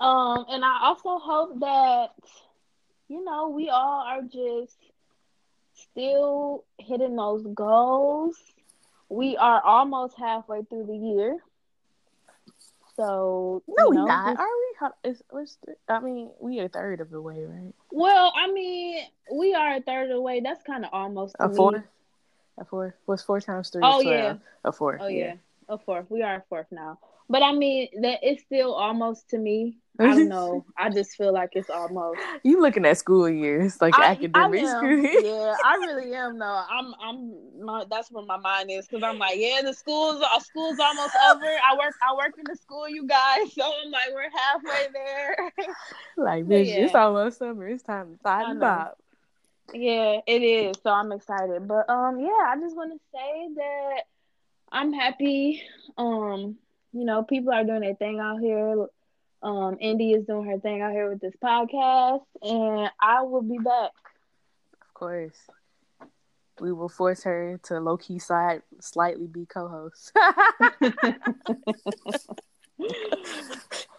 [0.00, 2.14] Um, and I also hope that,
[3.06, 4.78] you know, we all are just
[5.74, 8.38] still hitting those goals.
[9.10, 11.36] We are almost halfway through the year.
[12.96, 14.38] So, No, we know, not.
[14.38, 15.10] Are we?
[15.10, 15.22] Is,
[15.66, 17.74] the, I mean, we are a third of the way, right?
[17.90, 20.40] well, I mean, we are a third of the way.
[20.40, 21.84] That's kind of almost A fourth?
[22.56, 22.94] A fourth?
[23.04, 23.82] What's four times three?
[23.84, 24.36] Oh, yeah.
[24.64, 25.02] A fourth.
[25.02, 25.34] Oh yeah,
[25.68, 26.06] a fourth.
[26.08, 26.98] We are a fourth now.
[27.30, 29.78] But I mean, that it's still almost to me.
[30.00, 30.64] I don't know.
[30.76, 32.18] I just feel like it's almost.
[32.42, 35.22] You looking at school years, like I, academic I school years.
[35.24, 36.40] Yeah, I really am.
[36.40, 36.64] though.
[36.68, 36.92] I'm.
[37.00, 37.64] I'm.
[37.64, 41.14] My, that's where my mind is because I'm like, yeah, the school's uh, school's almost
[41.30, 41.44] over.
[41.44, 41.94] I work.
[42.02, 43.52] I work in the school, you guys.
[43.60, 45.52] So I'm like, we're halfway there.
[46.16, 46.84] Like, bitch, yeah.
[46.84, 47.68] it's almost summer.
[47.68, 48.88] It's time to thought and know.
[49.72, 50.76] yeah, it is.
[50.82, 51.68] So I'm excited.
[51.68, 54.00] But um, yeah, I just want to say that
[54.72, 55.62] I'm happy.
[55.96, 56.56] Um,
[56.92, 58.86] you know, people are doing their thing out here.
[59.42, 63.58] Um, Indy is doing her thing out here with this podcast, and I will be
[63.58, 63.92] back.
[64.82, 65.38] Of course.
[66.60, 70.12] We will force her to low key side slightly be co host.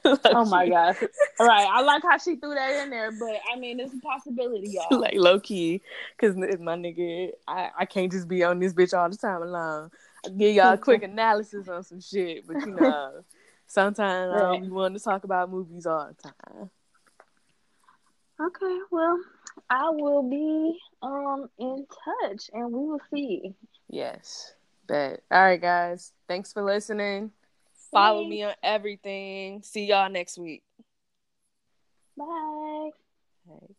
[0.05, 0.95] oh my god!
[1.39, 3.99] All right, I like how she threw that in there, but I mean, it's a
[3.99, 4.99] possibility, y'all.
[4.99, 5.81] like low key,
[6.15, 9.89] because my nigga, I, I can't just be on this bitch all the time alone.
[10.25, 13.23] Give y'all a quick analysis on some shit, but you know,
[13.67, 14.41] sometimes right.
[14.41, 16.69] I don't want to talk about movies all the time.
[18.39, 19.19] Okay, well,
[19.69, 23.53] I will be um in touch, and we will see.
[23.89, 24.53] Yes,
[24.87, 25.21] bet.
[25.29, 26.13] All right, guys.
[26.27, 27.31] Thanks for listening.
[27.91, 29.61] Follow me on everything.
[29.63, 30.63] See y'all next week.
[32.17, 32.89] Bye.
[33.45, 33.75] Bye.